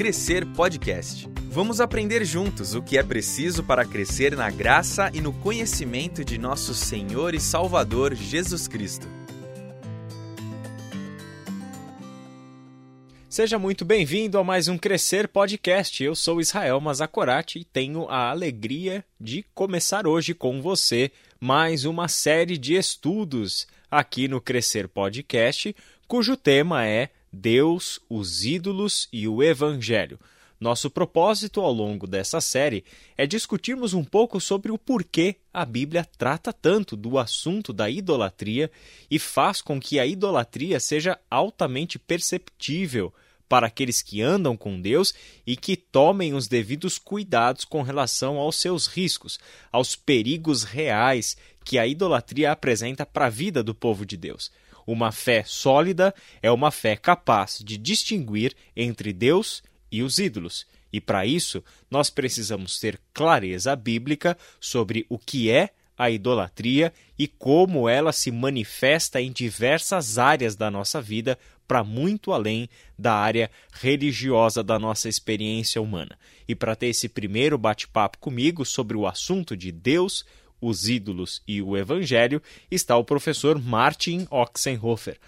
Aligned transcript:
Crescer 0.00 0.46
Podcast. 0.46 1.28
Vamos 1.50 1.78
aprender 1.78 2.24
juntos 2.24 2.74
o 2.74 2.80
que 2.80 2.96
é 2.96 3.02
preciso 3.02 3.62
para 3.62 3.84
crescer 3.84 4.34
na 4.34 4.50
graça 4.50 5.10
e 5.12 5.20
no 5.20 5.30
conhecimento 5.30 6.24
de 6.24 6.38
nosso 6.38 6.72
Senhor 6.72 7.34
e 7.34 7.38
Salvador 7.38 8.14
Jesus 8.14 8.66
Cristo. 8.66 9.06
Seja 13.28 13.58
muito 13.58 13.84
bem-vindo 13.84 14.38
a 14.38 14.42
mais 14.42 14.68
um 14.68 14.78
Crescer 14.78 15.28
Podcast. 15.28 16.02
Eu 16.02 16.14
sou 16.14 16.40
Israel 16.40 16.80
Mazakorati 16.80 17.58
e 17.58 17.64
tenho 17.64 18.08
a 18.08 18.30
alegria 18.30 19.04
de 19.20 19.44
começar 19.54 20.06
hoje 20.06 20.32
com 20.32 20.62
você 20.62 21.12
mais 21.38 21.84
uma 21.84 22.08
série 22.08 22.56
de 22.56 22.74
estudos 22.74 23.66
aqui 23.90 24.28
no 24.28 24.40
Crescer 24.40 24.88
Podcast, 24.88 25.76
cujo 26.08 26.38
tema 26.38 26.86
é 26.86 27.10
Deus, 27.32 28.00
os 28.08 28.44
ídolos 28.44 29.08
e 29.12 29.28
o 29.28 29.42
Evangelho. 29.42 30.18
Nosso 30.60 30.90
propósito 30.90 31.62
ao 31.62 31.72
longo 31.72 32.06
dessa 32.06 32.38
série 32.38 32.84
é 33.16 33.26
discutirmos 33.26 33.94
um 33.94 34.04
pouco 34.04 34.38
sobre 34.38 34.70
o 34.70 34.76
porquê 34.76 35.36
a 35.54 35.64
Bíblia 35.64 36.06
trata 36.18 36.52
tanto 36.52 36.96
do 36.96 37.18
assunto 37.18 37.72
da 37.72 37.88
idolatria 37.88 38.70
e 39.10 39.18
faz 39.18 39.62
com 39.62 39.80
que 39.80 39.98
a 39.98 40.06
idolatria 40.06 40.78
seja 40.78 41.18
altamente 41.30 41.98
perceptível 41.98 43.10
para 43.48 43.66
aqueles 43.66 44.02
que 44.02 44.20
andam 44.20 44.54
com 44.54 44.80
Deus 44.80 45.14
e 45.46 45.56
que 45.56 45.76
tomem 45.76 46.34
os 46.34 46.46
devidos 46.46 46.98
cuidados 46.98 47.64
com 47.64 47.82
relação 47.82 48.36
aos 48.36 48.56
seus 48.56 48.86
riscos, 48.86 49.40
aos 49.72 49.96
perigos 49.96 50.62
reais 50.62 51.36
que 51.64 51.78
a 51.78 51.86
idolatria 51.86 52.52
apresenta 52.52 53.06
para 53.06 53.26
a 53.26 53.30
vida 53.30 53.62
do 53.62 53.74
povo 53.74 54.04
de 54.04 54.16
Deus. 54.16 54.52
Uma 54.90 55.12
fé 55.12 55.44
sólida 55.46 56.12
é 56.42 56.50
uma 56.50 56.72
fé 56.72 56.96
capaz 56.96 57.60
de 57.64 57.78
distinguir 57.78 58.56
entre 58.74 59.12
Deus 59.12 59.62
e 59.88 60.02
os 60.02 60.18
ídolos. 60.18 60.66
E 60.92 61.00
para 61.00 61.24
isso, 61.24 61.62
nós 61.88 62.10
precisamos 62.10 62.80
ter 62.80 63.00
clareza 63.14 63.76
bíblica 63.76 64.36
sobre 64.60 65.06
o 65.08 65.16
que 65.16 65.48
é 65.48 65.70
a 65.96 66.10
idolatria 66.10 66.92
e 67.16 67.28
como 67.28 67.88
ela 67.88 68.10
se 68.10 68.32
manifesta 68.32 69.20
em 69.20 69.30
diversas 69.30 70.18
áreas 70.18 70.56
da 70.56 70.72
nossa 70.72 71.00
vida, 71.00 71.38
para 71.68 71.84
muito 71.84 72.32
além 72.32 72.68
da 72.98 73.14
área 73.14 73.48
religiosa 73.72 74.60
da 74.60 74.76
nossa 74.76 75.08
experiência 75.08 75.80
humana. 75.80 76.18
E 76.48 76.54
para 76.56 76.74
ter 76.74 76.88
esse 76.88 77.08
primeiro 77.08 77.56
bate-papo 77.56 78.18
comigo 78.18 78.64
sobre 78.64 78.96
o 78.96 79.06
assunto 79.06 79.56
de 79.56 79.70
Deus, 79.70 80.24
os 80.60 80.88
ídolos 80.88 81.42
e 81.46 81.62
o 81.62 81.76
evangelho, 81.76 82.42
está 82.70 82.96
o 82.96 83.04
professor 83.04 83.58
Martin 83.60 84.26
Oxenhofer. 84.30 85.18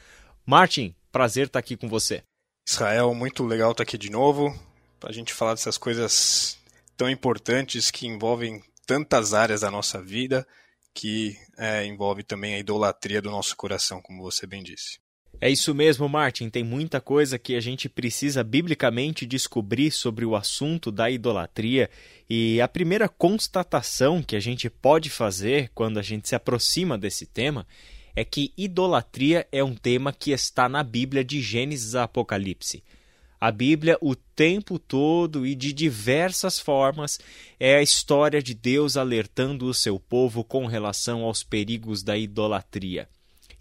Martin, 0.44 0.94
prazer 1.10 1.46
estar 1.46 1.58
aqui 1.58 1.76
com 1.76 1.88
você. 1.88 2.22
Israel, 2.68 3.14
muito 3.14 3.44
legal 3.44 3.72
estar 3.72 3.82
aqui 3.82 3.98
de 3.98 4.10
novo, 4.10 4.56
para 5.00 5.10
a 5.10 5.12
gente 5.12 5.32
falar 5.32 5.54
dessas 5.54 5.76
coisas 5.76 6.58
tão 6.96 7.10
importantes 7.10 7.90
que 7.90 8.06
envolvem 8.06 8.62
tantas 8.86 9.34
áreas 9.34 9.62
da 9.62 9.70
nossa 9.70 10.00
vida, 10.00 10.46
que 10.94 11.36
é, 11.56 11.84
envolve 11.84 12.22
também 12.22 12.54
a 12.54 12.58
idolatria 12.58 13.20
do 13.22 13.30
nosso 13.30 13.56
coração, 13.56 14.00
como 14.00 14.22
você 14.22 14.46
bem 14.46 14.62
disse. 14.62 15.01
É 15.44 15.50
isso 15.50 15.74
mesmo, 15.74 16.08
Martin. 16.08 16.48
Tem 16.48 16.62
muita 16.62 17.00
coisa 17.00 17.36
que 17.36 17.56
a 17.56 17.60
gente 17.60 17.88
precisa 17.88 18.44
biblicamente 18.44 19.26
descobrir 19.26 19.90
sobre 19.90 20.24
o 20.24 20.36
assunto 20.36 20.92
da 20.92 21.10
idolatria. 21.10 21.90
E 22.30 22.60
a 22.60 22.68
primeira 22.68 23.08
constatação 23.08 24.22
que 24.22 24.36
a 24.36 24.40
gente 24.40 24.70
pode 24.70 25.10
fazer 25.10 25.68
quando 25.74 25.98
a 25.98 26.02
gente 26.02 26.28
se 26.28 26.36
aproxima 26.36 26.96
desse 26.96 27.26
tema 27.26 27.66
é 28.14 28.24
que 28.24 28.52
idolatria 28.56 29.44
é 29.50 29.64
um 29.64 29.74
tema 29.74 30.12
que 30.12 30.30
está 30.30 30.68
na 30.68 30.84
Bíblia 30.84 31.24
de 31.24 31.42
Gênesis 31.42 31.96
a 31.96 32.04
Apocalipse. 32.04 32.80
A 33.40 33.50
Bíblia, 33.50 33.98
o 34.00 34.14
tempo 34.14 34.78
todo 34.78 35.44
e 35.44 35.56
de 35.56 35.72
diversas 35.72 36.60
formas, 36.60 37.18
é 37.58 37.78
a 37.78 37.82
história 37.82 38.40
de 38.40 38.54
Deus 38.54 38.96
alertando 38.96 39.66
o 39.66 39.74
seu 39.74 39.98
povo 39.98 40.44
com 40.44 40.66
relação 40.66 41.24
aos 41.24 41.42
perigos 41.42 42.04
da 42.04 42.16
idolatria. 42.16 43.08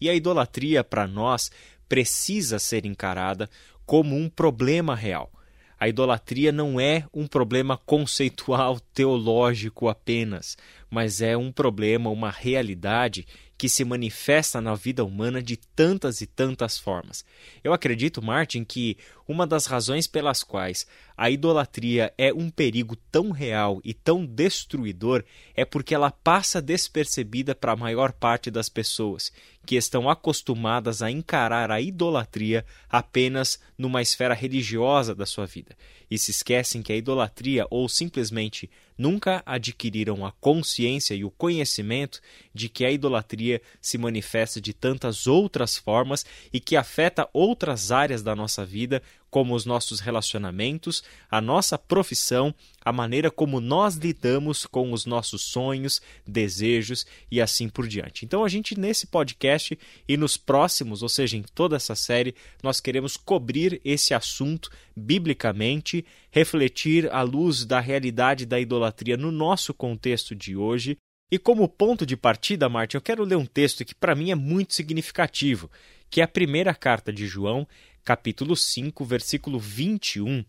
E 0.01 0.09
a 0.09 0.15
idolatria, 0.15 0.83
para 0.83 1.07
nós, 1.07 1.51
precisa 1.87 2.57
ser 2.57 2.85
encarada 2.85 3.47
como 3.85 4.15
um 4.15 4.27
problema 4.27 4.95
real. 4.95 5.31
A 5.79 5.89
idolatria 5.89 6.51
não 6.51 6.79
é 6.79 7.05
um 7.13 7.25
problema 7.25 7.75
conceitual 7.75 8.79
teológico 8.93 9.87
apenas, 9.87 10.57
mas 10.89 11.21
é 11.21 11.35
um 11.35 11.51
problema, 11.51 12.09
uma 12.09 12.29
realidade 12.29 13.25
que 13.57 13.69
se 13.69 13.85
manifesta 13.85 14.59
na 14.59 14.73
vida 14.73 15.05
humana 15.05 15.41
de 15.41 15.55
tantas 15.55 16.21
e 16.21 16.25
tantas 16.25 16.79
formas. 16.79 17.23
Eu 17.63 17.73
acredito, 17.73 18.21
Martin, 18.21 18.63
que 18.63 18.97
uma 19.27 19.45
das 19.45 19.65
razões 19.65 20.07
pelas 20.07 20.43
quais 20.43 20.85
a 21.15 21.29
idolatria 21.29 22.13
é 22.17 22.33
um 22.33 22.49
perigo 22.49 22.95
tão 23.11 23.31
real 23.31 23.79
e 23.83 23.93
tão 23.93 24.25
destruidor 24.25 25.23
é 25.55 25.63
porque 25.63 25.93
ela 25.93 26.09
passa 26.09 26.61
despercebida 26.61 27.53
para 27.53 27.73
a 27.73 27.75
maior 27.75 28.11
parte 28.11 28.49
das 28.49 28.69
pessoas, 28.69 29.31
que 29.65 29.75
estão 29.75 30.09
acostumadas 30.09 31.01
a 31.01 31.11
encarar 31.11 31.69
a 31.69 31.79
idolatria 31.79 32.65
apenas 32.89 33.59
numa 33.77 34.01
esfera 34.01 34.33
religiosa 34.33 35.13
da 35.13 35.25
sua 35.25 35.45
vida 35.45 35.75
e 36.11 36.17
se 36.17 36.29
esquecem 36.29 36.83
que 36.83 36.91
a 36.91 36.95
idolatria 36.97 37.65
ou 37.69 37.87
simplesmente 37.87 38.69
nunca 38.97 39.41
adquiriram 39.45 40.25
a 40.25 40.31
consciência 40.33 41.15
e 41.15 41.23
o 41.23 41.31
conhecimento 41.31 42.19
de 42.53 42.67
que 42.67 42.83
a 42.83 42.91
idolatria 42.91 43.61
se 43.81 43.97
manifesta 43.97 44.59
de 44.59 44.73
tantas 44.73 45.25
outras 45.25 45.77
formas 45.77 46.25
e 46.51 46.59
que 46.59 46.75
afeta 46.75 47.29
outras 47.31 47.93
áreas 47.93 48.21
da 48.21 48.35
nossa 48.35 48.65
vida, 48.65 49.01
como 49.31 49.55
os 49.55 49.65
nossos 49.65 50.01
relacionamentos, 50.01 51.01
a 51.31 51.39
nossa 51.39 51.77
profissão, 51.77 52.53
a 52.83 52.91
maneira 52.91 53.31
como 53.31 53.61
nós 53.61 53.95
lidamos 53.95 54.65
com 54.65 54.91
os 54.91 55.05
nossos 55.05 55.43
sonhos, 55.43 56.01
desejos 56.27 57.05
e 57.31 57.39
assim 57.39 57.69
por 57.69 57.87
diante. 57.87 58.25
Então, 58.25 58.43
a 58.43 58.49
gente, 58.49 58.77
nesse 58.77 59.07
podcast 59.07 59.79
e 60.05 60.17
nos 60.17 60.35
próximos, 60.35 61.01
ou 61.01 61.07
seja, 61.07 61.37
em 61.37 61.43
toda 61.55 61.77
essa 61.77 61.95
série, 61.95 62.35
nós 62.61 62.81
queremos 62.81 63.15
cobrir 63.15 63.79
esse 63.85 64.13
assunto 64.13 64.69
biblicamente, 64.93 66.05
refletir 66.29 67.09
à 67.13 67.21
luz 67.21 67.63
da 67.63 67.79
realidade 67.79 68.45
da 68.45 68.59
idolatria 68.59 69.15
no 69.15 69.31
nosso 69.31 69.73
contexto 69.73 70.35
de 70.35 70.57
hoje. 70.57 70.97
E 71.31 71.39
como 71.39 71.69
ponto 71.69 72.05
de 72.05 72.17
partida, 72.17 72.67
Martin, 72.67 72.97
eu 72.97 73.01
quero 73.01 73.23
ler 73.23 73.37
um 73.37 73.45
texto 73.45 73.85
que 73.85 73.95
para 73.95 74.13
mim 74.13 74.31
é 74.31 74.35
muito 74.35 74.73
significativo, 74.73 75.71
que 76.09 76.19
é 76.19 76.25
a 76.25 76.27
primeira 76.27 76.75
carta 76.75 77.13
de 77.13 77.25
João, 77.25 77.65
capítulo 78.03 78.55
5, 78.55 79.03
versículo 79.05 79.59
21, 79.59 80.43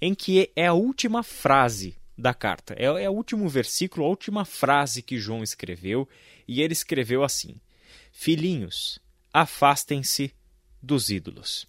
em 0.00 0.14
que 0.14 0.50
é 0.56 0.66
a 0.66 0.72
última 0.72 1.22
frase 1.22 1.96
da 2.16 2.32
carta. 2.32 2.74
É, 2.78 2.84
é 2.84 3.10
o 3.10 3.12
último 3.12 3.48
versículo, 3.48 4.06
a 4.06 4.08
última 4.08 4.44
frase 4.44 5.02
que 5.02 5.18
João 5.18 5.42
escreveu, 5.42 6.08
e 6.46 6.62
ele 6.62 6.72
escreveu 6.72 7.22
assim: 7.22 7.60
Filhinhos, 8.12 8.98
afastem-se 9.32 10.32
dos 10.82 11.10
ídolos. 11.10 11.66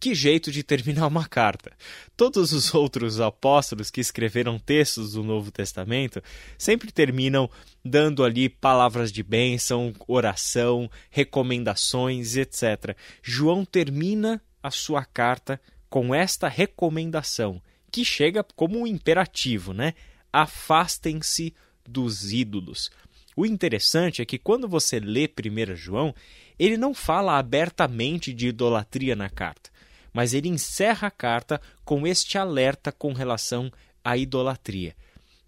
Que 0.00 0.14
jeito 0.14 0.50
de 0.50 0.62
terminar 0.62 1.06
uma 1.06 1.28
carta! 1.28 1.72
Todos 2.16 2.54
os 2.54 2.74
outros 2.74 3.20
apóstolos 3.20 3.90
que 3.90 4.00
escreveram 4.00 4.58
textos 4.58 5.12
do 5.12 5.22
Novo 5.22 5.50
Testamento 5.50 6.22
sempre 6.56 6.90
terminam 6.90 7.50
dando 7.84 8.24
ali 8.24 8.48
palavras 8.48 9.12
de 9.12 9.22
bênção, 9.22 9.92
oração, 10.08 10.90
recomendações, 11.10 12.34
etc. 12.34 12.96
João 13.22 13.62
termina 13.62 14.40
a 14.62 14.70
sua 14.70 15.04
carta 15.04 15.60
com 15.90 16.14
esta 16.14 16.48
recomendação, 16.48 17.60
que 17.92 18.02
chega 18.02 18.42
como 18.42 18.78
um 18.78 18.86
imperativo, 18.86 19.74
né? 19.74 19.92
Afastem-se 20.32 21.52
dos 21.86 22.32
ídolos. 22.32 22.90
O 23.36 23.44
interessante 23.44 24.22
é 24.22 24.24
que 24.24 24.38
quando 24.38 24.66
você 24.66 24.98
lê 24.98 25.28
1 25.28 25.76
João, 25.76 26.14
ele 26.58 26.78
não 26.78 26.94
fala 26.94 27.36
abertamente 27.36 28.32
de 28.32 28.48
idolatria 28.48 29.14
na 29.14 29.28
carta 29.28 29.69
mas 30.12 30.34
ele 30.34 30.48
encerra 30.48 31.08
a 31.08 31.10
carta 31.10 31.60
com 31.84 32.06
este 32.06 32.38
alerta 32.38 32.90
com 32.92 33.12
relação 33.12 33.70
à 34.04 34.16
idolatria. 34.16 34.94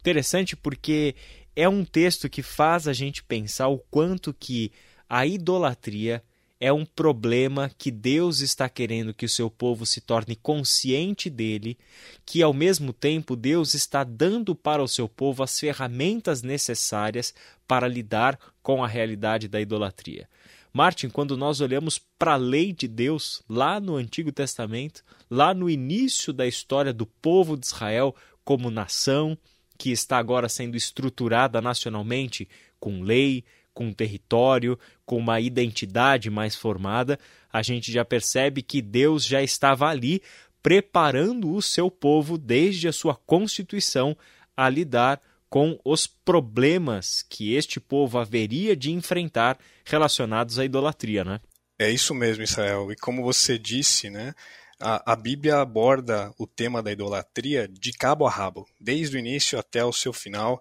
Interessante 0.01 0.57
porque 0.57 1.15
é 1.55 1.69
um 1.69 1.85
texto 1.85 2.29
que 2.29 2.43
faz 2.43 2.89
a 2.89 2.93
gente 2.93 3.23
pensar 3.23 3.69
o 3.69 3.79
quanto 3.79 4.33
que 4.33 4.73
a 5.09 5.27
idolatria 5.27 6.23
é 6.63 6.73
um 6.73 6.85
problema 6.85 7.73
que 7.77 7.91
Deus 7.91 8.39
está 8.39 8.69
querendo 8.69 9.13
que 9.13 9.27
o 9.27 9.29
seu 9.29 9.51
povo 9.51 9.85
se 9.85 10.01
torne 10.01 10.37
consciente 10.37 11.29
dele, 11.29 11.77
que 12.25 12.41
ao 12.41 12.53
mesmo 12.53 12.93
tempo 12.93 13.35
Deus 13.35 13.75
está 13.75 14.05
dando 14.05 14.55
para 14.55 14.81
o 14.81 14.87
seu 14.87 15.09
povo 15.09 15.43
as 15.43 15.59
ferramentas 15.59 16.41
necessárias 16.41 17.35
para 17.67 17.89
lidar 17.89 18.39
com 18.63 18.85
a 18.85 18.87
realidade 18.87 19.49
da 19.49 19.61
idolatria. 19.61 20.29
Martin, 20.73 21.11
quando 21.11 21.37
nós 21.37 21.61
olhamos 21.61 22.01
para 22.19 22.33
a 22.33 22.37
lei 22.37 22.73
de 22.73 22.89
Deus 22.89 23.43
lá 23.49 23.79
no 23.79 23.97
Antigo 23.97 24.33
Testamento, 24.33 25.05
lá 25.31 25.53
no 25.53 25.69
início 25.69 26.33
da 26.33 26.47
história 26.47 26.93
do 26.93 27.05
povo 27.05 27.57
de 27.57 27.67
Israel 27.67 28.17
como 28.43 28.71
nação, 28.71 29.37
que 29.77 29.91
está 29.91 30.17
agora 30.17 30.49
sendo 30.49 30.77
estruturada 30.77 31.61
nacionalmente 31.61 32.49
com 32.81 33.03
lei, 33.03 33.45
com 33.75 33.93
território, 33.93 34.79
com 35.05 35.19
uma 35.19 35.41
identidade 35.41 36.31
mais 36.31 36.55
formada, 36.55 37.19
a 37.53 37.63
gente 37.63 37.93
já 37.93 38.05
percebe 38.05 38.63
que 38.63 38.81
Deus 38.81 39.27
já 39.27 39.43
estava 39.43 39.89
ali 39.89 40.23
preparando 40.63 41.53
o 41.53 41.61
seu 41.61 41.91
povo 41.91 42.39
desde 42.39 42.89
a 42.89 42.93
sua 42.93 43.15
constituição 43.15 44.17
a 44.57 44.69
lidar 44.69 45.21
com 45.53 45.79
os 45.85 46.07
problemas 46.07 47.23
que 47.29 47.55
este 47.55 47.79
povo 47.79 48.19
haveria 48.19 48.75
de 48.75 48.91
enfrentar 48.91 49.59
relacionados 49.85 50.59
à 50.59 50.65
idolatria, 50.65 51.25
né? 51.25 51.41
É 51.79 51.91
isso 51.91 52.15
mesmo, 52.15 52.43
Israel. 52.43 52.91
E 52.91 52.97
como 52.97 53.23
você 53.23 53.59
disse, 53.59 54.09
né, 54.09 54.33
a, 54.81 55.13
a 55.13 55.15
Bíblia 55.15 55.59
aborda 55.59 56.33
o 56.39 56.47
tema 56.47 56.83
da 56.83 56.91
idolatria 56.91 57.69
de 57.69 57.93
cabo 57.93 58.27
a 58.27 58.31
rabo, 58.31 58.67
desde 58.81 59.15
o 59.15 59.19
início 59.19 59.59
até 59.59 59.85
o 59.85 59.93
seu 59.93 60.11
final. 60.11 60.59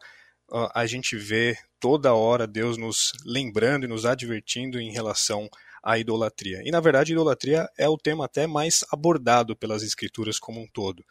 A 0.76 0.86
gente 0.86 1.16
vê 1.16 1.58
toda 1.80 2.14
hora 2.14 2.46
Deus 2.46 2.76
nos 2.76 3.14
lembrando 3.26 3.86
e 3.86 3.88
nos 3.88 4.06
advertindo 4.06 4.78
em 4.78 4.92
relação 4.92 5.50
à 5.82 5.98
idolatria. 5.98 6.64
E 6.66 6.70
na 6.70 6.82
verdade, 6.82 7.14
idolatria 7.14 7.66
é 7.78 7.88
o 7.88 7.98
tema 7.98 8.26
até 8.26 8.46
mais 8.46 8.84
abordado 8.92 9.56
pelas 9.56 9.84
Escrituras 9.84 10.38
como 10.38 10.60
um 10.60 10.68
todo. 10.68 11.02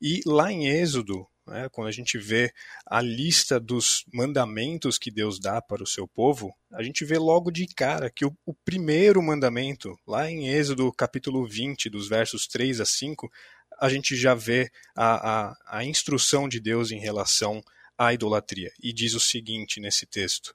E 0.00 0.22
lá 0.24 0.50
em 0.50 0.68
Êxodo, 0.68 1.26
né, 1.50 1.68
quando 1.68 1.88
a 1.88 1.92
gente 1.92 2.16
vê 2.16 2.52
a 2.86 3.02
lista 3.02 3.58
dos 3.58 4.04
mandamentos 4.14 4.96
que 4.96 5.10
Deus 5.10 5.38
dá 5.38 5.60
para 5.60 5.82
o 5.82 5.86
seu 5.86 6.06
povo, 6.06 6.54
a 6.72 6.82
gente 6.82 7.04
vê 7.04 7.18
logo 7.18 7.50
de 7.50 7.66
cara 7.66 8.08
que 8.08 8.24
o, 8.24 8.32
o 8.46 8.54
primeiro 8.54 9.20
mandamento, 9.20 9.98
lá 10.06 10.30
em 10.30 10.48
Êxodo 10.48 10.90
capítulo 10.92 11.46
20, 11.46 11.90
dos 11.90 12.08
versos 12.08 12.46
3 12.46 12.80
a 12.80 12.86
5, 12.86 13.28
a 13.80 13.88
gente 13.88 14.16
já 14.16 14.34
vê 14.34 14.70
a, 14.94 15.50
a, 15.50 15.78
a 15.78 15.84
instrução 15.84 16.48
de 16.48 16.60
Deus 16.60 16.92
em 16.92 17.00
relação 17.00 17.60
à 17.98 18.14
idolatria. 18.14 18.70
E 18.80 18.92
diz 18.92 19.14
o 19.14 19.20
seguinte 19.20 19.80
nesse 19.80 20.06
texto: 20.06 20.54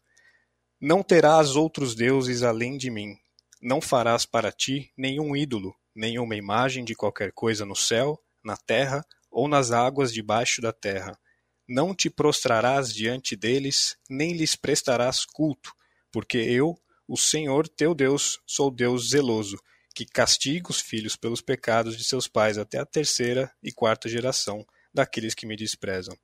Não 0.80 1.03
terás 1.03 1.56
outros 1.56 1.94
deuses 1.94 2.42
além 2.42 2.77
de 2.77 2.89
mim. 2.89 3.18
Não 3.62 3.81
farás 3.81 4.25
para 4.25 4.51
ti 4.51 4.92
nenhum 4.95 5.36
ídolo, 5.36 5.75
nenhuma 5.94 6.36
imagem 6.36 6.86
de 6.86 6.95
qualquer 6.95 7.31
coisa 7.31 7.65
no 7.65 7.75
céu, 7.75 8.21
na 8.44 8.56
terra 8.56 9.03
ou 9.35 9.49
nas 9.49 9.71
águas 9.71 10.13
debaixo 10.13 10.61
da 10.61 10.71
terra. 10.71 11.19
Não 11.67 11.93
te 11.93 12.09
prostrarás 12.09 12.93
diante 12.93 13.35
deles, 13.35 13.97
nem 14.09 14.31
lhes 14.31 14.55
prestarás 14.55 15.25
culto, 15.25 15.73
porque 16.09 16.37
eu, 16.37 16.73
o 17.05 17.17
Senhor 17.17 17.67
teu 17.67 17.93
Deus, 17.93 18.39
sou 18.47 18.71
Deus 18.71 19.09
zeloso, 19.09 19.57
que 19.93 20.05
castiga 20.05 20.71
os 20.71 20.79
filhos 20.79 21.17
pelos 21.17 21.41
pecados 21.41 21.97
de 21.97 22.05
seus 22.05 22.29
pais 22.29 22.57
até 22.57 22.79
a 22.79 22.85
terceira 22.85 23.51
e 23.61 23.73
quarta 23.73 24.07
geração 24.07 24.65
daqueles 24.93 25.35
que 25.35 25.45
me 25.45 25.57
desprezam. 25.57 26.15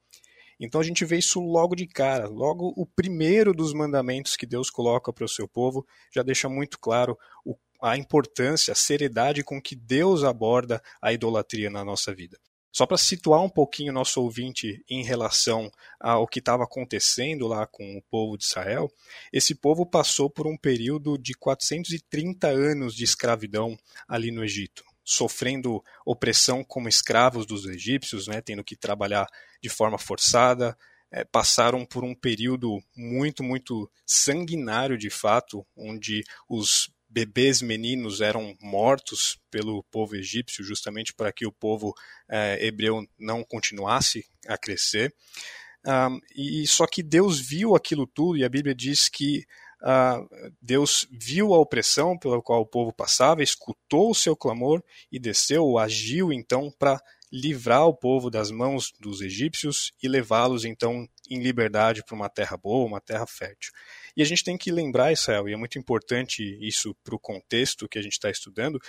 Então 0.58 0.80
a 0.80 0.84
gente 0.84 1.04
vê 1.04 1.18
isso 1.18 1.42
logo 1.42 1.76
de 1.76 1.88
cara, 1.88 2.30
logo 2.30 2.72
o 2.78 2.86
primeiro 2.86 3.54
dos 3.54 3.74
mandamentos 3.74 4.38
que 4.38 4.46
Deus 4.46 4.70
coloca 4.70 5.12
para 5.12 5.26
o 5.26 5.30
seu 5.30 5.50
povo 5.50 5.86
já 6.14 6.24
deixa 6.24 6.48
muito 6.48 6.80
claro 6.80 7.18
o, 7.44 7.58
a 7.84 7.98
importância, 7.98 8.72
a 8.72 8.76
seriedade 8.76 9.44
com 9.44 9.62
que 9.62 9.76
Deus 9.76 10.24
aborda 10.24 10.82
a 11.02 11.12
idolatria 11.12 11.70
na 11.70 11.84
nossa 11.84 12.16
vida. 12.16 12.40
Só 12.72 12.86
para 12.86 12.98
situar 12.98 13.42
um 13.42 13.50
pouquinho 13.50 13.92
o 13.92 13.96
nosso 13.96 14.22
ouvinte 14.22 14.84
em 14.90 15.04
relação 15.04 15.70
ao 16.00 16.26
que 16.26 16.40
estava 16.40 16.64
acontecendo 16.64 17.48
lá 17.48 17.68
com 17.68 17.98
o 17.98 18.02
povo 18.04 18.38
de 18.38 18.46
Israel, 18.46 18.90
esse 19.32 19.54
povo 19.54 19.86
passou 19.86 20.30
por 20.30 20.48
um 20.48 20.58
período 20.58 21.18
de 21.18 21.34
430 21.34 22.48
anos 22.48 22.96
de 22.96 23.04
escravidão 23.04 23.78
ali 24.08 24.32
no 24.32 24.44
Egito, 24.44 24.84
sofrendo 25.04 25.84
opressão 26.06 26.64
como 26.64 26.88
escravos 26.88 27.46
dos 27.46 27.66
egípcios, 27.66 28.28
né, 28.28 28.42
tendo 28.42 28.64
que 28.64 28.78
trabalhar 28.78 29.28
de 29.62 29.70
forma 29.70 29.98
forçada, 29.98 30.78
é, 31.12 31.26
passaram 31.26 31.86
por 31.86 32.06
um 32.06 32.16
período 32.16 32.80
muito, 32.96 33.44
muito 33.44 33.92
sanguinário 34.06 34.98
de 34.98 35.10
fato, 35.10 35.66
onde 35.76 36.24
os 36.48 36.90
bebês 37.12 37.62
meninos 37.62 38.22
eram 38.22 38.56
mortos 38.62 39.38
pelo 39.52 39.84
povo 39.92 40.16
egípcio, 40.16 40.64
justamente 40.64 41.14
para 41.14 41.32
que 41.32 41.46
o 41.46 41.52
povo 41.52 41.94
é, 42.30 42.66
hebreu 42.66 43.06
não 43.20 43.44
continuasse 43.44 44.26
a 44.48 44.58
crescer. 44.58 45.14
Um, 45.86 46.20
e 46.36 46.66
só 46.68 46.86
que 46.86 47.04
Deus 47.04 47.40
viu 47.40 47.76
aquilo 47.76 48.08
tudo 48.08 48.38
e 48.38 48.46
a 48.46 48.50
Bíblia 48.50 48.74
diz 48.74 49.10
que 49.10 49.46
uh, 49.82 50.54
Deus 50.62 51.08
viu 51.12 51.54
a 51.54 51.60
opressão 51.60 52.18
pela 52.18 52.42
qual 52.42 52.62
o 52.62 52.68
povo 52.68 52.94
passava, 52.94 53.44
escutou 53.44 54.12
o 54.12 54.16
seu 54.16 54.36
clamor 54.36 54.84
e 55.12 55.20
desceu, 55.20 55.78
agiu 55.78 56.32
então 56.32 56.72
para 56.78 57.02
livrar 57.32 57.88
o 57.88 57.96
povo 57.96 58.30
das 58.30 58.52
mãos 58.52 58.94
dos 59.00 59.22
egípcios 59.22 59.92
e 60.04 60.08
levá-los 60.08 60.66
então 60.66 61.08
em 61.30 61.42
liberdade 61.42 62.04
para 62.04 62.16
uma 62.16 62.30
terra 62.30 62.58
boa, 62.58 62.86
uma 62.86 63.02
terra 63.02 63.26
fértil. 63.26 63.72
E 64.16 64.22
a 64.22 64.26
gente 64.26 64.44
tem 64.44 64.58
que 64.58 64.72
lembrar, 64.72 65.12
Israel, 65.12 65.48
e 65.48 65.54
é 65.54 65.58
muito 65.58 65.78
importante 65.80 66.44
isso 66.62 66.96
para 67.04 67.16
o 67.16 67.20
contexto 67.20 67.88
que 67.88 67.98
a 67.98 68.02
gente 68.02 68.14
está 68.14 68.30
estudando, 68.30 68.80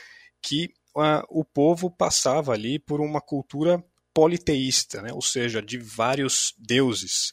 que 0.41 0.73
uh, 0.97 1.23
o 1.29 1.45
povo 1.45 1.91
passava 1.91 2.53
ali 2.53 2.79
por 2.79 3.01
uma 3.01 3.21
cultura 3.21 3.83
politeísta, 4.15 5.01
né? 5.01 5.13
ou 5.13 5.23
seja, 5.23 5.63
de 5.63 5.79
vários 5.79 6.55
deuses. 6.59 7.33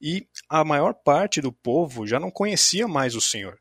E 0.00 0.26
a 0.48 0.64
maior 0.64 0.94
parte 0.94 1.40
do 1.40 1.52
povo 1.52 2.06
já 2.06 2.20
não 2.20 2.30
conhecia 2.30 2.86
mais 2.86 3.14
o 3.14 3.20
Senhor. 3.20 3.58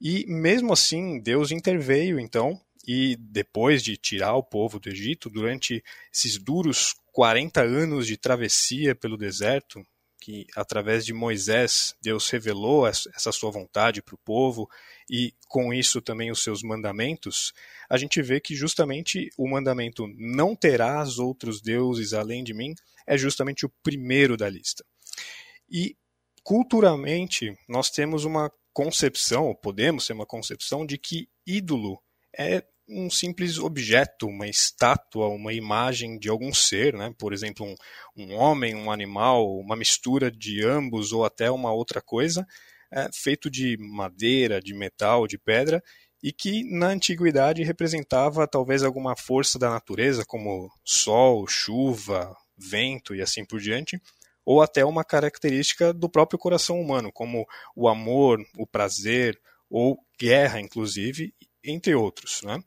E 0.00 0.24
mesmo 0.26 0.72
assim, 0.72 1.20
Deus 1.20 1.50
interveio 1.50 2.18
então, 2.18 2.60
e 2.86 3.16
depois 3.16 3.82
de 3.82 3.96
tirar 3.96 4.34
o 4.34 4.42
povo 4.42 4.80
do 4.80 4.88
Egito, 4.88 5.30
durante 5.30 5.82
esses 6.12 6.38
duros 6.38 6.94
40 7.12 7.62
anos 7.62 8.06
de 8.06 8.16
travessia 8.16 8.94
pelo 8.94 9.16
deserto, 9.16 9.84
que 10.22 10.46
através 10.54 11.04
de 11.04 11.12
Moisés 11.12 11.96
Deus 12.00 12.30
revelou 12.30 12.86
essa 12.86 13.32
sua 13.32 13.50
vontade 13.50 14.00
para 14.00 14.14
o 14.14 14.18
povo 14.24 14.70
e 15.10 15.34
com 15.48 15.74
isso 15.74 16.00
também 16.00 16.30
os 16.30 16.44
seus 16.44 16.62
mandamentos, 16.62 17.52
a 17.90 17.96
gente 17.96 18.22
vê 18.22 18.40
que 18.40 18.54
justamente 18.54 19.30
o 19.36 19.48
mandamento 19.48 20.06
não 20.16 20.54
terás 20.54 21.18
outros 21.18 21.60
deuses 21.60 22.14
além 22.14 22.44
de 22.44 22.54
mim 22.54 22.72
é 23.04 23.18
justamente 23.18 23.66
o 23.66 23.72
primeiro 23.82 24.36
da 24.36 24.48
lista. 24.48 24.84
E 25.68 25.96
culturalmente 26.44 27.58
nós 27.68 27.90
temos 27.90 28.24
uma 28.24 28.48
concepção, 28.72 29.52
podemos 29.60 30.06
ter 30.06 30.12
uma 30.12 30.24
concepção 30.24 30.86
de 30.86 30.98
que 30.98 31.28
ídolo 31.44 32.00
é 32.38 32.64
um 32.92 33.10
simples 33.10 33.58
objeto, 33.58 34.26
uma 34.26 34.46
estátua, 34.46 35.28
uma 35.28 35.52
imagem 35.52 36.18
de 36.18 36.28
algum 36.28 36.52
ser, 36.52 36.94
né? 36.94 37.14
por 37.18 37.32
exemplo, 37.32 37.66
um, 37.66 37.74
um 38.16 38.34
homem, 38.34 38.74
um 38.74 38.90
animal, 38.90 39.58
uma 39.58 39.74
mistura 39.76 40.30
de 40.30 40.64
ambos 40.64 41.12
ou 41.12 41.24
até 41.24 41.50
uma 41.50 41.72
outra 41.72 42.00
coisa, 42.00 42.46
é, 42.92 43.08
feito 43.12 43.50
de 43.50 43.76
madeira, 43.78 44.60
de 44.60 44.74
metal, 44.74 45.26
de 45.26 45.38
pedra, 45.38 45.82
e 46.22 46.32
que 46.32 46.62
na 46.70 46.88
antiguidade 46.88 47.64
representava 47.64 48.46
talvez 48.46 48.82
alguma 48.82 49.16
força 49.16 49.58
da 49.58 49.70
natureza, 49.70 50.24
como 50.24 50.70
sol, 50.84 51.46
chuva, 51.48 52.36
vento 52.56 53.14
e 53.14 53.22
assim 53.22 53.44
por 53.44 53.58
diante, 53.60 54.00
ou 54.44 54.60
até 54.60 54.84
uma 54.84 55.04
característica 55.04 55.92
do 55.92 56.08
próprio 56.08 56.38
coração 56.38 56.80
humano, 56.80 57.10
como 57.12 57.46
o 57.74 57.88
amor, 57.88 58.40
o 58.56 58.66
prazer 58.66 59.40
ou 59.68 59.98
guerra, 60.18 60.60
inclusive, 60.60 61.34
entre 61.64 61.94
outros. 61.94 62.42
Né? 62.42 62.62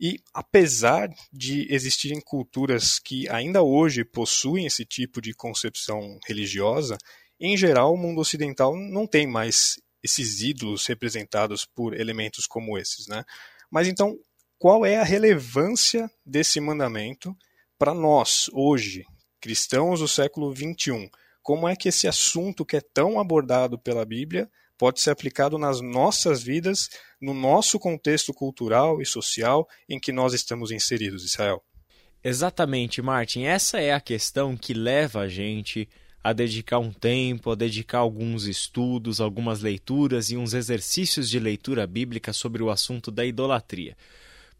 E 0.00 0.20
apesar 0.32 1.10
de 1.32 1.66
existirem 1.72 2.20
culturas 2.20 2.98
que 2.98 3.28
ainda 3.28 3.62
hoje 3.62 4.04
possuem 4.04 4.66
esse 4.66 4.84
tipo 4.84 5.20
de 5.20 5.34
concepção 5.34 6.18
religiosa, 6.26 6.96
em 7.40 7.56
geral 7.56 7.94
o 7.94 7.96
mundo 7.96 8.20
ocidental 8.20 8.76
não 8.76 9.06
tem 9.06 9.26
mais 9.26 9.80
esses 10.02 10.40
ídolos 10.40 10.86
representados 10.86 11.64
por 11.64 11.98
elementos 11.98 12.46
como 12.46 12.78
esses. 12.78 13.06
Né? 13.08 13.24
Mas 13.70 13.88
então, 13.88 14.16
qual 14.58 14.86
é 14.86 14.96
a 14.96 15.04
relevância 15.04 16.10
desse 16.24 16.60
mandamento 16.60 17.36
para 17.78 17.94
nós, 17.94 18.48
hoje, 18.52 19.04
cristãos 19.40 20.00
do 20.00 20.08
século 20.08 20.54
XXI? 20.54 21.10
Como 21.42 21.68
é 21.68 21.74
que 21.74 21.88
esse 21.88 22.06
assunto 22.06 22.64
que 22.64 22.76
é 22.76 22.80
tão 22.80 23.18
abordado 23.18 23.78
pela 23.78 24.04
Bíblia 24.04 24.50
pode 24.78 25.00
ser 25.00 25.10
aplicado 25.10 25.58
nas 25.58 25.80
nossas 25.80 26.42
vidas, 26.42 26.88
no 27.20 27.34
nosso 27.34 27.78
contexto 27.78 28.32
cultural 28.32 29.02
e 29.02 29.06
social 29.06 29.68
em 29.88 29.98
que 29.98 30.12
nós 30.12 30.32
estamos 30.32 30.70
inseridos, 30.70 31.24
Israel. 31.24 31.62
Exatamente, 32.22 33.02
Martin. 33.02 33.42
Essa 33.42 33.80
é 33.80 33.92
a 33.92 34.00
questão 34.00 34.56
que 34.56 34.72
leva 34.72 35.20
a 35.20 35.28
gente 35.28 35.88
a 36.22 36.32
dedicar 36.32 36.78
um 36.78 36.92
tempo, 36.92 37.50
a 37.50 37.54
dedicar 37.54 37.98
alguns 37.98 38.44
estudos, 38.44 39.20
algumas 39.20 39.60
leituras 39.60 40.30
e 40.30 40.36
uns 40.36 40.52
exercícios 40.52 41.28
de 41.30 41.38
leitura 41.38 41.86
bíblica 41.86 42.32
sobre 42.32 42.62
o 42.62 42.70
assunto 42.70 43.10
da 43.10 43.24
idolatria. 43.24 43.96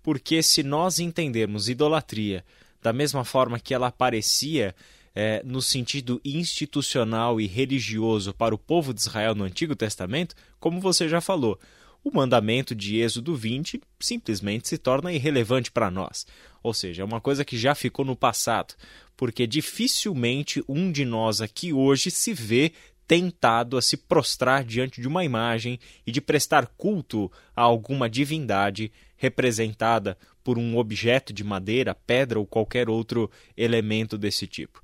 Porque 0.03 0.43
se 0.43 0.63
nós 0.63 0.99
entendermos 0.99 1.69
idolatria 1.69 2.45
da 2.81 2.93
mesma 2.93 3.25
forma 3.25 3.59
que 3.59 3.75
ela 3.75 3.89
aparecia 3.89 4.75
é, 5.21 5.43
no 5.45 5.61
sentido 5.61 6.21
institucional 6.25 7.41
e 7.41 7.47
religioso 7.49 8.33
para 8.33 8.55
o 8.55 8.59
povo 8.59 8.95
de 8.95 9.01
Israel 9.01 9.35
no 9.35 9.43
Antigo 9.43 9.75
Testamento, 9.75 10.37
como 10.61 10.81
você 10.81 11.09
já 11.09 11.21
falou, 11.21 11.59
o 12.05 12.13
mandamento 12.15 12.73
de 12.73 12.99
Êxodo 12.99 13.35
20 13.35 13.83
simplesmente 13.99 14.69
se 14.69 14.79
torna 14.79 15.13
irrelevante 15.13 15.73
para 15.73 15.91
nós. 15.91 16.25
Ou 16.63 16.73
seja, 16.73 17.03
é 17.03 17.05
uma 17.05 17.21
coisa 17.21 17.45
que 17.45 17.59
já 17.59 17.75
ficou 17.75 18.05
no 18.05 18.15
passado, 18.15 18.75
porque 19.17 19.45
dificilmente 19.45 20.63
um 20.69 20.93
de 20.93 21.05
nós 21.05 21.41
aqui 21.41 21.73
hoje 21.73 22.13
se 22.13 22.33
vê 22.33 22.71
tentado 23.05 23.77
a 23.77 23.83
se 23.83 23.97
prostrar 23.97 24.63
diante 24.63 25.01
de 25.01 25.09
uma 25.09 25.25
imagem 25.25 25.81
e 26.07 26.13
de 26.13 26.21
prestar 26.21 26.69
culto 26.77 27.29
a 27.57 27.63
alguma 27.63 28.09
divindade 28.09 28.93
representada 29.19 30.17
por 30.43 30.57
um 30.57 30.79
objeto 30.79 31.33
de 31.33 31.45
madeira, 31.45 31.95
pedra 31.95 32.39
ou 32.39 32.47
qualquer 32.47 32.89
outro 32.89 33.31
elemento 33.57 34.17
desse 34.17 34.47
tipo. 34.47 34.81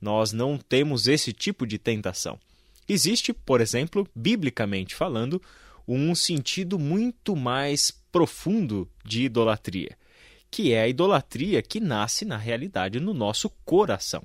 Nós 0.00 0.32
não 0.32 0.58
temos 0.58 1.06
esse 1.06 1.32
tipo 1.32 1.66
de 1.66 1.78
tentação. 1.78 2.40
Existe, 2.88 3.32
por 3.32 3.60
exemplo, 3.60 4.08
biblicamente 4.14 4.94
falando, 4.94 5.40
um 5.86 6.14
sentido 6.14 6.78
muito 6.78 7.36
mais 7.36 7.90
profundo 8.10 8.90
de 9.04 9.24
idolatria, 9.24 9.96
que 10.50 10.72
é 10.72 10.82
a 10.82 10.88
idolatria 10.88 11.62
que 11.62 11.78
nasce 11.78 12.24
na 12.24 12.36
realidade 12.36 12.98
no 12.98 13.14
nosso 13.14 13.50
coração. 13.64 14.22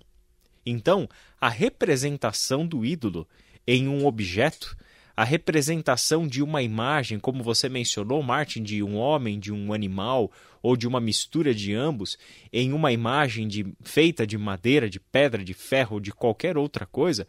Então, 0.65 1.07
a 1.39 1.49
representação 1.49 2.65
do 2.65 2.85
ídolo 2.85 3.27
em 3.65 3.87
um 3.87 4.05
objeto, 4.05 4.77
a 5.19 5.25
representação 5.25 6.25
de 6.25 6.41
uma 6.41 6.63
imagem, 6.63 7.19
como 7.19 7.43
você 7.43 7.67
mencionou, 7.67 8.23
Martin, 8.23 8.63
de 8.63 8.81
um 8.81 8.95
homem, 8.95 9.37
de 9.37 9.51
um 9.51 9.73
animal 9.73 10.31
ou 10.63 10.77
de 10.77 10.87
uma 10.87 11.01
mistura 11.01 11.53
de 11.53 11.73
ambos, 11.73 12.17
em 12.53 12.71
uma 12.71 12.93
imagem 12.93 13.45
de, 13.45 13.67
feita 13.81 14.25
de 14.25 14.37
madeira, 14.37 14.89
de 14.89 14.97
pedra, 14.97 15.43
de 15.43 15.53
ferro 15.53 15.95
ou 15.95 15.99
de 15.99 16.13
qualquer 16.13 16.57
outra 16.57 16.85
coisa, 16.85 17.27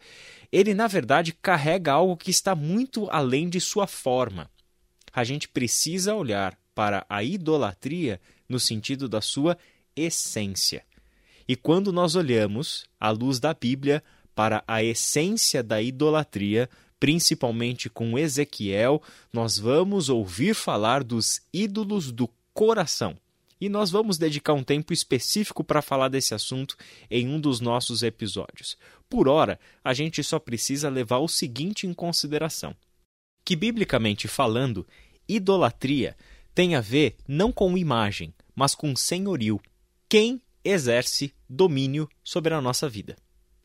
ele 0.53 0.73
na 0.73 0.87
verdade 0.87 1.33
carrega 1.33 1.91
algo 1.91 2.15
que 2.15 2.31
está 2.31 2.55
muito 2.55 3.09
além 3.11 3.49
de 3.49 3.59
sua 3.59 3.85
forma. 3.85 4.49
A 5.11 5.25
gente 5.25 5.49
precisa 5.49 6.15
olhar 6.15 6.57
para 6.73 7.05
a 7.09 7.21
idolatria 7.21 8.21
no 8.47 8.57
sentido 8.57 9.09
da 9.09 9.19
sua 9.19 9.57
essência. 9.97 10.85
E 11.45 11.57
quando 11.57 11.91
nós 11.91 12.15
olhamos, 12.15 12.85
à 12.97 13.09
luz 13.09 13.37
da 13.37 13.53
Bíblia, 13.53 14.01
para 14.33 14.63
a 14.65 14.81
essência 14.81 15.61
da 15.61 15.81
idolatria, 15.81 16.69
principalmente 17.01 17.89
com 17.89 18.15
Ezequiel, 18.15 19.01
nós 19.33 19.57
vamos 19.57 20.07
ouvir 20.07 20.53
falar 20.53 21.03
dos 21.03 21.41
ídolos 21.51 22.11
do 22.11 22.29
coração. 22.53 23.17
E 23.59 23.67
nós 23.67 23.89
vamos 23.89 24.19
dedicar 24.19 24.53
um 24.53 24.63
tempo 24.63 24.93
específico 24.93 25.63
para 25.63 25.81
falar 25.81 26.09
desse 26.09 26.35
assunto 26.35 26.77
em 27.09 27.27
um 27.27 27.39
dos 27.39 27.59
nossos 27.59 28.03
episódios. 28.03 28.77
Por 29.09 29.27
hora, 29.27 29.59
a 29.83 29.95
gente 29.95 30.23
só 30.23 30.37
precisa 30.37 30.89
levar 30.89 31.17
o 31.17 31.27
seguinte 31.27 31.87
em 31.87 31.93
consideração: 31.93 32.75
que, 33.43 33.55
biblicamente 33.55 34.27
falando, 34.27 34.85
idolatria 35.27 36.15
tem 36.53 36.75
a 36.75 36.81
ver 36.81 37.15
não 37.27 37.51
com 37.51 37.75
imagem, 37.75 38.31
mas 38.55 38.75
com 38.75 38.95
senhorio. 38.95 39.59
Quem 40.07 40.39
exerce 40.63 41.33
domínio 41.49 42.07
sobre 42.23 42.53
a 42.53 42.61
nossa 42.61 42.87
vida. 42.87 43.15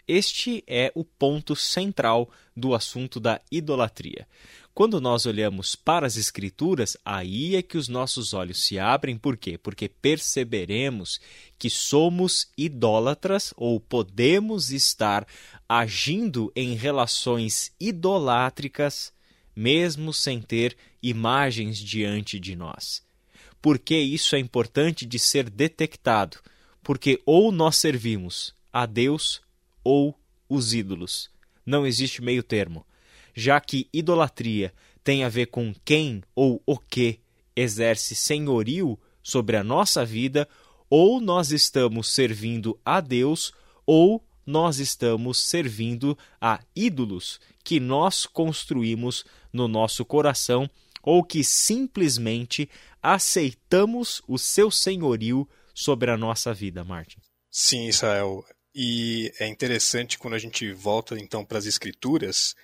Este 0.08 0.62
é 0.66 0.92
o 0.94 1.04
ponto 1.04 1.56
central 1.56 2.30
do 2.56 2.74
assunto 2.74 3.18
da 3.18 3.40
idolatria. 3.50 4.26
Quando 4.72 5.00
nós 5.00 5.24
olhamos 5.24 5.74
para 5.74 6.06
as 6.06 6.16
Escrituras, 6.16 6.98
aí 7.02 7.56
é 7.56 7.62
que 7.62 7.78
os 7.78 7.88
nossos 7.88 8.34
olhos 8.34 8.62
se 8.62 8.78
abrem, 8.78 9.16
por 9.16 9.36
quê? 9.36 9.56
Porque 9.56 9.88
perceberemos 9.88 11.18
que 11.58 11.70
somos 11.70 12.48
idólatras 12.58 13.54
ou 13.56 13.80
podemos 13.80 14.70
estar 14.70 15.26
agindo 15.66 16.52
em 16.54 16.74
relações 16.74 17.72
idolátricas, 17.80 19.12
mesmo 19.56 20.12
sem 20.12 20.42
ter 20.42 20.76
imagens 21.02 21.78
diante 21.78 22.38
de 22.38 22.54
nós. 22.54 23.02
Por 23.62 23.78
que 23.78 23.96
isso 23.96 24.36
é 24.36 24.38
importante 24.38 25.06
de 25.06 25.18
ser 25.18 25.48
detectado? 25.48 26.36
Porque 26.82 27.20
ou 27.24 27.50
nós 27.50 27.76
servimos 27.76 28.54
a 28.70 28.84
Deus 28.84 29.40
ou 29.86 30.18
os 30.48 30.74
ídolos. 30.74 31.30
Não 31.64 31.86
existe 31.86 32.20
meio 32.20 32.42
termo, 32.42 32.84
já 33.36 33.60
que 33.60 33.88
idolatria 33.92 34.74
tem 35.04 35.22
a 35.22 35.28
ver 35.28 35.46
com 35.46 35.72
quem 35.84 36.24
ou 36.34 36.60
o 36.66 36.76
que 36.76 37.20
exerce 37.54 38.16
senhorio 38.16 38.98
sobre 39.22 39.56
a 39.56 39.62
nossa 39.62 40.04
vida, 40.04 40.48
ou 40.90 41.20
nós 41.20 41.52
estamos 41.52 42.08
servindo 42.08 42.76
a 42.84 43.00
Deus, 43.00 43.52
ou 43.86 44.24
nós 44.44 44.80
estamos 44.80 45.38
servindo 45.38 46.18
a 46.40 46.60
ídolos 46.74 47.40
que 47.62 47.78
nós 47.78 48.26
construímos 48.26 49.24
no 49.52 49.68
nosso 49.68 50.04
coração 50.04 50.68
ou 51.00 51.22
que 51.22 51.44
simplesmente 51.44 52.68
aceitamos 53.00 54.20
o 54.26 54.36
seu 54.36 54.68
senhorio 54.68 55.48
sobre 55.72 56.10
a 56.10 56.16
nossa 56.16 56.52
vida, 56.52 56.82
Martin. 56.82 57.18
Sim, 57.52 57.86
Israel. 57.86 58.44
E 58.78 59.32
é 59.40 59.46
interessante 59.46 60.18
quando 60.18 60.34
a 60.34 60.38
gente 60.38 60.70
volta 60.70 61.18
então 61.18 61.42
para 61.42 61.56
as 61.56 61.64
escrituras, 61.64 62.54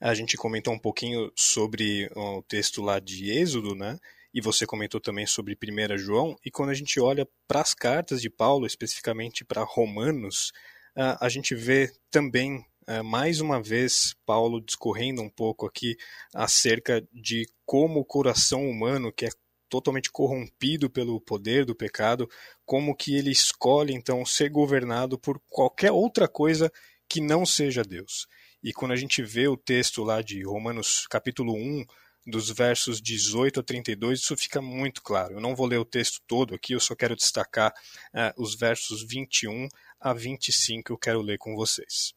a 0.00 0.14
gente 0.14 0.36
comentou 0.36 0.72
um 0.72 0.78
pouquinho 0.78 1.32
sobre 1.34 2.08
o 2.14 2.40
texto 2.42 2.80
lá 2.80 3.00
de 3.00 3.32
Êxodo, 3.32 3.74
né? 3.74 3.98
E 4.32 4.40
você 4.40 4.64
comentou 4.64 5.00
também 5.00 5.26
sobre 5.26 5.58
1 5.60 5.98
João, 5.98 6.36
e 6.44 6.52
quando 6.52 6.70
a 6.70 6.74
gente 6.74 7.00
olha 7.00 7.26
para 7.48 7.62
as 7.62 7.74
cartas 7.74 8.22
de 8.22 8.30
Paulo, 8.30 8.64
especificamente 8.64 9.44
para 9.44 9.64
Romanos, 9.64 10.52
a 10.94 11.28
gente 11.28 11.52
vê 11.52 11.92
também 12.12 12.64
mais 13.04 13.40
uma 13.40 13.60
vez 13.60 14.14
Paulo 14.24 14.60
discorrendo 14.60 15.20
um 15.20 15.28
pouco 15.28 15.66
aqui 15.66 15.96
acerca 16.32 17.04
de 17.12 17.44
como 17.64 17.98
o 17.98 18.04
coração 18.04 18.70
humano, 18.70 19.12
que 19.12 19.26
é 19.26 19.30
totalmente 19.68 20.10
corrompido 20.10 20.88
pelo 20.88 21.20
poder 21.20 21.64
do 21.64 21.74
pecado, 21.74 22.28
como 22.64 22.94
que 22.94 23.14
ele 23.14 23.30
escolhe 23.30 23.94
então 23.94 24.24
ser 24.24 24.50
governado 24.50 25.18
por 25.18 25.40
qualquer 25.48 25.92
outra 25.92 26.28
coisa 26.28 26.72
que 27.08 27.20
não 27.20 27.46
seja 27.46 27.82
Deus. 27.82 28.26
E 28.62 28.72
quando 28.72 28.92
a 28.92 28.96
gente 28.96 29.22
vê 29.22 29.46
o 29.48 29.56
texto 29.56 30.02
lá 30.02 30.22
de 30.22 30.42
Romanos 30.42 31.06
capítulo 31.08 31.54
1, 31.54 31.84
dos 32.26 32.50
versos 32.50 33.00
18 33.00 33.60
a 33.60 33.62
32, 33.62 34.20
isso 34.20 34.36
fica 34.36 34.60
muito 34.60 35.00
claro. 35.00 35.34
Eu 35.34 35.40
não 35.40 35.54
vou 35.54 35.66
ler 35.66 35.78
o 35.78 35.84
texto 35.84 36.20
todo 36.26 36.54
aqui, 36.54 36.72
eu 36.72 36.80
só 36.80 36.94
quero 36.94 37.14
destacar 37.14 37.70
uh, 37.72 38.42
os 38.42 38.56
versos 38.56 39.06
21 39.06 39.68
a 40.00 40.12
25 40.12 40.92
eu 40.92 40.98
quero 40.98 41.22
ler 41.22 41.38
com 41.38 41.54
vocês. 41.54 42.12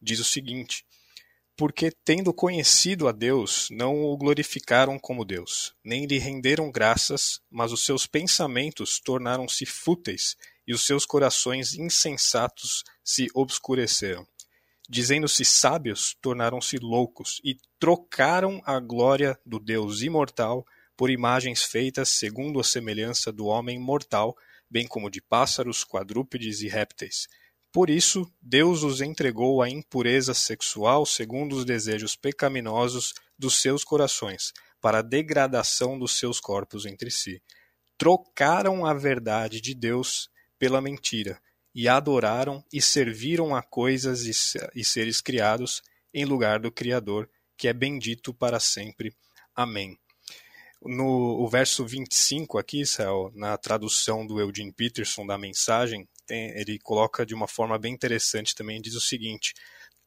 Diz 0.00 0.18
o 0.18 0.24
seguinte: 0.24 0.84
porque, 1.62 1.92
tendo 2.04 2.34
conhecido 2.34 3.06
a 3.06 3.12
Deus, 3.12 3.68
não 3.70 4.02
o 4.02 4.16
glorificaram 4.16 4.98
como 4.98 5.24
Deus, 5.24 5.72
nem 5.84 6.06
lhe 6.06 6.18
renderam 6.18 6.72
graças, 6.72 7.40
mas 7.48 7.70
os 7.70 7.84
seus 7.84 8.04
pensamentos 8.04 8.98
tornaram-se 8.98 9.64
fúteis 9.64 10.34
e 10.66 10.74
os 10.74 10.84
seus 10.84 11.06
corações 11.06 11.74
insensatos 11.74 12.82
se 13.04 13.28
obscureceram. 13.32 14.26
Dizendo-se 14.90 15.44
sábios, 15.44 16.16
tornaram-se 16.20 16.78
loucos 16.78 17.40
e 17.44 17.56
trocaram 17.78 18.60
a 18.66 18.80
glória 18.80 19.38
do 19.46 19.60
Deus 19.60 20.02
imortal 20.02 20.66
por 20.96 21.10
imagens 21.10 21.62
feitas 21.62 22.08
segundo 22.08 22.58
a 22.58 22.64
semelhança 22.64 23.30
do 23.30 23.46
homem 23.46 23.78
mortal, 23.78 24.34
bem 24.68 24.84
como 24.88 25.08
de 25.08 25.22
pássaros, 25.22 25.84
quadrúpedes 25.84 26.60
e 26.60 26.66
répteis 26.66 27.28
por 27.72 27.88
isso, 27.88 28.30
Deus 28.40 28.82
os 28.82 29.00
entregou 29.00 29.62
à 29.62 29.68
impureza 29.68 30.34
sexual 30.34 31.06
segundo 31.06 31.56
os 31.56 31.64
desejos 31.64 32.14
pecaminosos 32.14 33.14
dos 33.38 33.62
seus 33.62 33.82
corações, 33.82 34.52
para 34.78 34.98
a 34.98 35.02
degradação 35.02 35.98
dos 35.98 36.18
seus 36.18 36.38
corpos 36.38 36.84
entre 36.84 37.10
si. 37.10 37.42
Trocaram 37.96 38.84
a 38.84 38.92
verdade 38.92 39.60
de 39.60 39.74
Deus 39.74 40.28
pela 40.58 40.82
mentira, 40.82 41.40
e 41.74 41.88
adoraram 41.88 42.62
e 42.70 42.82
serviram 42.82 43.56
a 43.56 43.62
coisas 43.62 44.26
e 44.74 44.84
seres 44.84 45.20
criados 45.22 45.82
em 46.12 46.26
lugar 46.26 46.60
do 46.60 46.70
Criador, 46.70 47.28
que 47.56 47.68
é 47.68 47.72
bendito 47.72 48.34
para 48.34 48.60
sempre. 48.60 49.16
Amém. 49.54 49.98
No 50.84 51.42
o 51.42 51.48
verso 51.48 51.86
25 51.86 52.58
aqui, 52.58 52.84
Céu, 52.84 53.30
na 53.34 53.56
tradução 53.56 54.26
do 54.26 54.40
Eugene 54.40 54.72
Peterson 54.72 55.24
da 55.24 55.38
mensagem, 55.38 56.06
tem, 56.26 56.50
ele 56.58 56.78
coloca 56.78 57.24
de 57.26 57.34
uma 57.34 57.48
forma 57.48 57.78
bem 57.78 57.92
interessante 57.92 58.54
também, 58.54 58.80
diz 58.80 58.94
o 58.94 59.00
seguinte: 59.00 59.54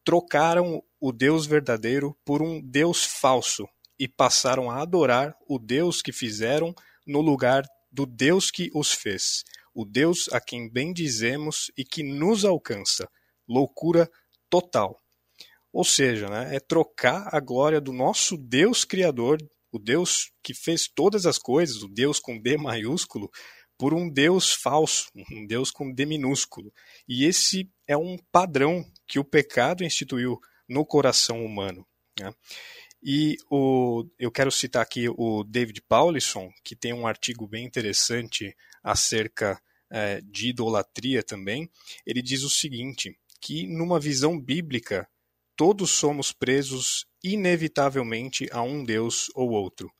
trocaram 0.04 0.82
o 1.00 1.12
Deus 1.12 1.46
verdadeiro 1.46 2.16
por 2.24 2.42
um 2.42 2.60
Deus 2.62 3.04
falso 3.04 3.68
e 3.98 4.06
passaram 4.06 4.70
a 4.70 4.82
adorar 4.82 5.36
o 5.48 5.58
Deus 5.58 6.00
que 6.00 6.12
fizeram 6.12 6.74
no 7.06 7.20
lugar 7.20 7.64
do 7.90 8.04
Deus 8.04 8.50
que 8.50 8.70
os 8.74 8.92
fez, 8.92 9.42
o 9.74 9.84
Deus 9.84 10.28
a 10.32 10.40
quem 10.40 10.70
bendizemos 10.70 11.70
e 11.76 11.84
que 11.84 12.02
nos 12.02 12.44
alcança. 12.44 13.08
Loucura 13.48 14.10
total. 14.50 15.00
Ou 15.72 15.84
seja, 15.84 16.28
né, 16.28 16.54
é 16.54 16.60
trocar 16.60 17.28
a 17.34 17.40
glória 17.40 17.80
do 17.80 17.92
nosso 17.92 18.36
Deus 18.36 18.84
Criador, 18.84 19.38
o 19.70 19.78
Deus 19.78 20.30
que 20.42 20.54
fez 20.54 20.88
todas 20.88 21.26
as 21.26 21.38
coisas, 21.38 21.82
o 21.82 21.88
Deus 21.88 22.18
com 22.18 22.40
D 22.40 22.56
maiúsculo, 22.56 23.30
por 23.78 23.94
um 23.94 24.08
Deus 24.08 24.52
falso, 24.52 25.10
um 25.30 25.46
Deus 25.46 25.70
com 25.70 25.92
D 25.92 26.06
minúsculo. 26.06 26.72
E 27.08 27.24
esse 27.24 27.70
é 27.86 27.96
um 27.96 28.16
padrão 28.32 28.84
que 29.06 29.18
o 29.18 29.24
pecado 29.24 29.84
instituiu 29.84 30.40
no 30.68 30.84
coração 30.84 31.44
humano. 31.44 31.86
Né? 32.18 32.32
E 33.02 33.36
o, 33.50 34.04
eu 34.18 34.30
quero 34.30 34.50
citar 34.50 34.82
aqui 34.82 35.08
o 35.08 35.44
David 35.44 35.82
Paulison, 35.82 36.50
que 36.64 36.74
tem 36.74 36.92
um 36.92 37.06
artigo 37.06 37.46
bem 37.46 37.64
interessante 37.64 38.56
acerca 38.82 39.60
é, 39.90 40.20
de 40.22 40.48
idolatria 40.48 41.22
também. 41.22 41.70
Ele 42.04 42.22
diz 42.22 42.42
o 42.42 42.50
seguinte: 42.50 43.16
que 43.40 43.66
numa 43.66 44.00
visão 44.00 44.40
bíblica, 44.40 45.08
todos 45.54 45.90
somos 45.90 46.32
presos 46.32 47.06
inevitavelmente 47.22 48.48
a 48.50 48.62
um 48.62 48.84
Deus 48.84 49.30
ou 49.34 49.50
outro. 49.50 49.90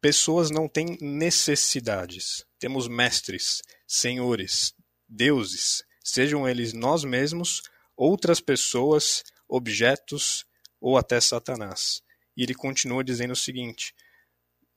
Pessoas 0.00 0.50
não 0.50 0.68
têm 0.68 0.98
necessidades. 1.00 2.44
Temos 2.64 2.88
mestres, 2.88 3.60
senhores, 3.86 4.72
deuses, 5.06 5.84
sejam 6.02 6.48
eles 6.48 6.72
nós 6.72 7.04
mesmos, 7.04 7.60
outras 7.94 8.40
pessoas, 8.40 9.22
objetos 9.46 10.46
ou 10.80 10.96
até 10.96 11.20
Satanás. 11.20 12.00
E 12.34 12.42
ele 12.42 12.54
continua 12.54 13.04
dizendo 13.04 13.32
o 13.32 13.36
seguinte: 13.36 13.92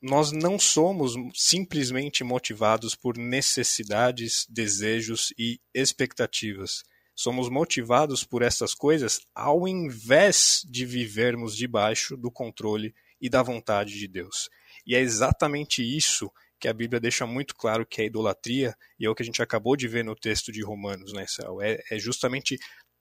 nós 0.01 0.34
não 0.34 0.60
somos 0.60 1.13
simplesmente 1.34 2.25
motivados 2.25 2.94
por 2.94 3.17
necessidades, 3.17 4.46
desejos 4.50 5.34
e 5.38 5.58
expectativas. 5.74 6.84
Somos 7.15 7.48
motivados 7.48 8.22
por 8.22 8.41
essas 8.41 8.74
coisas 8.74 9.22
ao 9.34 9.65
invés 9.65 10.62
de 10.70 10.86
vivermos 10.86 11.56
debaixo 11.56 12.17
do 12.17 12.29
controle 12.29 12.94
e 13.22 13.29
da 13.29 13.41
vontade 13.41 13.98
de 13.98 14.10
Deus. 14.10 14.50
E 14.86 14.94
é 14.94 15.00
exatamente 15.00 15.82
isso 15.82 16.29
que 16.60 16.68
a 16.68 16.74
Bíblia 16.74 17.00
deixa 17.00 17.26
muito 17.26 17.56
claro 17.56 17.86
que 17.86 18.02
é 18.02 18.06
idolatria, 18.06 18.76
e 19.00 19.06
é 19.06 19.10
o 19.10 19.16
que 19.16 19.24
a 19.24 19.26
gente 19.26 19.42
acabou 19.42 19.76
de 19.76 19.88
ver 19.88 20.04
no 20.04 20.16
texto 20.16 20.52
de 20.52 20.64
Romanos, 20.64 21.14
né? 21.14 21.26
É, 21.62 21.96
é 21.96 22.00
justamente 22.00 22.58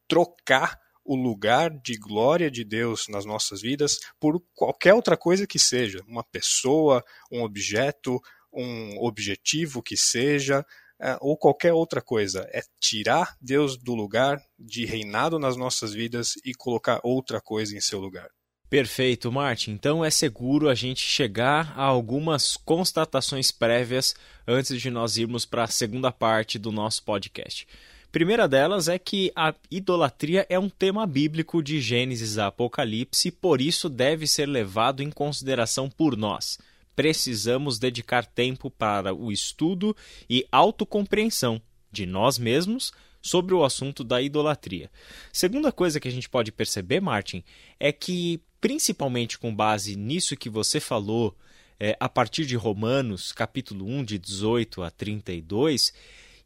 trocar 0.08 0.78
o 1.04 1.14
lugar 1.14 1.70
de 1.70 1.96
glória 1.96 2.50
de 2.50 2.64
Deus 2.64 3.06
nas 3.08 3.24
nossas 3.24 3.62
vidas 3.62 3.98
por 4.18 4.42
qualquer 4.54 4.92
outra 4.92 5.16
coisa 5.16 5.46
que 5.46 5.58
seja, 5.58 6.02
uma 6.06 6.24
pessoa, 6.24 7.02
um 7.30 7.42
objeto, 7.42 8.20
um 8.52 8.98
objetivo 8.98 9.82
que 9.82 9.96
seja, 9.96 10.64
é, 11.00 11.16
ou 11.20 11.36
qualquer 11.36 11.72
outra 11.72 12.02
coisa. 12.02 12.48
É 12.52 12.60
tirar 12.80 13.36
Deus 13.40 13.76
do 13.76 13.94
lugar 13.94 14.42
de 14.58 14.84
reinado 14.84 15.38
nas 15.38 15.56
nossas 15.56 15.92
vidas 15.92 16.32
e 16.44 16.52
colocar 16.54 17.00
outra 17.04 17.40
coisa 17.40 17.76
em 17.76 17.80
seu 17.80 18.00
lugar. 18.00 18.28
Perfeito, 18.68 19.30
Martin. 19.30 19.72
Então 19.72 20.04
é 20.04 20.10
seguro 20.10 20.68
a 20.68 20.74
gente 20.74 21.00
chegar 21.00 21.72
a 21.76 21.84
algumas 21.84 22.56
constatações 22.56 23.52
prévias 23.52 24.14
antes 24.46 24.80
de 24.80 24.90
nós 24.90 25.16
irmos 25.16 25.44
para 25.44 25.64
a 25.64 25.68
segunda 25.68 26.10
parte 26.10 26.58
do 26.58 26.72
nosso 26.72 27.04
podcast. 27.04 27.66
Primeira 28.10 28.48
delas 28.48 28.88
é 28.88 28.98
que 28.98 29.30
a 29.36 29.54
idolatria 29.70 30.46
é 30.48 30.58
um 30.58 30.68
tema 30.68 31.06
bíblico 31.06 31.62
de 31.62 31.80
Gênesis 31.80 32.38
a 32.38 32.48
Apocalipse 32.48 33.30
por 33.30 33.60
isso 33.60 33.88
deve 33.88 34.26
ser 34.26 34.46
levado 34.46 35.02
em 35.02 35.10
consideração 35.10 35.88
por 35.88 36.16
nós. 36.16 36.58
Precisamos 36.96 37.78
dedicar 37.78 38.26
tempo 38.26 38.70
para 38.70 39.14
o 39.14 39.30
estudo 39.30 39.94
e 40.28 40.46
autocompreensão 40.50 41.60
de 41.92 42.04
nós 42.04 42.38
mesmos 42.38 42.92
sobre 43.26 43.54
o 43.54 43.64
assunto 43.64 44.04
da 44.04 44.22
idolatria. 44.22 44.90
Segunda 45.32 45.72
coisa 45.72 45.98
que 45.98 46.08
a 46.08 46.12
gente 46.12 46.28
pode 46.28 46.52
perceber, 46.52 47.00
Martin, 47.00 47.42
é 47.78 47.90
que, 47.92 48.40
principalmente 48.60 49.38
com 49.38 49.54
base 49.54 49.96
nisso 49.96 50.36
que 50.36 50.48
você 50.48 50.80
falou, 50.80 51.36
é, 51.78 51.96
a 52.00 52.08
partir 52.08 52.46
de 52.46 52.56
Romanos, 52.56 53.32
capítulo 53.32 53.86
1, 53.86 54.04
de 54.04 54.18
18 54.18 54.82
a 54.82 54.90
32, 54.90 55.92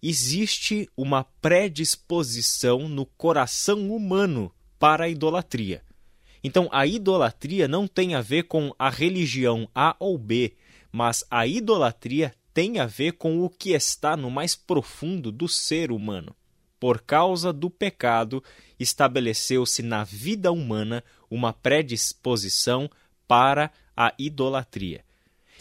existe 0.03 0.89
uma 0.97 1.25
predisposição 1.25 2.89
no 2.89 3.07
coração 3.07 3.95
humano 3.95 4.53
para 4.79 5.05
a 5.05 5.09
idolatria. 5.09 5.83
Então, 6.43 6.69
a 6.73 6.87
idolatria 6.87 7.69
não 7.69 7.87
tem 7.87 8.15
a 8.15 8.21
ver 8.21 8.45
com 8.45 8.75
a 8.79 8.89
religião 8.89 9.69
A 9.75 9.95
ou 10.01 10.17
B, 10.17 10.55
mas 10.91 11.25
a 11.31 11.47
idolatria 11.47 12.35
tem 12.53 12.79
a 12.79 12.87
ver 12.87 13.13
com 13.13 13.45
o 13.45 13.49
que 13.49 13.71
está 13.71 14.17
no 14.17 14.31
mais 14.31 14.57
profundo 14.57 15.31
do 15.31 15.47
ser 15.47 15.93
humano. 15.93 16.35
Por 16.81 17.03
causa 17.03 17.53
do 17.53 17.69
pecado, 17.69 18.43
estabeleceu-se 18.79 19.83
na 19.83 20.03
vida 20.03 20.51
humana 20.51 21.05
uma 21.31 21.53
predisposição 21.53 22.91
para 23.27 23.71
a 23.97 24.13
idolatria. 24.19 25.05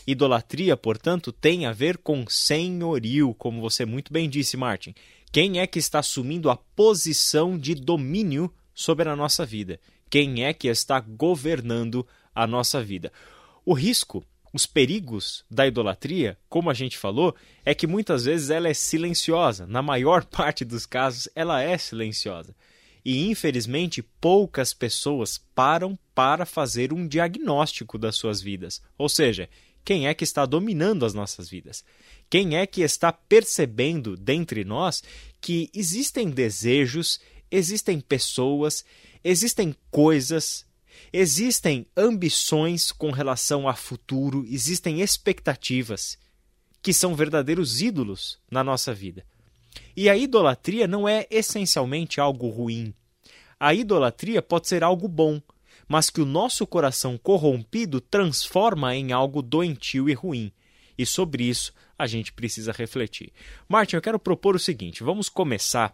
Idolatria, 0.07 0.75
portanto, 0.75 1.31
tem 1.31 1.65
a 1.65 1.71
ver 1.71 1.97
com 1.97 2.25
senhorio, 2.27 3.33
como 3.35 3.61
você 3.61 3.85
muito 3.85 4.11
bem 4.11 4.27
disse, 4.27 4.57
Martin. 4.57 4.95
Quem 5.31 5.59
é 5.59 5.67
que 5.67 5.77
está 5.77 5.99
assumindo 5.99 6.49
a 6.49 6.55
posição 6.55 7.57
de 7.57 7.75
domínio 7.75 8.51
sobre 8.73 9.07
a 9.07 9.15
nossa 9.15 9.45
vida? 9.45 9.79
Quem 10.09 10.43
é 10.43 10.53
que 10.53 10.67
está 10.67 10.99
governando 10.99 12.07
a 12.33 12.47
nossa 12.47 12.81
vida? 12.81 13.11
O 13.63 13.73
risco, 13.73 14.25
os 14.51 14.65
perigos 14.65 15.45
da 15.51 15.67
idolatria, 15.67 16.35
como 16.49 16.71
a 16.71 16.73
gente 16.73 16.97
falou, 16.97 17.35
é 17.63 17.75
que 17.75 17.85
muitas 17.85 18.25
vezes 18.25 18.49
ela 18.49 18.67
é 18.67 18.73
silenciosa. 18.73 19.67
Na 19.67 19.83
maior 19.83 20.25
parte 20.31 20.65
dos 20.65 20.87
casos, 20.87 21.29
ela 21.35 21.61
é 21.61 21.77
silenciosa. 21.77 22.55
E 23.09 23.27
infelizmente, 23.27 24.03
poucas 24.03 24.71
pessoas 24.71 25.39
param 25.55 25.97
para 26.13 26.45
fazer 26.45 26.93
um 26.93 27.07
diagnóstico 27.07 27.97
das 27.97 28.15
suas 28.15 28.39
vidas. 28.39 28.83
Ou 28.99 29.09
seja, 29.09 29.49
quem 29.83 30.07
é 30.07 30.13
que 30.13 30.23
está 30.23 30.45
dominando 30.45 31.03
as 31.03 31.11
nossas 31.15 31.49
vidas? 31.49 31.83
Quem 32.29 32.55
é 32.55 32.67
que 32.67 32.81
está 32.81 33.11
percebendo 33.11 34.15
dentre 34.15 34.63
nós 34.63 35.01
que 35.41 35.71
existem 35.73 36.29
desejos, 36.29 37.19
existem 37.49 37.99
pessoas, 37.99 38.85
existem 39.23 39.75
coisas, 39.89 40.63
existem 41.11 41.87
ambições 41.97 42.91
com 42.91 43.09
relação 43.09 43.67
a 43.67 43.73
futuro, 43.73 44.45
existem 44.47 45.01
expectativas 45.01 46.15
que 46.79 46.93
são 46.93 47.15
verdadeiros 47.15 47.81
ídolos 47.81 48.37
na 48.51 48.63
nossa 48.63 48.93
vida. 48.93 49.25
E 49.97 50.07
a 50.07 50.15
idolatria 50.15 50.87
não 50.87 51.09
é 51.09 51.25
essencialmente 51.31 52.21
algo 52.21 52.49
ruim. 52.49 52.93
A 53.59 53.73
idolatria 53.73 54.41
pode 54.41 54.67
ser 54.67 54.83
algo 54.83 55.07
bom, 55.07 55.41
mas 55.87 56.09
que 56.09 56.21
o 56.21 56.25
nosso 56.25 56.65
coração 56.65 57.17
corrompido 57.17 57.99
transforma 57.99 58.95
em 58.95 59.11
algo 59.11 59.41
doentio 59.41 60.09
e 60.09 60.13
ruim. 60.13 60.51
E 60.97 61.05
sobre 61.05 61.43
isso 61.43 61.73
a 61.97 62.07
gente 62.07 62.31
precisa 62.31 62.71
refletir. 62.71 63.33
Martin, 63.67 63.97
eu 63.97 64.01
quero 64.01 64.19
propor 64.19 64.55
o 64.55 64.59
seguinte: 64.59 65.03
vamos 65.03 65.27
começar 65.27 65.93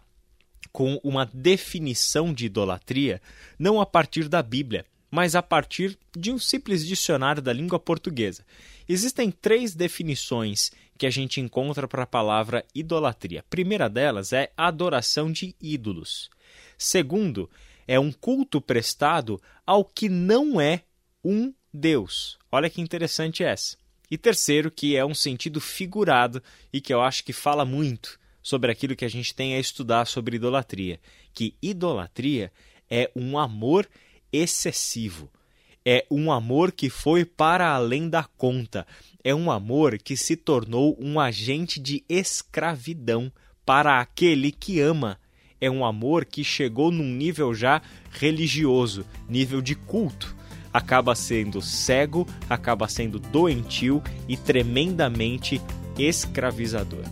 com 0.70 1.00
uma 1.02 1.26
definição 1.26 2.32
de 2.32 2.46
idolatria, 2.46 3.20
não 3.58 3.80
a 3.80 3.86
partir 3.86 4.28
da 4.28 4.42
Bíblia, 4.42 4.84
mas 5.10 5.34
a 5.34 5.42
partir 5.42 5.98
de 6.16 6.30
um 6.30 6.38
simples 6.38 6.86
dicionário 6.86 7.40
da 7.40 7.52
língua 7.52 7.78
portuguesa. 7.78 8.44
Existem 8.88 9.30
três 9.30 9.74
definições 9.74 10.70
que 10.98 11.06
a 11.06 11.10
gente 11.10 11.40
encontra 11.40 11.88
para 11.88 12.04
a 12.04 12.06
palavra 12.06 12.64
idolatria. 12.74 13.40
A 13.40 13.50
primeira 13.50 13.88
delas 13.88 14.32
é 14.32 14.52
adoração 14.56 15.32
de 15.32 15.54
ídolos. 15.60 16.30
Segundo, 16.76 17.50
é 17.86 17.98
um 17.98 18.12
culto 18.12 18.60
prestado 18.60 19.40
ao 19.66 19.84
que 19.84 20.08
não 20.08 20.60
é 20.60 20.82
um 21.24 21.52
Deus. 21.72 22.38
Olha 22.50 22.70
que 22.70 22.80
interessante 22.80 23.44
essa. 23.44 23.76
E 24.10 24.16
terceiro, 24.16 24.70
que 24.70 24.96
é 24.96 25.04
um 25.04 25.14
sentido 25.14 25.60
figurado 25.60 26.42
e 26.72 26.80
que 26.80 26.92
eu 26.92 27.00
acho 27.00 27.24
que 27.24 27.32
fala 27.32 27.64
muito 27.64 28.18
sobre 28.42 28.70
aquilo 28.70 28.94
que 28.94 29.04
a 29.04 29.08
gente 29.08 29.34
tem 29.34 29.54
a 29.54 29.58
estudar 29.58 30.06
sobre 30.06 30.36
idolatria, 30.36 31.00
que 31.32 31.56
idolatria 31.60 32.52
é 32.88 33.10
um 33.16 33.36
amor 33.36 33.88
excessivo. 34.32 35.30
É 35.84 36.04
um 36.10 36.32
amor 36.32 36.72
que 36.72 36.90
foi 36.90 37.24
para 37.24 37.70
além 37.70 38.08
da 38.08 38.24
conta. 38.24 38.86
É 39.22 39.34
um 39.34 39.50
amor 39.50 39.98
que 39.98 40.16
se 40.16 40.36
tornou 40.36 40.96
um 41.00 41.18
agente 41.18 41.80
de 41.80 42.04
escravidão 42.08 43.32
para 43.64 44.00
aquele 44.00 44.50
que 44.50 44.80
ama 44.80 45.18
é 45.60 45.70
um 45.70 45.84
amor 45.84 46.24
que 46.24 46.44
chegou 46.44 46.90
num 46.90 47.12
nível 47.12 47.54
já 47.54 47.80
religioso, 48.10 49.04
nível 49.28 49.60
de 49.60 49.74
culto. 49.74 50.34
Acaba 50.72 51.14
sendo 51.14 51.62
cego, 51.62 52.26
acaba 52.50 52.86
sendo 52.86 53.18
doentio 53.18 54.02
e 54.28 54.36
tremendamente 54.36 55.60
escravizador. 55.98 57.04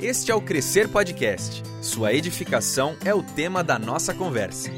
Este 0.00 0.30
é 0.30 0.34
o 0.34 0.40
Crescer 0.40 0.88
Podcast. 0.88 1.62
Sua 1.80 2.12
edificação 2.12 2.94
é 3.04 3.14
o 3.14 3.22
tema 3.22 3.64
da 3.64 3.78
nossa 3.78 4.12
conversa. 4.12 4.70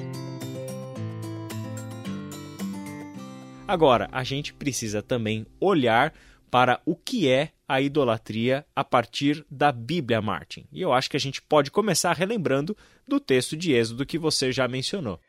Agora, 3.66 4.09
a 4.12 4.22
gente 4.22 4.54
precisa 4.54 5.02
também 5.02 5.44
olhar 5.59 6.14
para 6.56 6.80
o 6.86 6.96
que 6.96 7.28
é 7.28 7.52
a 7.68 7.82
idolatria 7.82 8.64
a 8.74 8.82
partir 8.82 9.44
da 9.50 9.70
Bíblia, 9.70 10.22
Martin. 10.22 10.66
E 10.72 10.80
eu 10.80 10.90
acho 10.90 11.10
que 11.10 11.16
a 11.18 11.20
gente 11.20 11.42
pode 11.42 11.70
começar 11.70 12.14
relembrando 12.14 12.74
do 13.06 13.20
texto 13.20 13.54
de 13.54 13.74
Êxodo 13.74 14.06
que 14.06 14.16
você 14.16 14.50
já 14.50 14.66
mencionou. 14.66 15.20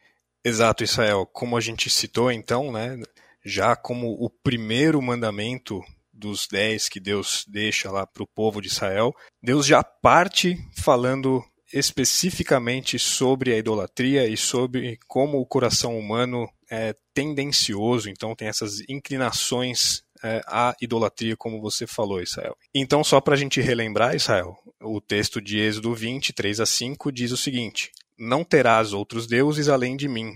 Exato, 0.42 0.86
Israel. 0.86 1.26
Como 1.26 1.58
a 1.58 1.60
gente 1.60 1.90
citou, 1.90 2.32
então, 2.32 2.72
né, 2.72 2.98
já 3.44 3.76
como 3.76 4.08
o 4.12 4.30
primeiro 4.30 5.02
mandamento 5.02 5.82
dos 6.14 6.48
dez 6.48 6.88
que 6.88 6.98
Deus 6.98 7.44
deixa 7.46 7.92
lá 7.92 8.08
para 8.08 8.24
o 8.24 8.30
povo 8.34 8.62
de 8.62 8.70
Israel, 8.70 9.14
Deus 9.44 9.66
já 9.66 9.84
parte 9.84 10.56
falando 10.78 11.44
especificamente 11.74 12.98
sobre 12.98 13.54
a 13.54 13.58
idolatria 13.58 14.26
e 14.26 14.38
sobre 14.38 14.98
como 15.08 15.40
o 15.40 15.46
coração 15.46 16.00
humano 16.00 16.50
é 16.72 16.96
tendencioso, 17.14 18.10
então 18.10 18.36
tem 18.36 18.48
essas 18.48 18.80
inclinações 18.88 20.04
é, 20.24 20.42
idolatria, 20.82 21.36
como 21.36 21.62
você 21.62 21.86
falou, 21.86 22.22
Israel. 22.22 22.56
Então, 22.74 23.04
só 23.04 23.22
para 23.22 23.34
a 23.36 23.38
gente 23.38 23.62
relembrar, 23.62 24.16
Israel, 24.16 24.56
o 24.82 25.02
texto 25.02 25.42
de 25.42 25.60
Êxodo 25.60 25.94
20, 25.94 26.34
3 26.34 26.60
a 26.60 26.66
5 26.66 27.12
diz 27.12 27.32
o 27.32 27.38
seguinte: 27.38 27.92
Não 28.18 28.44
terás 28.44 28.94
outros 28.94 29.28
deuses 29.28 29.70
além 29.70 29.96
de 29.96 30.08
mim. 30.08 30.34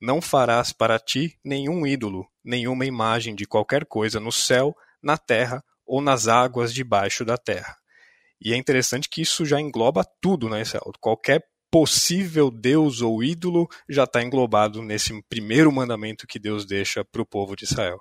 Não 0.00 0.20
farás 0.20 0.72
para 0.72 0.98
ti 0.98 1.38
nenhum 1.44 1.86
ídolo, 1.86 2.26
nenhuma 2.44 2.84
imagem 2.84 3.34
de 3.34 3.46
qualquer 3.46 3.86
coisa 3.86 4.20
no 4.20 4.32
céu, 4.32 4.74
na 5.02 5.16
terra 5.16 5.62
ou 5.86 6.00
nas 6.00 6.28
águas 6.28 6.74
debaixo 6.74 7.24
da 7.24 7.36
terra. 7.38 7.76
E 8.40 8.52
é 8.52 8.56
interessante 8.56 9.08
que 9.08 9.22
isso 9.22 9.44
já 9.46 9.60
engloba 9.60 10.04
tudo, 10.20 10.48
né, 10.48 10.60
Israel? 10.60 10.92
Qualquer 11.00 11.42
possível 11.70 12.50
Deus 12.50 13.00
ou 13.00 13.22
ídolo 13.22 13.66
já 13.88 14.04
está 14.04 14.22
englobado 14.22 14.82
nesse 14.82 15.20
primeiro 15.28 15.72
mandamento 15.72 16.26
que 16.26 16.38
Deus 16.38 16.64
deixa 16.64 17.04
para 17.04 17.22
o 17.22 17.26
povo 17.26 17.56
de 17.56 17.64
Israel. 17.64 17.98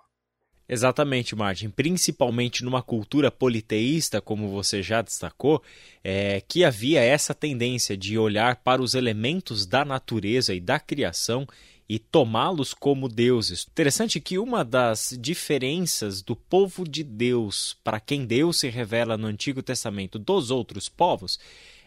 Exatamente, 0.74 1.36
Martin. 1.36 1.70
Principalmente 1.70 2.64
numa 2.64 2.82
cultura 2.82 3.30
politeísta, 3.30 4.20
como 4.20 4.50
você 4.50 4.82
já 4.82 5.04
destacou, 5.04 5.62
é, 6.04 6.42
que 6.48 6.64
havia 6.64 7.00
essa 7.00 7.32
tendência 7.36 7.96
de 7.96 8.18
olhar 8.18 8.56
para 8.56 8.82
os 8.82 8.96
elementos 8.96 9.68
da 9.68 9.86
natureza 9.86 10.52
e 10.52 10.60
da 10.60 10.80
criação 10.80 11.48
e 11.88 12.00
tomá-los 12.00 12.74
como 12.74 13.08
deuses. 13.08 13.68
Interessante 13.70 14.20
que 14.20 14.40
uma 14.40 14.66
das 14.66 15.16
diferenças 15.22 16.24
do 16.24 16.36
povo 16.36 16.90
de 16.90 17.04
Deus, 17.04 17.78
para 17.84 18.00
quem 18.00 18.26
Deus 18.26 18.60
se 18.60 18.68
revela 18.68 19.16
no 19.16 19.28
Antigo 19.28 19.62
Testamento, 19.62 20.18
dos 20.18 20.50
outros 20.50 20.90
povos, 20.90 21.40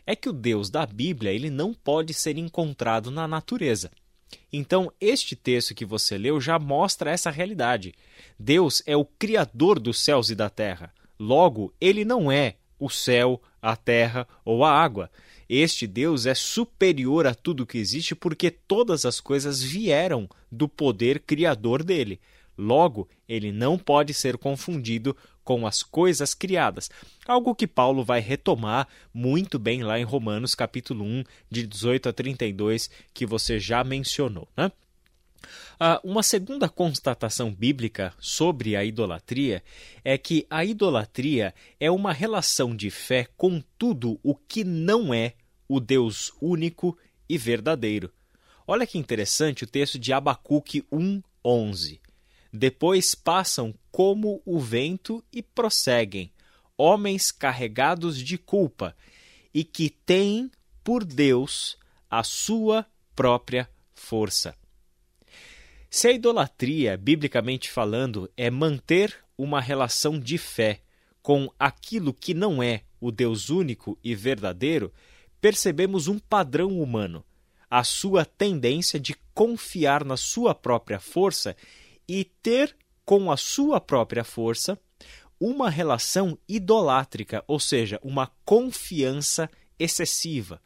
é 0.07 0.15
que 0.15 0.29
o 0.29 0.33
Deus 0.33 0.71
da 0.71 0.87
Bíblia 0.87 1.33
ele 1.33 1.51
não 1.51 1.75
pode 1.75 2.15
ser 2.15 2.39
encontrado 2.39 3.11
na 3.11 3.27
natureza. 3.27 3.91
Então, 4.53 4.93
este 5.01 5.37
texto 5.37 5.75
que 5.75 5.85
você 5.85 6.17
leu 6.17 6.41
já 6.41 6.59
mostra 6.59 7.11
essa 7.11 7.31
realidade. 7.31 7.95
Deus 8.39 8.83
é 8.87 8.97
o 8.97 9.05
criador 9.05 9.79
dos 9.79 10.01
céus 10.01 10.31
e 10.31 10.35
da 10.35 10.49
terra. 10.49 10.93
Logo, 11.19 11.73
ele 11.81 12.05
não 12.05 12.31
é 12.31 12.57
o 12.79 12.89
céu, 12.91 13.41
a 13.61 13.77
terra 13.77 14.27
ou 14.45 14.65
a 14.65 14.71
água. 14.71 15.11
Este 15.49 15.87
Deus 15.87 16.27
é 16.27 16.35
superior 16.35 17.27
a 17.27 17.35
tudo 17.35 17.67
que 17.67 17.79
existe 17.79 18.15
porque 18.15 18.51
todas 18.51 19.05
as 19.05 19.21
coisas 19.21 19.63
vieram 19.63 20.29
do 20.51 20.69
poder 20.69 21.21
criador 21.21 21.85
dele. 21.85 22.21
Logo, 22.57 23.09
ele 23.29 23.53
não 23.53 23.79
pode 23.79 24.15
ser 24.15 24.39
confundido 24.39 25.17
com 25.45 25.67
as 25.67 25.83
coisas 25.83 26.35
criadas. 26.35 26.91
Algo 27.27 27.55
que 27.55 27.67
Paulo 27.67 28.05
vai 28.05 28.21
retomar 28.21 28.89
muito 29.15 29.59
bem 29.59 29.83
lá 29.83 29.99
em 29.99 30.05
Romanos 30.05 30.55
capítulo 30.55 31.05
1, 31.05 31.23
de 31.51 31.67
18 31.67 32.09
a 32.09 32.13
32, 32.13 32.91
que 33.15 33.25
você 33.25 33.61
já 33.61 33.85
mencionou. 33.85 34.49
Né? 34.57 34.73
Ah, 35.79 36.01
uma 36.03 36.23
segunda 36.23 36.69
constatação 36.69 37.53
bíblica 37.53 38.13
sobre 38.19 38.75
a 38.75 38.85
idolatria 38.85 39.63
é 40.05 40.17
que 40.17 40.47
a 40.51 40.65
idolatria 40.65 41.55
é 41.79 41.91
uma 41.91 42.13
relação 42.13 42.75
de 42.75 42.91
fé 42.91 43.29
com 43.37 43.63
tudo 43.79 44.19
o 44.23 44.35
que 44.35 44.65
não 44.65 45.13
é 45.13 45.35
o 45.69 45.79
Deus 45.79 46.33
único 46.41 46.97
e 47.29 47.37
verdadeiro. 47.37 48.13
Olha 48.67 48.87
que 48.87 48.99
interessante 48.99 49.65
o 49.65 49.67
texto 49.67 49.99
de 49.99 50.13
Abacuque 50.13 50.83
1:11. 50.91 52.01
Depois 52.57 53.15
passam 53.15 53.75
como 53.93 54.41
o 54.47 54.59
vento 54.59 55.23
e 55.31 55.43
prosseguem, 55.43 56.33
homens 56.75 57.31
carregados 57.31 58.19
de 58.19 58.39
culpa 58.39 58.97
e 59.53 59.63
que 59.63 59.91
têm 59.91 60.51
por 60.83 61.05
Deus 61.05 61.77
a 62.11 62.23
sua 62.23 62.87
própria 63.15 63.69
força. 63.95 64.57
Se 65.91 66.09
a 66.09 66.13
idolatria, 66.13 66.97
biblicamente 66.97 67.71
falando, 67.71 68.31
é 68.35 68.51
manter 68.51 69.15
uma 69.37 69.61
relação 69.61 70.19
de 70.19 70.39
fé 70.39 70.81
com 71.21 71.53
aquilo 71.59 72.15
que 72.15 72.33
não 72.33 72.63
é 72.63 72.85
o 72.99 73.11
Deus 73.11 73.51
único 73.51 73.99
e 74.03 74.15
verdadeiro, 74.15 74.91
percebemos 75.43 76.09
um 76.09 76.19
padrão 76.19 76.81
humano, 76.81 77.23
a 77.69 77.85
sua 77.85 78.25
tendência 78.25 78.99
de 78.99 79.15
confiar 79.35 80.07
na 80.07 80.17
sua 80.17 80.55
própria 80.55 80.99
força 80.99 81.55
e 82.09 82.25
ter 82.25 82.77
com 83.05 83.31
a 83.31 83.37
sua 83.37 83.81
própria 83.81 84.25
força 84.25 84.79
uma 85.41 85.69
relação 85.69 86.39
idolátrica, 86.49 87.45
ou 87.47 87.61
seja, 87.61 88.01
uma 88.03 88.31
confiança 88.45 89.51
excessiva. 89.79 90.61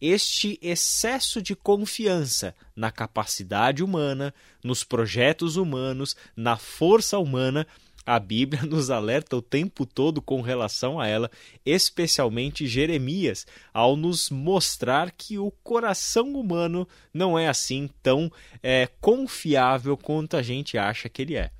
Este 0.00 0.58
excesso 0.62 1.42
de 1.42 1.54
confiança 1.54 2.54
na 2.74 2.90
capacidade 2.90 3.84
humana, 3.84 4.34
nos 4.62 4.82
projetos 4.82 5.56
humanos, 5.56 6.16
na 6.34 6.56
força 6.56 7.18
humana, 7.18 7.66
a 8.06 8.18
Bíblia 8.18 8.62
nos 8.66 8.90
alerta 8.90 9.36
o 9.36 9.42
tempo 9.42 9.86
todo 9.86 10.20
com 10.20 10.40
relação 10.40 11.00
a 11.00 11.06
ela, 11.06 11.30
especialmente 11.64 12.66
Jeremias, 12.66 13.46
ao 13.72 13.96
nos 13.96 14.30
mostrar 14.30 15.10
que 15.10 15.38
o 15.38 15.50
coração 15.50 16.32
humano 16.34 16.86
não 17.12 17.38
é 17.38 17.48
assim 17.48 17.88
tão 18.02 18.30
é, 18.62 18.88
confiável 19.00 19.96
quanto 19.96 20.36
a 20.36 20.42
gente 20.42 20.76
acha 20.76 21.08
que 21.08 21.22
ele 21.22 21.36
é. 21.36 21.50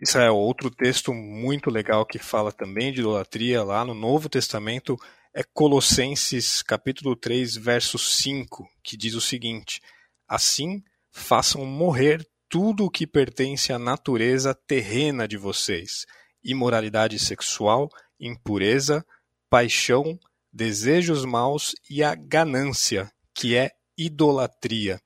Isso 0.00 0.18
é 0.18 0.30
outro 0.30 0.70
texto 0.70 1.14
muito 1.14 1.70
legal 1.70 2.04
que 2.04 2.18
fala 2.18 2.52
também 2.52 2.92
de 2.92 3.00
idolatria 3.00 3.64
lá 3.64 3.82
no 3.82 3.94
Novo 3.94 4.28
Testamento, 4.28 4.96
é 5.34 5.42
Colossenses 5.42 6.62
capítulo 6.62 7.16
3, 7.16 7.56
verso 7.56 7.98
5, 7.98 8.68
que 8.82 8.96
diz 8.96 9.14
o 9.14 9.20
seguinte: 9.20 9.80
Assim 10.28 10.82
façam 11.10 11.64
morrer 11.64 12.26
tudo 12.48 12.84
o 12.84 12.90
que 12.90 13.06
pertence 13.06 13.72
à 13.72 13.78
natureza 13.78 14.54
terrena 14.54 15.26
de 15.26 15.36
vocês: 15.36 16.06
imoralidade 16.42 17.18
sexual, 17.18 17.88
impureza, 18.18 19.04
paixão, 19.50 20.18
desejos 20.52 21.24
maus 21.24 21.74
e 21.90 22.02
a 22.02 22.14
ganância, 22.14 23.10
que 23.34 23.56
é 23.56 23.70
idolatria. 23.96 25.00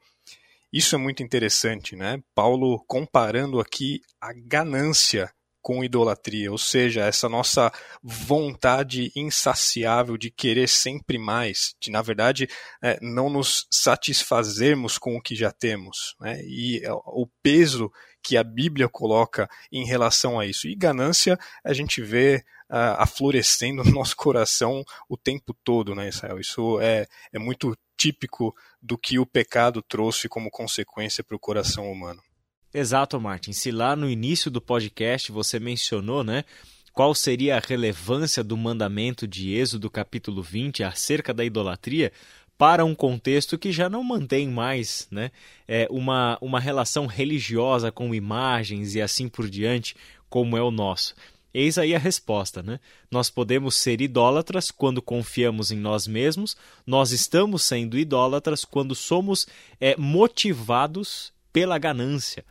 Isso 0.73 0.95
é 0.95 0.99
muito 0.99 1.23
interessante, 1.23 1.97
né? 1.97 2.23
Paulo 2.35 2.83
comparando 2.87 3.59
aqui 3.59 4.01
a 4.21 4.33
ganância 4.33 5.33
com 5.63 5.85
idolatria, 5.85 6.51
ou 6.51 6.59
seja, 6.59 7.03
essa 7.03 7.29
nossa 7.29 7.73
vontade 8.03 9.13
insaciável 9.15 10.17
de 10.17 10.31
querer 10.31 10.69
sempre 10.69 11.19
mais, 11.19 11.75
de 11.81 11.91
na 11.91 12.03
verdade 12.03 12.49
é, 12.83 12.99
não 13.01 13.29
nos 13.29 13.67
satisfazermos 13.71 14.99
com 14.99 15.17
o 15.17 15.23
que 15.23 15.35
já 15.35 15.51
temos, 15.51 16.17
né? 16.21 16.41
e 16.45 16.81
é, 16.85 16.93
o 16.93 17.29
peso 17.43 17.91
que 18.23 18.37
a 18.37 18.45
Bíblia 18.45 18.89
coloca 18.89 19.49
em 19.73 19.85
relação 19.85 20.39
a 20.39 20.47
isso. 20.47 20.69
E 20.69 20.75
ganância 20.75 21.39
a 21.65 21.73
gente 21.73 22.03
vê 22.03 22.45
uh, 22.71 22.99
aflorescendo 22.99 23.83
no 23.85 23.93
nosso 23.93 24.17
coração 24.17 24.85
o 25.09 25.17
tempo 25.17 25.55
todo, 25.65 25.95
né, 25.95 26.09
Israel? 26.09 26.39
Isso 26.39 26.81
é, 26.81 27.07
é 27.33 27.39
muito 27.39 27.77
típico 27.97 28.55
do 28.81 28.97
que 28.97 29.19
o 29.19 29.27
pecado 29.27 29.83
trouxe 29.83 30.29
como 30.29 30.51
consequência 30.51 31.23
para 31.23 31.37
o 31.37 31.41
coração 31.41 31.91
humano. 31.91 32.23
Exato, 32.73 33.21
Martin. 33.21 33.53
Se 33.53 33.73
lá 33.73 33.97
no 33.97 34.09
início 34.09 34.49
do 34.49 34.61
podcast 34.61 35.33
você 35.33 35.59
mencionou, 35.59 36.23
né? 36.23 36.45
Qual 36.93 37.15
seria 37.15 37.57
a 37.57 37.61
relevância 37.61 38.45
do 38.45 38.57
mandamento 38.57 39.27
de 39.27 39.53
Êxodo 39.55 39.91
capítulo 39.91 40.41
20 40.41 40.85
acerca 40.85 41.35
da 41.35 41.45
idolatria 41.45 42.13
para 42.57 42.85
um 42.85 42.95
contexto 42.95 43.59
que 43.59 43.73
já 43.73 43.89
não 43.89 44.05
mantém 44.05 44.47
mais 44.49 45.09
né, 45.11 45.31
é, 45.67 45.89
uma, 45.91 46.37
uma 46.43 46.61
relação 46.61 47.07
religiosa 47.07 47.91
com 47.91 48.15
imagens 48.15 48.95
e 48.95 49.01
assim 49.01 49.29
por 49.29 49.49
diante, 49.49 49.97
como 50.29 50.57
é 50.59 50.63
o 50.63 50.71
nosso? 50.71 51.15
Eis 51.55 51.79
aí 51.79 51.95
a 51.95 51.99
resposta, 51.99 52.63
né? 52.63 52.79
Nós 53.11 53.31
podemos 53.31 53.75
ser 53.75 54.01
idólatras 54.01 54.71
quando 54.71 55.03
confiamos 55.03 55.73
em 55.73 55.79
nós 55.79 56.07
mesmos, 56.07 56.57
nós 56.87 57.11
estamos 57.13 57.65
sendo 57.65 57.99
idólatras 57.99 58.65
quando 58.65 58.95
somos 58.95 59.49
é, 59.81 59.97
motivados 59.97 61.33
pela 61.53 61.79
ganância, 61.79 62.45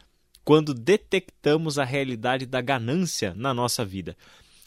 quando 0.50 0.74
detectamos 0.74 1.78
a 1.78 1.84
realidade 1.84 2.48
da 2.48 2.60
ganância 2.60 3.36
na 3.36 3.54
nossa 3.54 3.86
vida. 3.86 4.18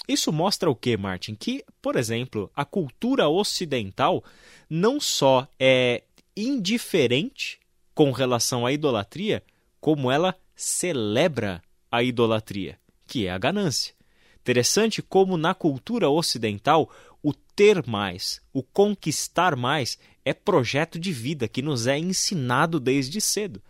Isso 0.07 0.33
mostra 0.33 0.71
o 0.71 0.77
que, 0.77 0.97
Martin? 0.97 1.35
Que, 1.35 1.64
por 1.83 1.97
exemplo, 1.97 2.49
a 2.55 2.64
cultura 2.64 3.29
ocidental 3.29 4.23
não 4.71 5.01
só 5.01 5.45
é 5.59 6.05
indiferente 6.37 7.59
com 7.97 8.12
relação 8.12 8.64
à 8.64 8.73
idolatria, 8.73 9.42
como 9.81 10.09
ela 10.09 10.37
celebra 10.55 11.61
a 11.90 12.01
idolatria, 12.01 12.79
que 13.05 13.27
é 13.27 13.33
a 13.33 13.38
ganância. 13.38 13.92
Interessante 14.40 15.03
como 15.03 15.37
na 15.37 15.53
cultura 15.53 16.09
ocidental 16.09 16.88
o 17.21 17.33
ter 17.33 17.85
mais, 17.85 18.40
o 18.53 18.62
conquistar 18.62 19.57
mais 19.57 19.99
é 20.25 20.33
projeto 20.33 20.97
de 20.97 21.12
vida 21.12 21.49
que 21.49 21.61
nos 21.61 21.88
é 21.88 21.99
ensinado 21.99 22.79
desde 22.79 23.21
cedo. 23.21 23.61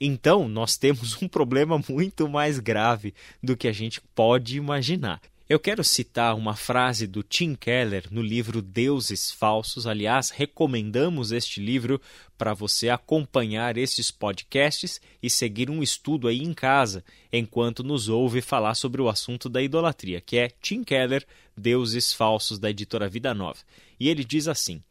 Então, 0.00 0.48
nós 0.48 0.76
temos 0.76 1.20
um 1.22 1.28
problema 1.28 1.82
muito 1.88 2.28
mais 2.28 2.58
grave 2.58 3.14
do 3.42 3.56
que 3.56 3.68
a 3.68 3.72
gente 3.72 4.00
pode 4.14 4.56
imaginar. 4.56 5.20
Eu 5.48 5.60
quero 5.60 5.84
citar 5.84 6.34
uma 6.34 6.56
frase 6.56 7.06
do 7.06 7.22
Tim 7.22 7.54
Keller 7.54 8.08
no 8.10 8.20
livro 8.20 8.60
Deuses 8.60 9.30
Falsos. 9.30 9.86
Aliás, 9.86 10.30
recomendamos 10.30 11.30
este 11.30 11.60
livro 11.60 12.00
para 12.36 12.52
você 12.52 12.88
acompanhar 12.88 13.76
esses 13.76 14.10
podcasts 14.10 15.00
e 15.22 15.30
seguir 15.30 15.70
um 15.70 15.84
estudo 15.84 16.26
aí 16.26 16.42
em 16.42 16.52
casa, 16.52 17.04
enquanto 17.32 17.84
nos 17.84 18.08
ouve 18.08 18.40
falar 18.40 18.74
sobre 18.74 19.00
o 19.00 19.08
assunto 19.08 19.48
da 19.48 19.62
idolatria, 19.62 20.20
que 20.20 20.36
é 20.36 20.50
Tim 20.60 20.82
Keller, 20.82 21.24
Deuses 21.56 22.12
Falsos, 22.12 22.58
da 22.58 22.68
editora 22.68 23.08
Vida 23.08 23.32
Nova. 23.32 23.60
E 24.00 24.08
ele 24.08 24.24
diz 24.24 24.48
assim: 24.48 24.82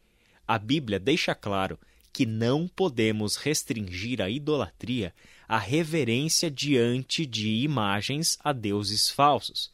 A 0.48 0.58
Bíblia 0.58 0.98
deixa 0.98 1.34
claro 1.34 1.78
que 2.16 2.24
não 2.24 2.66
podemos 2.66 3.36
restringir 3.36 4.22
a 4.22 4.30
idolatria 4.30 5.14
à 5.46 5.58
reverência 5.58 6.50
diante 6.50 7.26
de 7.26 7.62
imagens 7.62 8.38
a 8.42 8.54
deuses 8.54 9.10
falsos. 9.10 9.70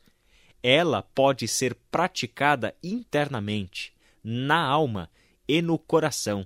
Ela 0.60 1.02
pode 1.02 1.46
ser 1.46 1.76
praticada 1.88 2.74
internamente, 2.82 3.92
na 4.24 4.60
alma 4.60 5.08
e 5.46 5.62
no 5.62 5.78
coração, 5.78 6.44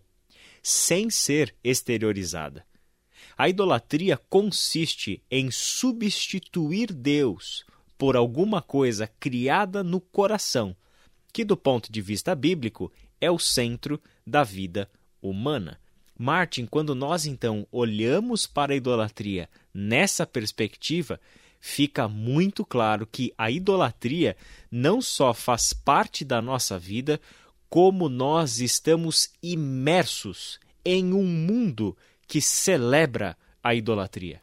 sem 0.62 1.08
ser 1.08 1.54
exteriorizada. 1.64 2.62
A 3.34 3.48
idolatria 3.48 4.18
consiste 4.28 5.22
em 5.30 5.50
substituir 5.50 6.92
Deus 6.92 7.64
por 7.96 8.16
alguma 8.16 8.60
coisa 8.60 9.06
criada 9.18 9.82
no 9.82 10.02
coração, 10.02 10.76
que, 11.32 11.42
do 11.42 11.56
ponto 11.56 11.90
de 11.90 12.02
vista 12.02 12.34
bíblico, 12.34 12.92
é 13.18 13.30
o 13.30 13.38
centro 13.38 13.98
da 14.26 14.44
vida 14.44 14.90
humana. 15.22 15.80
Martin, 16.18 16.66
quando 16.66 16.94
nós 16.94 17.26
então 17.26 17.66
olhamos 17.70 18.46
para 18.46 18.72
a 18.72 18.76
idolatria 18.76 19.48
nessa 19.72 20.26
perspectiva, 20.26 21.20
fica 21.60 22.08
muito 22.08 22.64
claro 22.64 23.06
que 23.06 23.32
a 23.36 23.50
idolatria 23.50 24.36
não 24.70 25.02
só 25.02 25.34
faz 25.34 25.72
parte 25.72 26.24
da 26.24 26.40
nossa 26.40 26.78
vida, 26.78 27.20
como 27.68 28.08
nós 28.08 28.60
estamos 28.60 29.30
imersos 29.42 30.58
em 30.84 31.12
um 31.12 31.24
mundo 31.24 31.96
que 32.26 32.40
celebra 32.40 33.36
a 33.62 33.74
idolatria. 33.74 34.40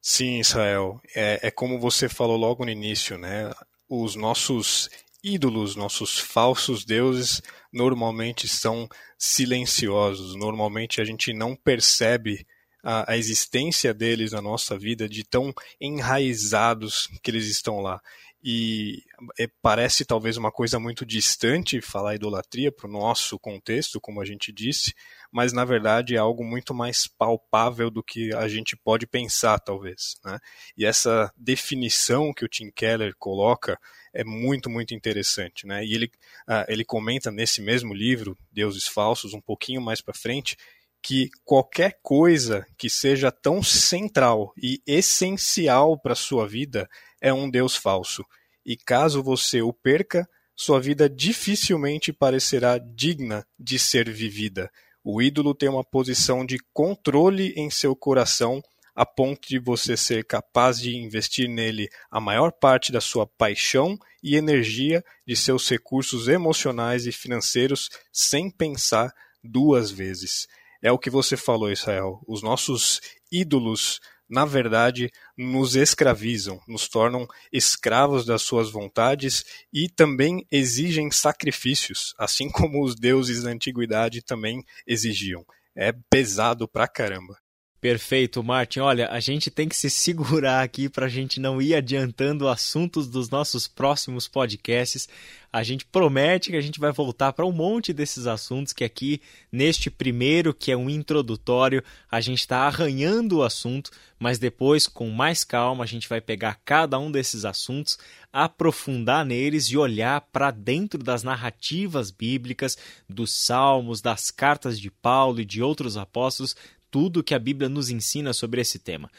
Sim, 0.00 0.38
Israel. 0.40 1.00
É, 1.14 1.48
é 1.48 1.50
como 1.50 1.80
você 1.80 2.08
falou 2.08 2.36
logo 2.36 2.64
no 2.64 2.70
início, 2.70 3.16
né? 3.16 3.52
Os 3.88 4.14
nossos 4.14 4.90
ídolos, 5.26 5.74
nossos 5.74 6.18
falsos 6.18 6.84
deuses, 6.84 7.42
normalmente 7.72 8.46
são 8.46 8.88
silenciosos. 9.18 10.36
Normalmente 10.36 11.00
a 11.00 11.04
gente 11.04 11.32
não 11.32 11.56
percebe 11.56 12.46
a, 12.80 13.12
a, 13.12 13.18
existência 13.18 13.92
deles 13.92 14.30
na 14.30 14.40
nossa 14.40 14.78
vida, 14.78 15.08
de 15.08 15.24
tão 15.24 15.52
enraizados 15.80 17.08
que 17.20 17.32
eles 17.32 17.48
estão 17.48 17.80
lá. 17.80 18.00
E 18.40 19.02
é, 19.36 19.48
parece 19.60 20.04
talvez 20.04 20.36
uma 20.36 20.52
coisa 20.52 20.78
muito 20.78 21.04
distante 21.04 21.80
falar 21.80 22.14
idolatria 22.14 22.70
para 22.70 22.86
o 22.86 22.92
nosso 22.92 23.36
contexto, 23.40 24.00
como 24.00 24.20
a 24.20 24.24
gente 24.24 24.52
disse, 24.52 24.94
mas 25.32 25.52
na 25.52 25.64
verdade 25.64 26.14
é 26.14 26.18
algo 26.18 26.44
muito 26.44 26.74
mais 26.74 27.06
palpável 27.06 27.90
do 27.90 28.02
que 28.02 28.34
a 28.34 28.48
gente 28.48 28.76
pode 28.76 29.06
pensar, 29.06 29.58
talvez. 29.58 30.16
Né? 30.24 30.38
E 30.76 30.84
essa 30.84 31.32
definição 31.36 32.32
que 32.32 32.44
o 32.44 32.48
Tim 32.48 32.70
Keller 32.70 33.14
coloca 33.18 33.78
é 34.12 34.24
muito, 34.24 34.70
muito 34.70 34.94
interessante. 34.94 35.66
Né? 35.66 35.84
E 35.84 35.94
ele, 35.94 36.06
uh, 36.48 36.64
ele 36.68 36.84
comenta 36.84 37.30
nesse 37.30 37.60
mesmo 37.60 37.92
livro, 37.92 38.36
Deuses 38.50 38.86
Falsos, 38.86 39.34
um 39.34 39.40
pouquinho 39.40 39.80
mais 39.80 40.00
para 40.00 40.14
frente, 40.14 40.56
que 41.02 41.30
qualquer 41.44 41.98
coisa 42.02 42.66
que 42.76 42.90
seja 42.90 43.30
tão 43.30 43.62
central 43.62 44.52
e 44.60 44.80
essencial 44.86 45.96
para 45.98 46.14
a 46.14 46.16
sua 46.16 46.48
vida 46.48 46.88
é 47.20 47.32
um 47.32 47.48
Deus 47.48 47.76
falso. 47.76 48.24
E 48.64 48.76
caso 48.76 49.22
você 49.22 49.62
o 49.62 49.72
perca, 49.72 50.28
sua 50.56 50.80
vida 50.80 51.08
dificilmente 51.08 52.12
parecerá 52.12 52.78
digna 52.78 53.46
de 53.58 53.78
ser 53.78 54.10
vivida. 54.10 54.70
O 55.08 55.22
ídolo 55.22 55.54
tem 55.54 55.68
uma 55.68 55.84
posição 55.84 56.44
de 56.44 56.58
controle 56.74 57.52
em 57.56 57.70
seu 57.70 57.94
coração 57.94 58.60
a 58.92 59.06
ponto 59.06 59.46
de 59.46 59.56
você 59.56 59.96
ser 59.96 60.24
capaz 60.24 60.80
de 60.80 60.96
investir 60.96 61.48
nele 61.48 61.88
a 62.10 62.20
maior 62.20 62.50
parte 62.50 62.90
da 62.90 63.00
sua 63.00 63.24
paixão 63.24 63.96
e 64.20 64.34
energia, 64.34 65.04
de 65.24 65.36
seus 65.36 65.68
recursos 65.68 66.26
emocionais 66.26 67.06
e 67.06 67.12
financeiros, 67.12 67.88
sem 68.12 68.50
pensar 68.50 69.12
duas 69.44 69.92
vezes. 69.92 70.48
É 70.82 70.90
o 70.90 70.98
que 70.98 71.08
você 71.08 71.36
falou, 71.36 71.70
Israel. 71.70 72.20
Os 72.26 72.42
nossos 72.42 73.00
ídolos, 73.30 74.00
na 74.28 74.44
verdade, 74.44 75.10
nos 75.36 75.76
escravizam, 75.76 76.60
nos 76.66 76.88
tornam 76.88 77.26
escravos 77.52 78.24
das 78.24 78.42
suas 78.42 78.70
vontades 78.70 79.44
e 79.72 79.88
também 79.88 80.46
exigem 80.50 81.10
sacrifícios, 81.10 82.14
assim 82.18 82.48
como 82.50 82.84
os 82.84 82.94
deuses 82.94 83.42
da 83.42 83.50
antiguidade 83.50 84.22
também 84.22 84.64
exigiam. 84.86 85.44
É 85.74 85.92
pesado 86.10 86.66
pra 86.66 86.88
caramba. 86.88 87.36
Perfeito, 87.80 88.42
Martin. 88.42 88.80
Olha, 88.80 89.08
a 89.10 89.20
gente 89.20 89.50
tem 89.50 89.68
que 89.68 89.76
se 89.76 89.90
segurar 89.90 90.62
aqui 90.62 90.88
para 90.88 91.06
a 91.06 91.08
gente 91.10 91.38
não 91.38 91.60
ir 91.60 91.74
adiantando 91.74 92.48
assuntos 92.48 93.06
dos 93.06 93.28
nossos 93.28 93.68
próximos 93.68 94.26
podcasts. 94.26 95.06
A 95.52 95.62
gente 95.62 95.84
promete 95.86 96.50
que 96.50 96.56
a 96.56 96.60
gente 96.60 96.80
vai 96.80 96.90
voltar 96.92 97.32
para 97.32 97.46
um 97.46 97.52
monte 97.52 97.92
desses 97.92 98.26
assuntos 98.26 98.72
que 98.72 98.84
aqui, 98.84 99.20
neste 99.50 99.90
primeiro, 99.90 100.52
que 100.52 100.72
é 100.72 100.76
um 100.76 100.90
introdutório, 100.90 101.82
a 102.10 102.20
gente 102.20 102.40
está 102.40 102.60
arranhando 102.60 103.38
o 103.38 103.42
assunto, 103.42 103.90
mas 104.18 104.38
depois, 104.38 104.86
com 104.86 105.08
mais 105.10 105.44
calma, 105.44 105.84
a 105.84 105.86
gente 105.86 106.08
vai 106.08 106.20
pegar 106.20 106.60
cada 106.64 106.98
um 106.98 107.10
desses 107.10 107.44
assuntos, 107.44 107.98
aprofundar 108.32 109.24
neles 109.24 109.66
e 109.66 109.78
olhar 109.78 110.20
para 110.20 110.50
dentro 110.50 111.02
das 111.02 111.22
narrativas 111.22 112.10
bíblicas, 112.10 112.76
dos 113.08 113.32
salmos, 113.32 114.02
das 114.02 114.30
cartas 114.30 114.78
de 114.78 114.90
Paulo 114.90 115.40
e 115.40 115.44
de 115.44 115.62
outros 115.62 115.96
apóstolos, 115.96 116.54
tudo 116.96 117.22
que 117.22 117.34
a 117.34 117.38
Bíblia 117.38 117.68
nos 117.68 117.90
ensina 117.90 118.32
sobre 118.32 118.58
esse 118.58 118.78
tema. 118.78 119.10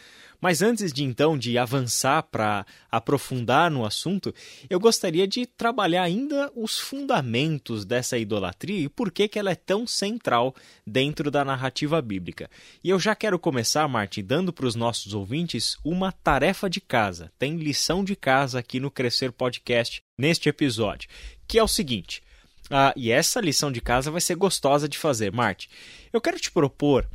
Mas 0.41 0.63
antes 0.63 0.91
de 0.91 1.03
então 1.03 1.37
de 1.37 1.59
avançar 1.59 2.23
para 2.23 2.65
aprofundar 2.91 3.69
no 3.69 3.85
assunto, 3.85 4.33
eu 4.67 4.79
gostaria 4.79 5.27
de 5.27 5.45
trabalhar 5.45 6.01
ainda 6.01 6.51
os 6.55 6.79
fundamentos 6.79 7.85
dessa 7.85 8.17
idolatria 8.17 8.79
e 8.79 8.89
por 8.89 9.11
que, 9.11 9.27
que 9.27 9.37
ela 9.37 9.51
é 9.51 9.55
tão 9.55 9.85
central 9.85 10.55
dentro 10.87 11.29
da 11.29 11.45
narrativa 11.45 12.01
bíblica. 12.01 12.49
E 12.83 12.89
eu 12.89 12.99
já 12.99 13.13
quero 13.13 13.37
começar, 13.37 13.87
Martin, 13.87 14.23
dando 14.23 14.51
para 14.51 14.65
os 14.65 14.73
nossos 14.73 15.13
ouvintes 15.13 15.77
uma 15.85 16.11
tarefa 16.11 16.67
de 16.67 16.81
casa. 16.81 17.31
Tem 17.37 17.57
lição 17.57 18.03
de 18.03 18.15
casa 18.15 18.57
aqui 18.57 18.79
no 18.79 18.89
Crescer 18.89 19.31
Podcast 19.31 20.01
neste 20.17 20.49
episódio, 20.49 21.07
que 21.47 21.59
é 21.59 21.63
o 21.63 21.67
seguinte. 21.67 22.23
Ah, 22.71 22.91
e 22.95 23.11
essa 23.11 23.39
lição 23.39 23.71
de 23.71 23.81
casa 23.81 24.09
vai 24.09 24.19
ser 24.19 24.33
gostosa 24.33 24.89
de 24.89 24.97
fazer, 24.97 25.31
Martin. 25.31 25.67
Eu 26.11 26.19
quero 26.19 26.39
te 26.39 26.49
propor 26.49 27.07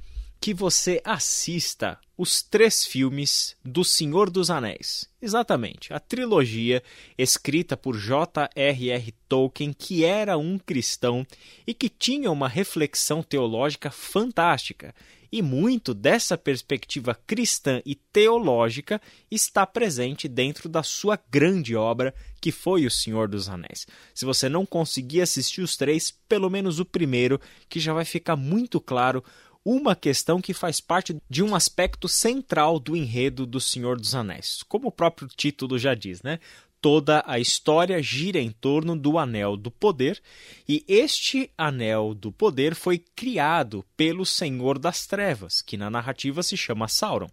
que 0.43 0.53
você 0.53 1.01
assista 1.05 1.97
os 2.19 2.43
três 2.43 2.85
filmes 2.85 3.55
do 3.65 3.85
Senhor 3.85 4.29
dos 4.29 4.51
Anéis. 4.51 5.09
Exatamente, 5.23 5.95
a 5.95 6.01
trilogia 6.01 6.83
escrita 7.17 7.77
por 7.77 7.97
J.R.R. 7.97 9.15
Tolkien, 9.29 9.73
que 9.73 10.05
era 10.05 10.37
um 10.37 10.59
cristão 10.59 11.25
e 11.65 11.73
que 11.73 11.89
tinha 11.89 12.29
uma 12.29 12.49
reflexão 12.49 13.23
teológica 13.23 13.89
fantástica. 13.89 14.93
E 15.31 15.41
muito 15.41 15.95
dessa 15.95 16.37
perspectiva 16.37 17.17
cristã 17.25 17.81
e 17.87 17.95
teológica 17.95 19.01
está 19.31 19.65
presente 19.65 20.27
dentro 20.27 20.69
da 20.69 20.83
sua 20.83 21.17
grande 21.31 21.77
obra, 21.77 22.13
que 22.41 22.51
foi 22.51 22.85
O 22.85 22.91
Senhor 22.91 23.29
dos 23.29 23.49
Anéis. 23.49 23.87
Se 24.13 24.25
você 24.25 24.49
não 24.49 24.67
conseguir 24.67 25.23
assistir 25.23 25.63
os 25.63 25.77
três, 25.77 26.11
pelo 26.29 26.51
menos 26.51 26.81
o 26.81 26.85
primeiro, 26.85 27.41
que 27.69 27.79
já 27.79 27.95
vai 27.95 28.05
ficar 28.05 28.35
muito 28.35 28.81
claro 28.81 29.25
uma 29.65 29.95
questão 29.95 30.41
que 30.41 30.53
faz 30.53 30.81
parte 30.81 31.17
de 31.29 31.43
um 31.43 31.55
aspecto 31.55 32.09
central 32.09 32.79
do 32.79 32.97
enredo 32.97 33.47
do 33.47 33.61
Senhor 33.61 33.97
dos 33.97 34.15
Anéis. 34.15 34.63
Como 34.69 34.89
o 34.89 34.93
próprio 34.93 35.29
título 35.29 35.79
já 35.79 35.95
diz, 35.95 36.23
né? 36.23 36.41
Toda 36.81 37.23
a 37.29 37.39
história 37.39 38.03
gira 38.03 38.41
em 38.41 38.51
torno 38.51 38.97
do 38.97 39.17
Anel 39.17 39.57
do 39.57 39.71
Poder, 39.71 40.21
e 40.69 40.85
este 40.89 41.49
Anel 41.57 42.13
do 42.13 42.33
Poder 42.33 42.75
foi 42.75 42.99
criado 42.99 43.85
pelo 43.97 44.27
Senhor 44.27 44.81
das 44.81 45.07
Trevas, 45.07 45.63
que 45.63 45.77
na 45.77 45.89
narrativa 45.89 46.43
se 46.43 46.57
chama 46.57 46.89
Sauron. 46.89 47.31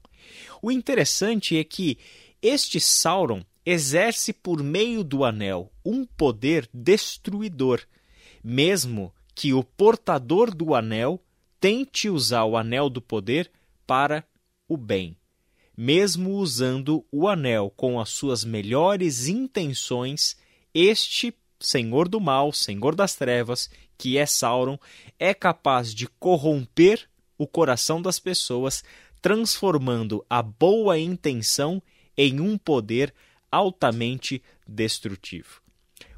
O 0.62 0.72
interessante 0.72 1.58
é 1.58 1.64
que 1.64 1.98
este 2.42 2.80
Sauron 2.80 3.44
exerce 3.66 4.32
por 4.32 4.64
meio 4.64 5.04
do 5.04 5.24
anel 5.24 5.72
um 5.84 6.06
poder 6.06 6.70
destruidor, 6.74 7.82
mesmo 8.44 9.14
que 9.36 9.54
o 9.54 9.64
portador 9.64 10.54
do 10.54 10.74
anel 10.74 11.22
tente 11.60 12.10
usar 12.10 12.46
o 12.46 12.56
anel 12.56 12.90
do 12.90 13.02
poder 13.02 13.52
para 13.86 14.24
o 14.68 14.78
bem. 14.78 15.18
Mesmo 15.76 16.32
usando 16.32 17.06
o 17.12 17.28
anel 17.28 17.72
com 17.76 18.00
as 18.00 18.10
suas 18.10 18.44
melhores 18.44 19.28
intenções, 19.28 20.38
este 20.74 21.34
senhor 21.60 22.08
do 22.08 22.20
mal, 22.20 22.52
senhor 22.52 22.96
das 22.96 23.16
trevas, 23.16 23.70
que 23.98 24.18
é 24.18 24.26
Sauron, 24.26 24.78
é 25.18 25.34
capaz 25.34 25.94
de 25.94 26.08
corromper 26.08 27.08
o 27.38 27.48
coração 27.48 28.02
das 28.02 28.20
pessoas, 28.20 28.84
transformando 29.22 30.26
a 30.30 30.42
boa 30.42 30.98
intenção 30.98 31.82
em 32.18 32.40
um 32.40 32.58
poder 32.58 33.14
altamente 33.52 34.44
destrutivo. 34.68 35.62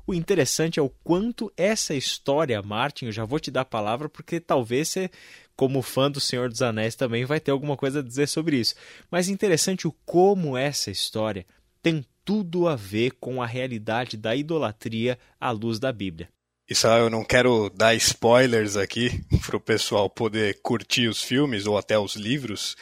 O 0.06 0.14
interessante 0.14 0.80
é 0.80 0.84
o 0.84 0.90
quanto 1.04 1.52
essa 1.56 1.94
história, 1.94 2.62
Martin, 2.62 3.06
eu 3.06 3.12
já 3.12 3.26
vou 3.26 3.40
te 3.40 3.52
dar 3.52 3.62
a 3.62 3.66
palavra 3.66 4.10
porque 4.10 4.40
talvez 4.40 4.90
você, 4.90 5.10
como 5.56 5.82
fã 5.82 6.10
do 6.10 6.20
Senhor 6.20 6.50
dos 6.50 6.62
Anéis, 6.62 6.96
também 6.96 7.26
vai 7.26 7.40
ter 7.40 7.52
alguma 7.52 7.78
coisa 7.78 8.00
a 8.00 8.04
dizer 8.04 8.28
sobre 8.28 8.58
isso. 8.58 8.76
Mas 9.10 9.30
interessante 9.30 9.88
o 9.88 9.96
como 10.06 10.58
essa 10.58 10.90
história 10.90 11.46
tem 11.82 12.06
tudo 12.24 12.68
a 12.68 12.76
ver 12.76 13.12
com 13.20 13.42
a 13.42 13.46
realidade 13.46 14.18
da 14.18 14.36
idolatria 14.36 15.18
à 15.40 15.52
luz 15.52 15.80
da 15.80 15.92
Bíblia. 15.92 16.30
Israel, 16.70 17.06
eu 17.06 17.10
não 17.10 17.26
quero 17.26 17.70
dar 17.70 17.94
spoilers 17.96 18.78
aqui 18.78 19.10
para 19.46 19.58
o 19.58 19.62
pessoal 19.62 20.10
poder 20.10 20.62
curtir 20.62 21.08
os 21.08 21.22
filmes 21.22 21.66
ou 21.68 21.78
até 21.78 22.00
os 22.00 22.16
livros, 22.16 22.76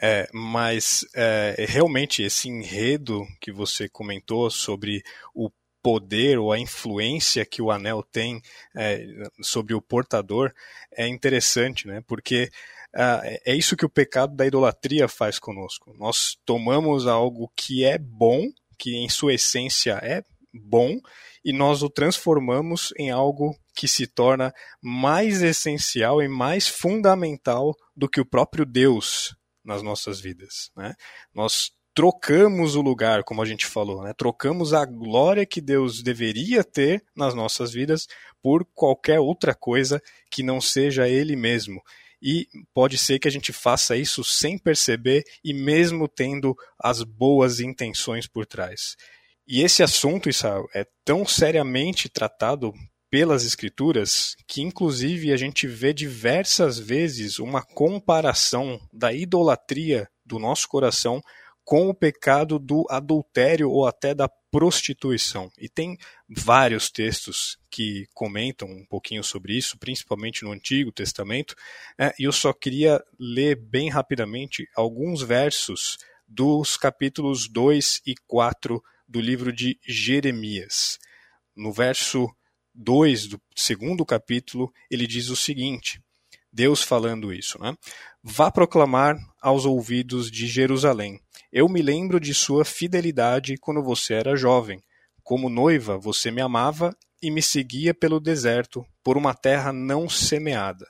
é, 0.00 0.28
mas 0.32 1.06
é, 1.14 1.64
realmente 1.68 2.22
esse 2.22 2.48
enredo 2.48 3.24
que 3.40 3.52
você 3.52 3.88
comentou 3.88 4.50
sobre 4.50 5.02
o 5.34 5.50
poder 5.86 6.36
ou 6.36 6.50
a 6.50 6.58
influência 6.58 7.46
que 7.46 7.62
o 7.62 7.70
anel 7.70 8.02
tem 8.02 8.42
é, 8.76 9.06
sobre 9.40 9.72
o 9.72 9.80
portador 9.80 10.52
é 10.90 11.06
interessante, 11.06 11.86
né? 11.86 12.02
Porque 12.08 12.50
uh, 12.92 13.22
é 13.44 13.54
isso 13.54 13.76
que 13.76 13.86
o 13.86 13.88
pecado 13.88 14.34
da 14.34 14.44
idolatria 14.44 15.06
faz 15.06 15.38
conosco. 15.38 15.94
Nós 15.96 16.36
tomamos 16.44 17.06
algo 17.06 17.52
que 17.54 17.84
é 17.84 17.98
bom, 17.98 18.48
que 18.76 18.96
em 18.96 19.08
sua 19.08 19.34
essência 19.34 19.92
é 20.02 20.24
bom, 20.52 20.98
e 21.44 21.52
nós 21.52 21.84
o 21.84 21.88
transformamos 21.88 22.92
em 22.98 23.12
algo 23.12 23.56
que 23.72 23.86
se 23.86 24.08
torna 24.08 24.52
mais 24.82 25.40
essencial 25.40 26.20
e 26.20 26.26
mais 26.26 26.66
fundamental 26.66 27.76
do 27.94 28.08
que 28.08 28.20
o 28.20 28.26
próprio 28.26 28.66
Deus 28.66 29.36
nas 29.64 29.84
nossas 29.84 30.18
vidas. 30.18 30.72
Né? 30.76 30.94
Nós 31.32 31.70
trocamos 31.96 32.76
o 32.76 32.82
lugar, 32.82 33.24
como 33.24 33.40
a 33.40 33.46
gente 33.46 33.64
falou, 33.64 34.04
né? 34.04 34.12
trocamos 34.12 34.74
a 34.74 34.84
glória 34.84 35.46
que 35.46 35.62
Deus 35.62 36.02
deveria 36.02 36.62
ter 36.62 37.02
nas 37.16 37.34
nossas 37.34 37.72
vidas 37.72 38.06
por 38.42 38.66
qualquer 38.74 39.18
outra 39.18 39.54
coisa 39.54 40.02
que 40.30 40.42
não 40.42 40.60
seja 40.60 41.08
Ele 41.08 41.34
mesmo. 41.34 41.82
E 42.20 42.46
pode 42.74 42.98
ser 42.98 43.18
que 43.18 43.26
a 43.26 43.30
gente 43.30 43.50
faça 43.50 43.96
isso 43.96 44.22
sem 44.22 44.58
perceber 44.58 45.24
e 45.42 45.54
mesmo 45.54 46.06
tendo 46.06 46.54
as 46.78 47.02
boas 47.02 47.60
intenções 47.60 48.26
por 48.26 48.44
trás. 48.44 48.94
E 49.48 49.62
esse 49.62 49.82
assunto, 49.82 50.28
Israel, 50.28 50.66
é 50.74 50.86
tão 51.02 51.24
seriamente 51.24 52.10
tratado 52.10 52.74
pelas 53.10 53.42
escrituras 53.42 54.36
que 54.46 54.60
inclusive 54.60 55.32
a 55.32 55.36
gente 55.38 55.66
vê 55.66 55.94
diversas 55.94 56.78
vezes 56.78 57.38
uma 57.38 57.62
comparação 57.62 58.78
da 58.92 59.14
idolatria 59.14 60.06
do 60.26 60.38
nosso 60.38 60.68
coração 60.68 61.22
com 61.66 61.88
o 61.88 61.94
pecado 61.94 62.60
do 62.60 62.86
adultério 62.88 63.68
ou 63.68 63.88
até 63.88 64.14
da 64.14 64.28
prostituição. 64.28 65.50
E 65.58 65.68
tem 65.68 65.98
vários 66.28 66.88
textos 66.88 67.58
que 67.68 68.06
comentam 68.14 68.68
um 68.68 68.86
pouquinho 68.86 69.24
sobre 69.24 69.58
isso, 69.58 69.76
principalmente 69.76 70.44
no 70.44 70.52
Antigo 70.52 70.92
Testamento, 70.92 71.56
é, 71.98 72.14
e 72.20 72.22
eu 72.22 72.30
só 72.30 72.52
queria 72.52 73.02
ler 73.18 73.56
bem 73.56 73.90
rapidamente 73.90 74.68
alguns 74.76 75.22
versos 75.22 75.98
dos 76.26 76.76
capítulos 76.76 77.48
2 77.48 78.00
e 78.06 78.14
4 78.28 78.80
do 79.08 79.20
livro 79.20 79.52
de 79.52 79.76
Jeremias. 79.84 81.00
No 81.56 81.72
verso 81.72 82.28
2 82.76 83.26
do 83.26 83.42
segundo 83.56 84.06
capítulo, 84.06 84.72
ele 84.88 85.06
diz 85.06 85.30
o 85.30 85.36
seguinte: 85.36 86.00
Deus 86.52 86.80
falando 86.80 87.32
isso, 87.32 87.60
né? 87.60 87.76
Vá 88.22 88.52
proclamar 88.52 89.16
aos 89.42 89.64
ouvidos 89.64 90.30
de 90.30 90.46
Jerusalém 90.46 91.20
eu 91.56 91.70
me 91.70 91.80
lembro 91.80 92.20
de 92.20 92.34
sua 92.34 92.66
fidelidade 92.66 93.56
quando 93.56 93.82
você 93.82 94.12
era 94.12 94.36
jovem. 94.36 94.78
Como 95.22 95.48
noiva, 95.48 95.96
você 95.96 96.30
me 96.30 96.42
amava 96.42 96.94
e 97.22 97.30
me 97.30 97.40
seguia 97.40 97.94
pelo 97.94 98.20
deserto, 98.20 98.84
por 99.02 99.16
uma 99.16 99.32
terra 99.32 99.72
não 99.72 100.06
semeada. 100.06 100.84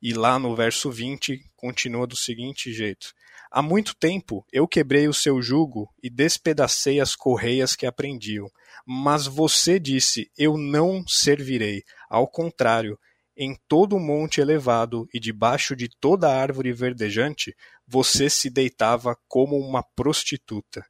E 0.00 0.14
lá 0.14 0.38
no 0.38 0.56
verso 0.56 0.90
20 0.90 1.38
continua 1.54 2.06
do 2.06 2.16
seguinte 2.16 2.72
jeito: 2.72 3.12
Há 3.50 3.60
muito 3.60 3.94
tempo 3.94 4.42
eu 4.50 4.66
quebrei 4.66 5.06
o 5.06 5.12
seu 5.12 5.42
jugo 5.42 5.86
e 6.02 6.08
despedacei 6.08 6.98
as 6.98 7.14
correias 7.14 7.76
que 7.76 7.84
aprendiam. 7.84 8.46
Mas 8.86 9.26
você 9.26 9.78
disse: 9.78 10.30
Eu 10.38 10.56
não 10.56 11.06
servirei. 11.06 11.82
Ao 12.08 12.26
contrário, 12.26 12.98
em 13.36 13.54
todo 13.68 14.00
monte 14.00 14.40
elevado 14.40 15.06
e 15.12 15.20
debaixo 15.20 15.76
de 15.76 15.90
toda 16.00 16.34
árvore 16.34 16.72
verdejante, 16.72 17.54
você 17.86 18.28
se 18.28 18.50
deitava 18.50 19.16
como 19.28 19.56
uma 19.56 19.82
prostituta. 19.82 20.84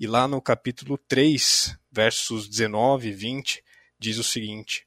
E 0.00 0.06
lá 0.06 0.26
no 0.26 0.40
capítulo 0.40 0.96
3, 0.96 1.76
versos 1.90 2.48
19 2.48 3.08
e 3.08 3.12
20, 3.12 3.62
diz 3.98 4.18
o 4.18 4.24
seguinte: 4.24 4.86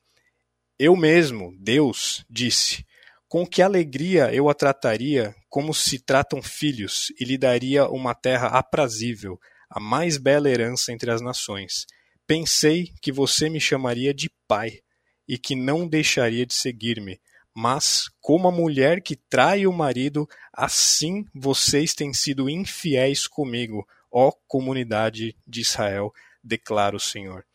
Eu 0.78 0.96
mesmo, 0.96 1.56
Deus, 1.60 2.26
disse: 2.30 2.86
Com 3.28 3.46
que 3.46 3.62
alegria 3.62 4.34
eu 4.34 4.50
a 4.50 4.54
trataria 4.54 5.36
como 5.48 5.74
se 5.74 6.00
tratam 6.00 6.42
filhos, 6.42 7.14
e 7.20 7.24
lhe 7.24 7.38
daria 7.38 7.88
uma 7.88 8.14
terra 8.14 8.48
aprazível, 8.48 9.40
a 9.70 9.80
mais 9.80 10.18
bela 10.18 10.50
herança 10.50 10.92
entre 10.92 11.12
as 11.12 11.22
nações. 11.22 11.86
Pensei 12.28 12.92
que 13.02 13.12
você 13.12 13.50
me 13.50 13.62
chamaria 13.62 14.14
de 14.14 14.30
pai 14.48 14.80
e 15.28 15.38
que 15.38 15.56
não 15.56 15.88
deixaria 15.88 16.46
de 16.46 16.54
seguir-me. 16.54 17.20
Mas, 17.56 18.10
como 18.20 18.50
a 18.50 18.52
mulher 18.52 19.02
que 19.02 19.16
trai 19.16 19.66
o 19.66 19.72
marido, 19.72 20.28
assim 20.52 21.26
vocês 21.34 21.94
têm 21.94 22.14
sido 22.14 22.50
infiéis 22.50 23.28
comigo, 23.28 23.88
ó 24.12 24.32
comunidade 24.46 25.36
de 25.48 25.62
Israel, 25.62 26.12
declara 26.44 26.98
o 26.98 27.00
Senhor. 27.00 27.46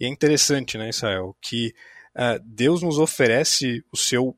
E 0.00 0.06
é 0.06 0.08
interessante, 0.08 0.78
né, 0.78 0.88
Israel, 0.88 1.36
que 1.40 1.74
uh, 2.14 2.42
Deus 2.44 2.82
nos 2.82 2.98
oferece 2.98 3.84
o 3.92 3.96
seu 3.96 4.36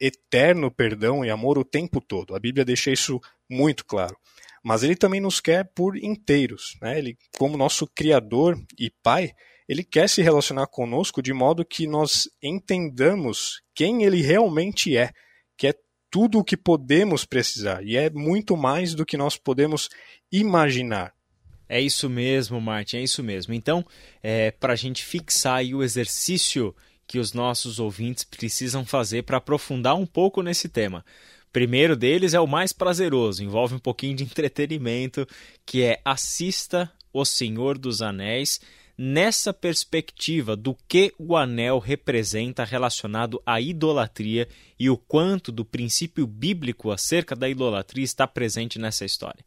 eterno 0.00 0.70
perdão 0.70 1.24
e 1.24 1.30
amor 1.30 1.56
o 1.56 1.64
tempo 1.64 2.00
todo. 2.00 2.34
A 2.34 2.40
Bíblia 2.40 2.64
deixa 2.64 2.90
isso 2.90 3.20
muito 3.48 3.84
claro. 3.84 4.16
Mas 4.62 4.82
ele 4.82 4.96
também 4.96 5.20
nos 5.20 5.40
quer 5.40 5.64
por 5.74 5.96
inteiros. 5.96 6.76
Né? 6.80 6.98
Ele, 6.98 7.18
como 7.38 7.56
nosso 7.56 7.86
Criador 7.86 8.58
e 8.78 8.90
Pai, 9.02 9.32
ele 9.70 9.84
quer 9.84 10.08
se 10.08 10.20
relacionar 10.20 10.66
conosco 10.66 11.22
de 11.22 11.32
modo 11.32 11.64
que 11.64 11.86
nós 11.86 12.28
entendamos 12.42 13.62
quem 13.72 14.02
ele 14.02 14.20
realmente 14.20 14.96
é, 14.96 15.12
que 15.56 15.68
é 15.68 15.74
tudo 16.10 16.40
o 16.40 16.44
que 16.44 16.56
podemos 16.56 17.24
precisar 17.24 17.80
e 17.84 17.96
é 17.96 18.10
muito 18.10 18.56
mais 18.56 18.96
do 18.96 19.06
que 19.06 19.16
nós 19.16 19.36
podemos 19.36 19.88
imaginar. 20.32 21.14
É 21.68 21.80
isso 21.80 22.10
mesmo, 22.10 22.60
Martin, 22.60 22.96
é 22.96 23.02
isso 23.02 23.22
mesmo. 23.22 23.54
Então, 23.54 23.86
é, 24.20 24.50
para 24.50 24.72
a 24.72 24.76
gente 24.76 25.04
fixar 25.04 25.58
aí 25.58 25.72
o 25.72 25.84
exercício 25.84 26.74
que 27.06 27.20
os 27.20 27.32
nossos 27.32 27.78
ouvintes 27.78 28.24
precisam 28.24 28.84
fazer 28.84 29.22
para 29.22 29.36
aprofundar 29.36 29.94
um 29.94 30.04
pouco 30.04 30.42
nesse 30.42 30.68
tema. 30.68 31.04
Primeiro 31.52 31.94
deles 31.94 32.34
é 32.34 32.40
o 32.40 32.46
mais 32.46 32.72
prazeroso, 32.72 33.44
envolve 33.44 33.76
um 33.76 33.78
pouquinho 33.78 34.16
de 34.16 34.24
entretenimento, 34.24 35.24
que 35.64 35.84
é 35.84 36.00
assista 36.04 36.90
O 37.12 37.24
Senhor 37.24 37.78
dos 37.78 38.02
Anéis 38.02 38.58
nessa 39.02 39.54
perspectiva 39.54 40.54
do 40.54 40.76
que 40.86 41.10
o 41.18 41.34
anel 41.34 41.78
representa 41.78 42.64
relacionado 42.64 43.40
à 43.46 43.58
idolatria 43.58 44.46
e 44.80 44.88
o 44.88 44.96
quanto 44.96 45.52
do 45.52 45.62
princípio 45.62 46.26
bíblico 46.26 46.90
acerca 46.90 47.36
da 47.36 47.46
idolatria 47.46 48.02
está 48.02 48.26
presente 48.26 48.78
nessa 48.78 49.04
história. 49.04 49.44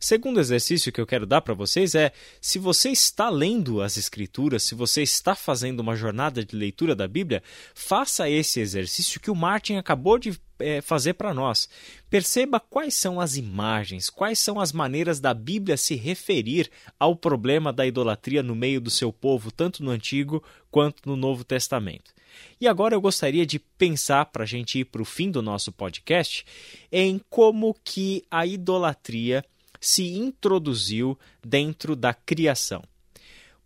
Segundo 0.00 0.40
exercício 0.40 0.90
que 0.90 1.00
eu 1.00 1.06
quero 1.06 1.24
dar 1.24 1.40
para 1.40 1.54
vocês 1.54 1.94
é: 1.94 2.12
se 2.40 2.58
você 2.58 2.90
está 2.90 3.30
lendo 3.30 3.80
as 3.80 3.96
Escrituras, 3.96 4.64
se 4.64 4.74
você 4.74 5.00
está 5.00 5.36
fazendo 5.36 5.78
uma 5.78 5.94
jornada 5.94 6.44
de 6.44 6.56
leitura 6.56 6.96
da 6.96 7.06
Bíblia, 7.06 7.44
faça 7.72 8.28
esse 8.28 8.58
exercício 8.58 9.20
que 9.20 9.30
o 9.30 9.36
Martin 9.36 9.76
acabou 9.76 10.18
de 10.18 10.36
é, 10.58 10.80
fazer 10.80 11.14
para 11.14 11.32
nós. 11.32 11.68
Perceba 12.10 12.58
quais 12.58 12.94
são 12.94 13.20
as 13.20 13.36
imagens, 13.36 14.10
quais 14.10 14.40
são 14.40 14.58
as 14.58 14.72
maneiras 14.72 15.20
da 15.20 15.32
Bíblia 15.32 15.76
se 15.76 15.94
referir 15.94 16.68
ao 16.98 17.14
problema 17.14 17.72
da 17.72 17.86
idolatria 17.86 18.42
no 18.42 18.56
meio 18.56 18.80
do 18.80 18.90
seu 18.90 19.12
povo, 19.12 19.52
tanto 19.52 19.84
no 19.84 19.92
Antigo 19.92 20.42
quanto 20.72 21.08
no 21.08 21.14
Novo 21.14 21.44
Testamento. 21.44 22.12
E 22.60 22.68
agora 22.68 22.94
eu 22.94 23.00
gostaria 23.00 23.44
de 23.44 23.58
pensar, 23.58 24.26
para 24.26 24.44
a 24.44 24.46
gente 24.46 24.78
ir 24.78 24.84
para 24.84 25.02
o 25.02 25.04
fim 25.04 25.30
do 25.30 25.42
nosso 25.42 25.72
podcast, 25.72 26.44
em 26.90 27.20
como 27.30 27.76
que 27.84 28.24
a 28.30 28.46
idolatria 28.46 29.44
se 29.80 30.14
introduziu 30.14 31.18
dentro 31.44 31.96
da 31.96 32.14
criação. 32.14 32.82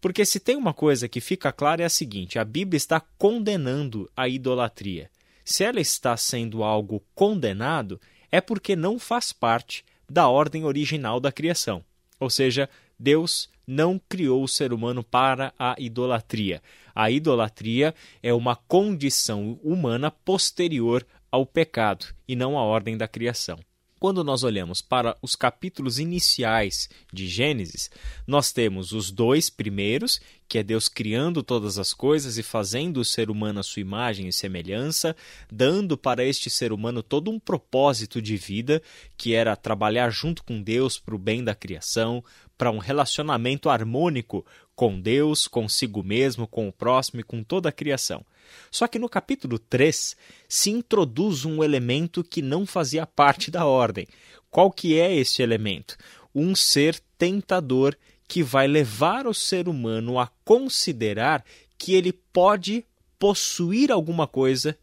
Porque 0.01 0.25
se 0.25 0.41
tem 0.41 0.57
uma 0.57 0.73
coisa 0.73 1.09
que 1.09 1.21
fica 1.21 1.53
clara 1.53 1.83
é 1.83 1.87
a 1.87 1.91
seguinte: 1.91 2.39
a 2.39 2.45
Bíblia 2.45 2.77
está 2.77 3.01
condenando 3.19 4.11
a 4.17 4.29
idolatria. 4.29 5.11
Se 5.45 5.63
ela 5.63 5.81
está 5.81 6.17
sendo 6.17 6.63
algo 6.63 7.03
condenado, 7.15 8.01
é 8.31 8.41
porque 8.41 8.75
não 8.75 8.99
faz 8.99 9.33
parte 9.33 9.85
da 10.09 10.29
ordem 10.29 10.65
original 10.65 11.21
da 11.21 11.31
criação. 11.31 11.85
Ou 12.19 12.31
seja, 12.31 12.69
Deus 12.99 13.49
não 13.67 14.01
criou 14.09 14.43
o 14.43 14.49
ser 14.49 14.73
humano 14.73 15.03
para 15.03 15.53
a 15.59 15.75
idolatria. 15.79 16.63
A 16.95 17.11
idolatria 17.11 17.95
é 18.23 18.33
uma 18.33 18.57
condição 18.57 19.59
humana 19.63 20.11
posterior 20.11 21.07
ao 21.31 21.45
pecado 21.45 22.07
e 22.27 22.37
não 22.37 22.57
a 22.57 22.63
ordem 22.63 22.97
da 22.97 23.09
criação. 23.09 23.59
Quando 23.99 24.23
nós 24.23 24.43
olhamos 24.43 24.83
para 24.83 25.17
os 25.23 25.35
capítulos 25.35 25.99
iniciais 25.99 26.89
de 27.11 27.27
Gênesis, 27.27 27.91
nós 28.27 28.53
temos 28.53 28.93
os 28.93 29.11
dois 29.11 29.49
primeiros, 29.49 30.21
que 30.47 30.59
é 30.59 30.63
Deus 30.63 30.87
criando 30.87 31.43
todas 31.43 31.79
as 31.79 31.95
coisas 31.95 32.37
e 32.37 32.43
fazendo 32.43 32.99
o 32.99 33.05
ser 33.05 33.31
humano 33.31 33.61
à 33.61 33.63
sua 33.63 33.81
imagem 33.81 34.29
e 34.29 34.33
semelhança, 34.33 35.17
dando 35.51 35.97
para 35.97 36.23
este 36.23 36.51
ser 36.51 36.73
humano 36.75 37.03
todo 37.03 37.31
um 37.31 37.41
propósito 37.41 38.21
de 38.21 38.37
vida, 38.37 38.83
que 39.17 39.33
era 39.33 39.57
trabalhar 39.57 40.11
junto 40.11 40.45
com 40.45 40.61
Deus 40.61 40.99
para 40.99 41.15
o 41.15 41.19
bem 41.19 41.43
da 41.43 41.55
criação, 41.55 42.23
para 42.57 42.71
um 42.71 42.79
relacionamento 42.79 43.69
harmônico 43.69 44.45
com 44.75 45.01
Deus, 45.01 45.49
consigo 45.49 46.03
mesmo, 46.03 46.47
com 46.47 46.69
o 46.69 46.73
próximo 46.73 47.21
e 47.21 47.25
com 47.25 47.43
toda 47.43 47.69
a 47.69 47.73
criação. 47.73 48.25
Só 48.71 48.87
que 48.87 48.99
no 48.99 49.09
capítulo 49.09 49.59
3 49.59 50.17
se 50.49 50.71
introduz 50.71 51.45
um 51.45 51.63
elemento 51.63 52.23
que 52.23 52.43
não 52.43 52.67
fazia 52.67 53.07
parte 53.07 53.51
da 53.51 53.65
ordem. 53.65 54.07
Qual 54.51 54.71
que 54.71 54.99
é 54.99 55.15
esse 55.15 55.43
elemento? 55.43 55.97
Um 56.35 56.55
ser 56.55 57.01
tentador 57.19 57.97
que 58.29 58.43
vai 58.43 58.67
levar 58.67 59.27
o 59.27 59.35
ser 59.35 59.69
humano 59.69 60.19
a 60.19 60.27
considerar 60.45 61.45
que 61.79 61.95
ele 61.95 62.13
pode 62.13 62.85
possuir 63.19 63.91
alguma 63.91 64.27
coisa 64.27 64.77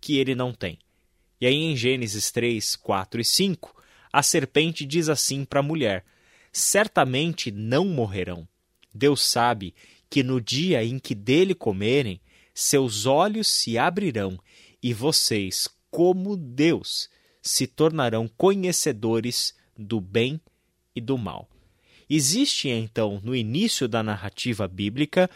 que 0.00 0.18
ele 0.18 0.34
não 0.34 0.52
tem. 0.52 0.78
E 1.40 1.46
aí 1.46 1.54
em 1.54 1.76
Gênesis 1.76 2.30
3, 2.30 2.76
4 2.76 3.20
e 3.20 3.24
5, 3.24 3.82
a 4.12 4.22
serpente 4.22 4.84
diz 4.84 5.08
assim 5.08 5.44
para 5.44 5.60
a 5.60 5.62
mulher: 5.62 6.04
Certamente 6.52 7.50
não 7.50 7.84
morrerão. 7.84 8.46
Deus 8.94 9.22
sabe 9.22 9.74
que 10.08 10.22
no 10.22 10.40
dia 10.40 10.84
em 10.84 10.98
que 10.98 11.14
dele 11.14 11.54
comerem, 11.54 12.20
seus 12.52 13.06
olhos 13.06 13.48
se 13.48 13.78
abrirão 13.78 14.38
e 14.82 14.92
vocês, 14.92 15.68
como 15.90 16.36
Deus, 16.36 17.08
se 17.40 17.66
tornarão 17.66 18.28
conhecedores 18.28 19.54
do 19.78 20.00
bem 20.00 20.40
e 20.94 21.00
do 21.00 21.16
mal. 21.16 21.48
Existe 22.08 22.68
então, 22.68 23.20
no 23.22 23.36
início 23.36 23.86
da 23.86 24.02
narrativa 24.02 24.66
bíblica, 24.66 25.30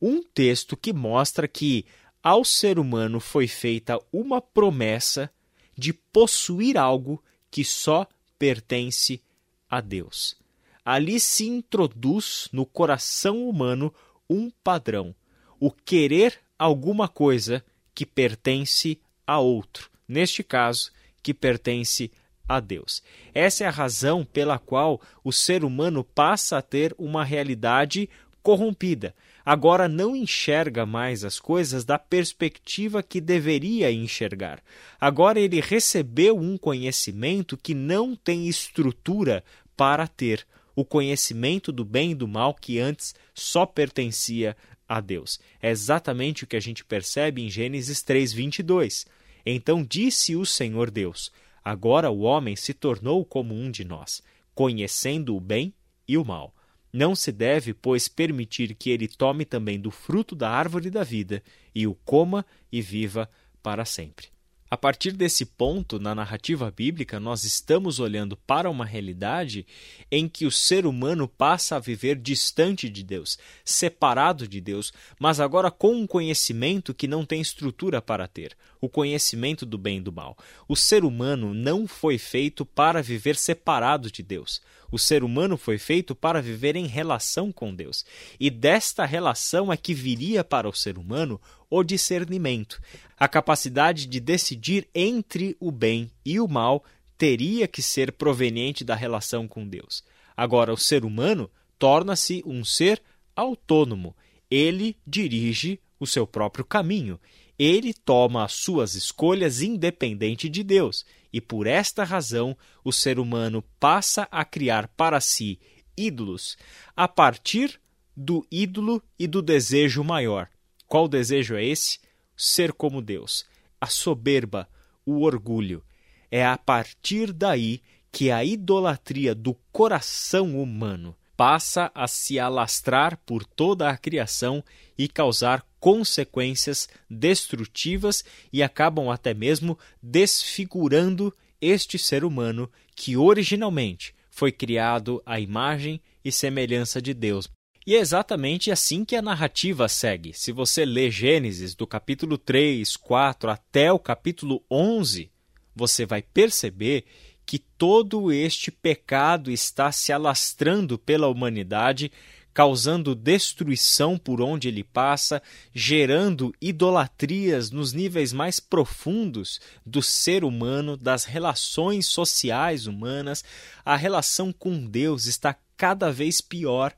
um 0.00 0.22
texto 0.22 0.76
que 0.76 0.92
mostra 0.92 1.48
que 1.48 1.86
ao 2.22 2.44
ser 2.44 2.78
humano 2.78 3.18
foi 3.18 3.48
feita 3.48 3.98
uma 4.12 4.40
promessa 4.40 5.30
de 5.76 5.94
possuir 5.94 6.76
algo 6.76 7.22
que 7.50 7.64
só 7.64 8.06
pertence 8.38 9.22
a 9.68 9.80
Deus. 9.80 10.36
Ali 10.84 11.20
se 11.20 11.46
introduz 11.46 12.48
no 12.52 12.64
coração 12.64 13.48
humano 13.48 13.92
um 14.28 14.50
padrão, 14.62 15.14
o 15.58 15.70
querer 15.70 16.38
alguma 16.58 17.08
coisa 17.08 17.64
que 17.94 18.06
pertence 18.06 19.00
a 19.26 19.38
outro, 19.38 19.90
neste 20.08 20.42
caso, 20.42 20.90
que 21.22 21.34
pertence 21.34 22.10
a 22.48 22.60
Deus. 22.60 23.02
Essa 23.32 23.64
é 23.64 23.66
a 23.66 23.70
razão 23.70 24.24
pela 24.24 24.58
qual 24.58 25.00
o 25.22 25.32
ser 25.32 25.64
humano 25.64 26.02
passa 26.02 26.58
a 26.58 26.62
ter 26.62 26.94
uma 26.98 27.24
realidade 27.24 28.08
corrompida. 28.42 29.14
Agora 29.44 29.88
não 29.88 30.14
enxerga 30.14 30.84
mais 30.84 31.24
as 31.24 31.38
coisas 31.38 31.84
da 31.84 31.98
perspectiva 31.98 33.02
que 33.02 33.20
deveria 33.20 33.90
enxergar. 33.90 34.62
Agora 35.00 35.38
ele 35.38 35.60
recebeu 35.60 36.38
um 36.38 36.56
conhecimento 36.56 37.56
que 37.56 37.74
não 37.74 38.14
tem 38.14 38.48
estrutura 38.48 39.44
para 39.76 40.06
ter 40.06 40.46
o 40.80 40.84
conhecimento 40.84 41.70
do 41.70 41.84
bem 41.84 42.12
e 42.12 42.14
do 42.14 42.26
mal 42.26 42.54
que 42.54 42.78
antes 42.78 43.14
só 43.34 43.66
pertencia 43.66 44.56
a 44.88 44.98
Deus. 44.98 45.38
É 45.60 45.68
exatamente 45.68 46.44
o 46.44 46.46
que 46.46 46.56
a 46.56 46.60
gente 46.60 46.84
percebe 46.86 47.42
em 47.42 47.50
Gênesis 47.50 48.02
3:22. 48.02 49.06
Então 49.44 49.84
disse 49.84 50.34
o 50.34 50.46
Senhor 50.46 50.90
Deus: 50.90 51.30
Agora 51.62 52.10
o 52.10 52.20
homem 52.20 52.56
se 52.56 52.72
tornou 52.72 53.26
como 53.26 53.54
um 53.54 53.70
de 53.70 53.84
nós, 53.84 54.22
conhecendo 54.54 55.36
o 55.36 55.40
bem 55.40 55.74
e 56.08 56.16
o 56.16 56.24
mal. 56.24 56.54
Não 56.90 57.14
se 57.14 57.30
deve, 57.30 57.74
pois, 57.74 58.08
permitir 58.08 58.74
que 58.74 58.88
ele 58.88 59.06
tome 59.06 59.44
também 59.44 59.78
do 59.78 59.90
fruto 59.90 60.34
da 60.34 60.48
árvore 60.48 60.88
da 60.88 61.04
vida 61.04 61.42
e 61.74 61.86
o 61.86 61.94
coma 61.94 62.44
e 62.72 62.80
viva 62.80 63.30
para 63.62 63.84
sempre. 63.84 64.28
A 64.70 64.76
partir 64.76 65.10
desse 65.10 65.44
ponto, 65.44 65.98
na 65.98 66.14
narrativa 66.14 66.70
bíblica, 66.70 67.18
nós 67.18 67.42
estamos 67.42 67.98
olhando 67.98 68.36
para 68.36 68.70
uma 68.70 68.84
realidade 68.84 69.66
em 70.08 70.28
que 70.28 70.46
o 70.46 70.50
ser 70.50 70.86
humano 70.86 71.26
passa 71.26 71.74
a 71.74 71.80
viver 71.80 72.14
distante 72.14 72.88
de 72.88 73.02
Deus, 73.02 73.36
separado 73.64 74.46
de 74.46 74.60
Deus, 74.60 74.92
mas 75.18 75.40
agora 75.40 75.72
com 75.72 75.96
um 75.96 76.06
conhecimento 76.06 76.94
que 76.94 77.08
não 77.08 77.26
tem 77.26 77.40
estrutura 77.40 78.00
para 78.00 78.28
ter 78.28 78.56
o 78.80 78.88
conhecimento 78.88 79.66
do 79.66 79.76
bem 79.76 79.98
e 79.98 80.00
do 80.00 80.12
mal. 80.12 80.36
O 80.66 80.74
ser 80.74 81.04
humano 81.04 81.52
não 81.52 81.86
foi 81.86 82.18
feito 82.18 82.64
para 82.64 83.02
viver 83.02 83.36
separado 83.36 84.10
de 84.10 84.22
Deus. 84.22 84.60
O 84.90 84.98
ser 84.98 85.22
humano 85.22 85.56
foi 85.56 85.78
feito 85.78 86.14
para 86.14 86.42
viver 86.42 86.74
em 86.74 86.86
relação 86.86 87.52
com 87.52 87.74
Deus. 87.74 88.04
E 88.38 88.50
desta 88.50 89.04
relação 89.04 89.72
é 89.72 89.76
que 89.76 89.94
viria 89.94 90.42
para 90.42 90.68
o 90.68 90.74
ser 90.74 90.98
humano 90.98 91.40
o 91.68 91.84
discernimento. 91.84 92.80
A 93.16 93.28
capacidade 93.28 94.06
de 94.06 94.18
decidir 94.18 94.88
entre 94.94 95.56
o 95.60 95.70
bem 95.70 96.10
e 96.24 96.40
o 96.40 96.48
mal 96.48 96.84
teria 97.16 97.68
que 97.68 97.82
ser 97.82 98.12
proveniente 98.12 98.82
da 98.82 98.94
relação 98.94 99.46
com 99.46 99.68
Deus. 99.68 100.02
Agora, 100.36 100.72
o 100.72 100.76
ser 100.76 101.04
humano 101.04 101.50
torna-se 101.78 102.42
um 102.46 102.64
ser 102.64 103.00
autônomo. 103.36 104.16
Ele 104.50 104.96
dirige 105.06 105.78
o 106.00 106.06
seu 106.06 106.26
próprio 106.26 106.64
caminho. 106.64 107.20
Ele 107.62 107.92
toma 107.92 108.42
as 108.42 108.54
suas 108.54 108.94
escolhas 108.94 109.60
independente 109.60 110.48
de 110.48 110.64
Deus 110.64 111.04
e 111.30 111.42
por 111.42 111.66
esta 111.66 112.04
razão 112.04 112.56
o 112.82 112.90
ser 112.90 113.18
humano 113.18 113.62
passa 113.78 114.26
a 114.30 114.46
criar 114.46 114.88
para 114.88 115.20
si 115.20 115.60
ídolos 115.94 116.56
a 116.96 117.06
partir 117.06 117.78
do 118.16 118.46
ídolo 118.50 119.02
e 119.18 119.26
do 119.26 119.42
desejo 119.42 120.02
maior. 120.02 120.48
Qual 120.86 121.06
desejo 121.06 121.54
é 121.54 121.62
esse? 121.62 121.98
Ser 122.34 122.72
como 122.72 123.02
Deus. 123.02 123.44
A 123.78 123.88
soberba, 123.88 124.66
o 125.04 125.20
orgulho. 125.20 125.84
É 126.30 126.46
a 126.46 126.56
partir 126.56 127.30
daí 127.30 127.82
que 128.10 128.30
a 128.30 128.42
idolatria 128.42 129.34
do 129.34 129.52
coração 129.70 130.58
humano 130.58 131.14
passa 131.36 131.90
a 131.94 132.06
se 132.06 132.38
alastrar 132.38 133.18
por 133.24 133.44
toda 133.44 133.90
a 133.90 133.98
criação 133.98 134.64
e 135.00 135.08
causar 135.08 135.66
consequências 135.80 136.86
destrutivas 137.08 138.22
e 138.52 138.62
acabam 138.62 139.08
até 139.08 139.32
mesmo 139.32 139.78
desfigurando 140.02 141.34
este 141.58 141.98
ser 141.98 142.22
humano 142.22 142.70
que 142.94 143.16
originalmente 143.16 144.14
foi 144.30 144.52
criado 144.52 145.22
à 145.24 145.40
imagem 145.40 146.02
e 146.22 146.30
semelhança 146.30 147.00
de 147.00 147.14
Deus. 147.14 147.48
E 147.86 147.96
é 147.96 147.98
exatamente 147.98 148.70
assim 148.70 149.02
que 149.02 149.16
a 149.16 149.22
narrativa 149.22 149.88
segue. 149.88 150.34
Se 150.34 150.52
você 150.52 150.84
lê 150.84 151.10
Gênesis 151.10 151.74
do 151.74 151.86
capítulo 151.86 152.36
3, 152.36 152.94
4 152.98 153.50
até 153.50 153.90
o 153.90 153.98
capítulo 153.98 154.62
11, 154.70 155.30
você 155.74 156.04
vai 156.04 156.20
perceber 156.20 157.06
que 157.46 157.58
todo 157.58 158.30
este 158.30 158.70
pecado 158.70 159.50
está 159.50 159.90
se 159.90 160.12
alastrando 160.12 160.98
pela 160.98 161.26
humanidade, 161.26 162.12
causando 162.60 163.14
destruição 163.14 164.18
por 164.18 164.42
onde 164.42 164.68
ele 164.68 164.84
passa, 164.84 165.42
gerando 165.74 166.54
idolatrias 166.60 167.70
nos 167.70 167.94
níveis 167.94 168.34
mais 168.34 168.60
profundos 168.60 169.58
do 169.86 170.02
ser 170.02 170.44
humano, 170.44 170.94
das 170.94 171.24
relações 171.24 172.04
sociais 172.04 172.86
humanas. 172.86 173.42
A 173.82 173.96
relação 173.96 174.52
com 174.52 174.84
Deus 174.84 175.24
está 175.24 175.56
cada 175.74 176.12
vez 176.12 176.42
pior. 176.42 176.94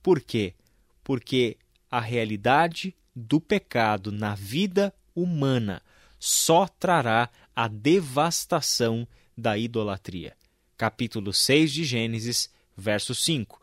Por 0.00 0.20
quê? 0.20 0.54
Porque 1.02 1.56
a 1.90 1.98
realidade 1.98 2.94
do 3.12 3.40
pecado 3.40 4.12
na 4.12 4.36
vida 4.36 4.94
humana 5.16 5.82
só 6.16 6.68
trará 6.68 7.28
a 7.56 7.66
devastação 7.66 9.04
da 9.36 9.58
idolatria. 9.58 10.36
Capítulo 10.76 11.32
6 11.32 11.72
de 11.72 11.84
Gênesis, 11.84 12.48
verso 12.76 13.16
5. 13.16 13.61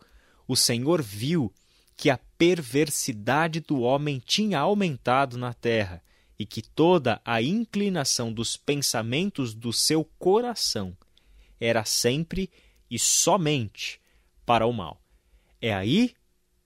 O 0.49 0.55
Senhor 0.55 0.99
viu 0.99 1.53
que 1.95 2.09
a 2.09 2.17
perversidade 2.17 3.59
do 3.59 3.81
homem 3.81 4.19
tinha 4.19 4.57
aumentado 4.57 5.37
na 5.37 5.53
terra 5.53 6.01
e 6.39 6.43
que 6.43 6.63
toda 6.63 7.21
a 7.23 7.39
inclinação 7.39 8.33
dos 8.33 8.57
pensamentos 8.57 9.53
do 9.53 9.71
seu 9.71 10.03
coração 10.17 10.97
era 11.59 11.85
sempre 11.85 12.49
e 12.89 12.97
somente 12.97 14.01
para 14.43 14.65
o 14.65 14.73
mal. 14.73 14.99
É 15.61 15.71
aí 15.71 16.15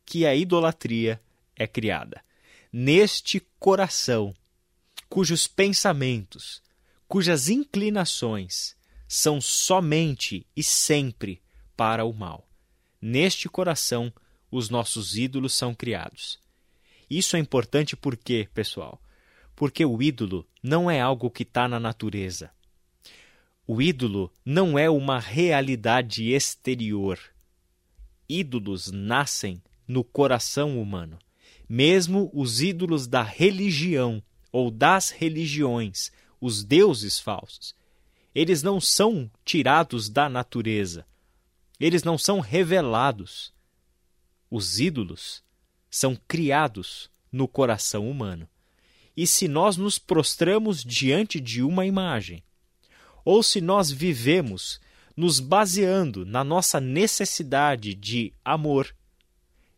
que 0.05 0.25
a 0.25 0.33
idolatria 0.33 1.21
é 1.53 1.67
criada. 1.67 2.23
Neste 2.71 3.41
coração, 3.59 4.33
cujos 5.09 5.45
pensamentos, 5.45 6.63
cujas 7.05 7.49
inclinações 7.49 8.77
são 9.09 9.41
somente 9.41 10.47
e 10.55 10.63
sempre 10.63 11.41
para 11.75 12.05
o 12.05 12.13
mal. 12.13 12.47
Neste 13.05 13.49
coração, 13.49 14.13
os 14.49 14.69
nossos 14.69 15.17
ídolos 15.17 15.53
são 15.53 15.75
criados. 15.75 16.39
Isso 17.09 17.35
é 17.35 17.39
importante 17.39 17.97
porque, 17.97 18.47
pessoal, 18.53 18.97
porque 19.57 19.83
o 19.83 20.01
ídolo 20.01 20.47
não 20.63 20.89
é 20.89 21.01
algo 21.01 21.29
que 21.29 21.43
está 21.43 21.67
na 21.67 21.81
natureza. 21.81 22.49
O 23.67 23.81
ídolo 23.81 24.31
não 24.45 24.79
é 24.79 24.89
uma 24.89 25.19
realidade 25.19 26.31
exterior. 26.31 27.19
Ídolos 28.29 28.89
nascem 28.89 29.61
no 29.85 30.01
coração 30.01 30.81
humano. 30.81 31.19
Mesmo 31.67 32.31
os 32.33 32.61
ídolos 32.61 33.05
da 33.05 33.21
religião 33.21 34.23
ou 34.49 34.71
das 34.71 35.09
religiões, 35.09 36.09
os 36.39 36.63
deuses 36.63 37.19
falsos, 37.19 37.75
eles 38.33 38.63
não 38.63 38.79
são 38.79 39.29
tirados 39.43 40.07
da 40.07 40.29
natureza. 40.29 41.05
Eles 41.83 42.01
não 42.01 42.17
são 42.17 42.39
revelados. 42.39 43.51
Os 44.49 44.79
ídolos 44.79 45.43
são 45.89 46.17
criados 46.29 47.11
no 47.29 47.45
coração 47.45 48.09
humano. 48.09 48.47
E 49.17 49.27
se 49.27 49.49
nós 49.49 49.75
nos 49.75 49.99
prostramos 49.99 50.81
diante 50.81 51.41
de 51.41 51.61
uma 51.61 51.85
imagem, 51.85 52.41
ou 53.25 53.43
se 53.43 53.59
nós 53.59 53.91
vivemos 53.91 54.79
nos 55.13 55.41
baseando 55.41 56.25
na 56.25 56.41
nossa 56.41 56.79
necessidade 56.79 57.93
de 57.93 58.33
amor, 58.45 58.95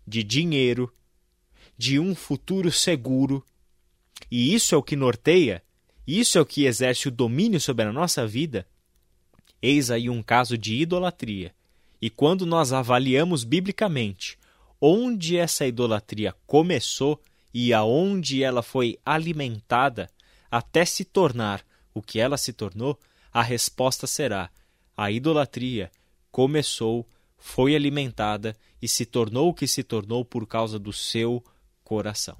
de 0.05 0.23
dinheiro, 0.23 0.93
de 1.75 1.99
um 1.99 2.13
futuro 2.13 2.71
seguro, 2.71 3.43
e 4.29 4.53
isso 4.53 4.75
é 4.75 4.77
o 4.77 4.83
que 4.83 4.95
norteia, 4.95 5.63
isso 6.05 6.37
é 6.37 6.41
o 6.41 6.45
que 6.45 6.65
exerce 6.65 7.07
o 7.07 7.11
domínio 7.11 7.59
sobre 7.59 7.83
a 7.83 7.91
nossa 7.91 8.27
vida, 8.27 8.67
eis 9.59 9.89
aí 9.89 10.07
um 10.07 10.21
caso 10.21 10.55
de 10.55 10.75
idolatria. 10.75 11.51
E 12.01 12.09
quando 12.09 12.45
nós 12.45 12.73
avaliamos 12.73 13.43
biblicamente 13.43 14.37
onde 14.79 15.37
essa 15.37 15.65
idolatria 15.65 16.35
começou 16.45 17.21
e 17.53 17.73
aonde 17.73 18.43
ela 18.43 18.61
foi 18.61 18.99
alimentada 19.05 20.09
até 20.51 20.85
se 20.85 21.05
tornar 21.05 21.65
o 21.93 22.01
que 22.01 22.19
ela 22.19 22.37
se 22.37 22.53
tornou, 22.53 22.99
a 23.31 23.41
resposta 23.41 24.05
será: 24.05 24.49
a 24.95 25.09
idolatria 25.09 25.91
começou, 26.31 27.07
foi 27.37 27.75
alimentada 27.75 28.55
e 28.81 28.87
se 28.87 29.05
tornou 29.05 29.49
o 29.49 29.53
que 29.53 29.67
se 29.67 29.83
tornou 29.83 30.23
por 30.25 30.45
causa 30.45 30.77
do 30.77 30.91
seu 30.91 31.43
coração. 31.83 32.37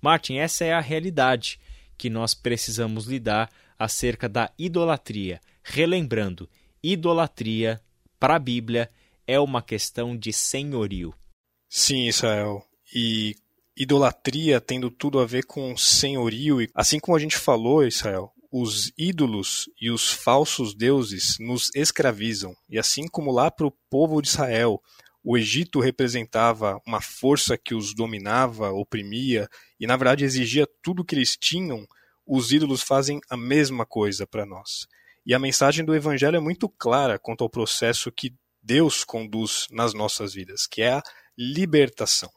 Martin, 0.00 0.36
essa 0.36 0.64
é 0.64 0.72
a 0.72 0.80
realidade 0.80 1.60
que 1.98 2.08
nós 2.08 2.32
precisamos 2.32 3.04
lidar 3.04 3.50
acerca 3.78 4.28
da 4.28 4.50
idolatria. 4.58 5.40
Relembrando, 5.62 6.48
idolatria 6.82 7.80
para 8.20 8.36
a 8.36 8.38
Bíblia 8.38 8.90
é 9.26 9.40
uma 9.40 9.62
questão 9.62 10.16
de 10.16 10.32
senhorio. 10.32 11.14
Sim, 11.68 12.06
Israel. 12.06 12.62
E 12.94 13.34
idolatria 13.76 14.60
tendo 14.60 14.90
tudo 14.90 15.18
a 15.18 15.24
ver 15.24 15.46
com 15.46 15.74
senhorio, 15.76 16.58
assim 16.74 17.00
como 17.00 17.16
a 17.16 17.18
gente 17.18 17.38
falou, 17.38 17.82
Israel, 17.82 18.30
os 18.52 18.92
ídolos 18.98 19.70
e 19.80 19.90
os 19.90 20.12
falsos 20.12 20.74
deuses 20.74 21.36
nos 21.40 21.70
escravizam. 21.74 22.54
E 22.68 22.78
assim 22.78 23.08
como 23.08 23.32
lá 23.32 23.50
para 23.50 23.66
o 23.66 23.74
povo 23.88 24.20
de 24.20 24.28
Israel, 24.28 24.82
o 25.24 25.38
Egito 25.38 25.80
representava 25.80 26.78
uma 26.86 27.00
força 27.00 27.56
que 27.56 27.74
os 27.74 27.94
dominava, 27.94 28.70
oprimia 28.70 29.48
e, 29.78 29.86
na 29.86 29.96
verdade, 29.96 30.24
exigia 30.24 30.68
tudo 30.82 31.04
que 31.04 31.14
eles 31.14 31.36
tinham, 31.36 31.86
os 32.26 32.52
ídolos 32.52 32.82
fazem 32.82 33.20
a 33.30 33.36
mesma 33.36 33.86
coisa 33.86 34.26
para 34.26 34.44
nós. 34.44 34.86
E 35.30 35.34
a 35.34 35.38
mensagem 35.38 35.84
do 35.84 35.94
Evangelho 35.94 36.36
é 36.36 36.40
muito 36.40 36.68
clara 36.68 37.16
quanto 37.16 37.44
ao 37.44 37.48
processo 37.48 38.10
que 38.10 38.34
Deus 38.60 39.04
conduz 39.04 39.68
nas 39.70 39.94
nossas 39.94 40.34
vidas, 40.34 40.66
que 40.66 40.82
é 40.82 40.94
a 40.94 41.02
libertação. 41.38 42.28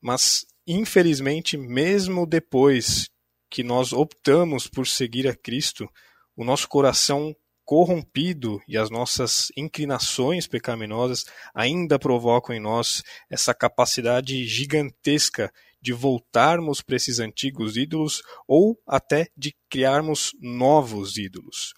Mas, 0.00 0.46
infelizmente, 0.66 1.58
mesmo 1.58 2.24
depois 2.24 3.10
que 3.50 3.62
nós 3.62 3.92
optamos 3.92 4.66
por 4.66 4.86
seguir 4.86 5.28
a 5.28 5.36
Cristo, 5.36 5.86
o 6.34 6.42
nosso 6.42 6.66
coração 6.68 7.36
corrompido 7.66 8.62
e 8.66 8.78
as 8.78 8.88
nossas 8.88 9.52
inclinações 9.54 10.46
pecaminosas 10.46 11.26
ainda 11.54 11.98
provocam 11.98 12.56
em 12.56 12.60
nós 12.60 13.02
essa 13.28 13.52
capacidade 13.52 14.42
gigantesca 14.46 15.52
de 15.82 15.92
voltarmos 15.92 16.80
para 16.80 16.96
esses 16.96 17.18
antigos 17.18 17.76
ídolos 17.76 18.22
ou 18.48 18.80
até 18.86 19.28
de 19.36 19.54
criarmos 19.68 20.32
novos 20.40 21.18
ídolos. 21.18 21.74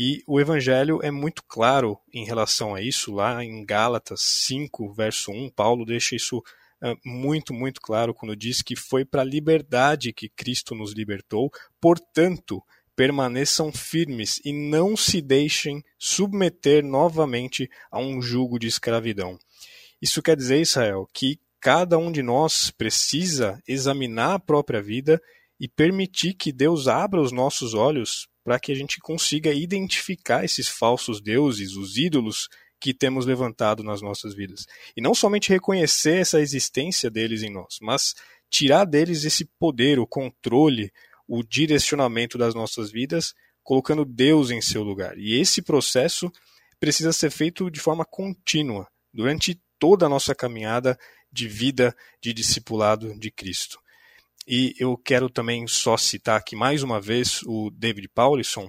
E 0.00 0.22
o 0.28 0.38
Evangelho 0.38 1.00
é 1.02 1.10
muito 1.10 1.42
claro 1.42 1.98
em 2.14 2.24
relação 2.24 2.72
a 2.72 2.80
isso, 2.80 3.12
lá 3.12 3.42
em 3.44 3.64
Gálatas 3.64 4.20
5, 4.46 4.92
verso 4.92 5.32
1, 5.32 5.50
Paulo 5.50 5.84
deixa 5.84 6.14
isso 6.14 6.38
uh, 6.38 6.96
muito, 7.04 7.52
muito 7.52 7.80
claro 7.80 8.14
quando 8.14 8.36
diz 8.36 8.62
que 8.62 8.76
foi 8.76 9.04
para 9.04 9.22
a 9.22 9.24
liberdade 9.24 10.12
que 10.12 10.28
Cristo 10.28 10.72
nos 10.72 10.92
libertou, 10.92 11.50
portanto, 11.80 12.62
permaneçam 12.94 13.72
firmes 13.72 14.40
e 14.44 14.52
não 14.52 14.96
se 14.96 15.20
deixem 15.20 15.82
submeter 15.98 16.84
novamente 16.84 17.68
a 17.90 17.98
um 17.98 18.22
jugo 18.22 18.56
de 18.56 18.68
escravidão. 18.68 19.36
Isso 20.00 20.22
quer 20.22 20.36
dizer, 20.36 20.60
Israel, 20.60 21.08
que 21.12 21.40
cada 21.58 21.98
um 21.98 22.12
de 22.12 22.22
nós 22.22 22.70
precisa 22.70 23.60
examinar 23.66 24.34
a 24.34 24.38
própria 24.38 24.80
vida 24.80 25.20
e 25.58 25.66
permitir 25.66 26.34
que 26.34 26.52
Deus 26.52 26.86
abra 26.86 27.20
os 27.20 27.32
nossos 27.32 27.74
olhos 27.74 28.27
para 28.44 28.58
que 28.58 28.72
a 28.72 28.74
gente 28.74 28.98
consiga 29.00 29.52
identificar 29.52 30.44
esses 30.44 30.68
falsos 30.68 31.20
deuses, 31.20 31.76
os 31.76 31.96
ídolos 31.96 32.48
que 32.80 32.94
temos 32.94 33.26
levantado 33.26 33.82
nas 33.82 34.00
nossas 34.00 34.34
vidas. 34.34 34.66
E 34.96 35.00
não 35.00 35.14
somente 35.14 35.50
reconhecer 35.50 36.18
essa 36.18 36.40
existência 36.40 37.10
deles 37.10 37.42
em 37.42 37.50
nós, 37.50 37.78
mas 37.80 38.14
tirar 38.48 38.84
deles 38.84 39.24
esse 39.24 39.44
poder, 39.58 39.98
o 39.98 40.06
controle, 40.06 40.92
o 41.26 41.42
direcionamento 41.42 42.38
das 42.38 42.54
nossas 42.54 42.90
vidas, 42.90 43.34
colocando 43.62 44.04
Deus 44.04 44.50
em 44.50 44.62
seu 44.62 44.82
lugar. 44.82 45.18
E 45.18 45.38
esse 45.38 45.60
processo 45.60 46.32
precisa 46.80 47.12
ser 47.12 47.30
feito 47.30 47.70
de 47.70 47.80
forma 47.80 48.04
contínua, 48.04 48.88
durante 49.12 49.60
toda 49.78 50.06
a 50.06 50.08
nossa 50.08 50.34
caminhada 50.34 50.98
de 51.30 51.46
vida 51.48 51.94
de 52.22 52.32
discipulado 52.32 53.18
de 53.18 53.30
Cristo. 53.30 53.78
E 54.50 54.74
eu 54.78 54.96
quero 54.96 55.28
também 55.28 55.66
só 55.66 55.98
citar 55.98 56.38
aqui 56.38 56.56
mais 56.56 56.82
uma 56.82 56.98
vez 56.98 57.42
o 57.44 57.70
David 57.70 58.08
Paulison. 58.08 58.66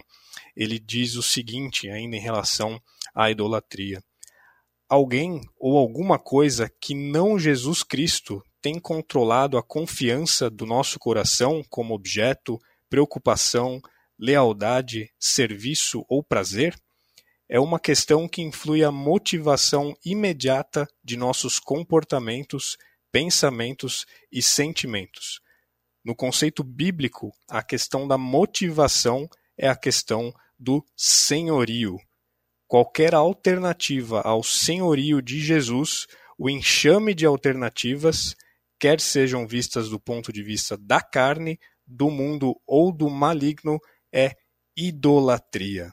Ele 0.53 0.77
diz 0.77 1.15
o 1.15 1.23
seguinte, 1.23 1.89
ainda 1.89 2.17
em 2.17 2.19
relação 2.19 2.81
à 3.15 3.31
idolatria: 3.31 4.03
Alguém 4.89 5.39
ou 5.57 5.77
alguma 5.77 6.19
coisa 6.19 6.69
que 6.81 6.93
não 6.93 7.39
Jesus 7.39 7.81
Cristo 7.81 8.43
tem 8.61 8.77
controlado 8.77 9.57
a 9.57 9.63
confiança 9.63 10.49
do 10.49 10.65
nosso 10.65 10.99
coração 10.99 11.63
como 11.69 11.93
objeto, 11.93 12.59
preocupação, 12.89 13.79
lealdade, 14.19 15.09
serviço 15.17 16.03
ou 16.09 16.21
prazer? 16.21 16.75
É 17.47 17.57
uma 17.57 17.79
questão 17.79 18.27
que 18.27 18.41
influi 18.41 18.83
a 18.83 18.91
motivação 18.91 19.95
imediata 20.03 20.85
de 21.01 21.15
nossos 21.15 21.57
comportamentos, 21.57 22.75
pensamentos 23.13 24.05
e 24.29 24.41
sentimentos. 24.41 25.39
No 26.03 26.15
conceito 26.15 26.63
bíblico, 26.63 27.31
a 27.49 27.61
questão 27.61 28.07
da 28.07 28.17
motivação 28.17 29.27
é 29.57 29.67
a 29.67 29.75
questão 29.75 30.33
do 30.57 30.83
senhorio. 30.95 31.97
Qualquer 32.67 33.13
alternativa 33.13 34.21
ao 34.21 34.43
senhorio 34.43 35.21
de 35.21 35.39
Jesus, 35.39 36.05
o 36.37 36.49
enxame 36.49 37.13
de 37.13 37.25
alternativas, 37.25 38.35
quer 38.79 39.01
sejam 39.01 39.45
vistas 39.45 39.89
do 39.89 39.99
ponto 39.99 40.31
de 40.31 40.41
vista 40.41 40.77
da 40.77 41.01
carne, 41.01 41.59
do 41.85 42.09
mundo 42.09 42.55
ou 42.65 42.91
do 42.91 43.09
maligno, 43.09 43.79
é 44.13 44.35
idolatria. 44.77 45.91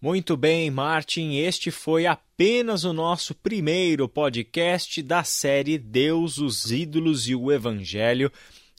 Muito 0.00 0.36
bem, 0.36 0.70
Martin, 0.70 1.36
este 1.36 1.70
foi 1.70 2.06
apenas 2.06 2.84
o 2.84 2.92
nosso 2.92 3.34
primeiro 3.34 4.08
podcast 4.08 5.02
da 5.02 5.24
série 5.24 5.76
Deus, 5.76 6.38
os 6.38 6.70
ídolos 6.70 7.28
e 7.28 7.34
o 7.34 7.52
Evangelho 7.52 8.32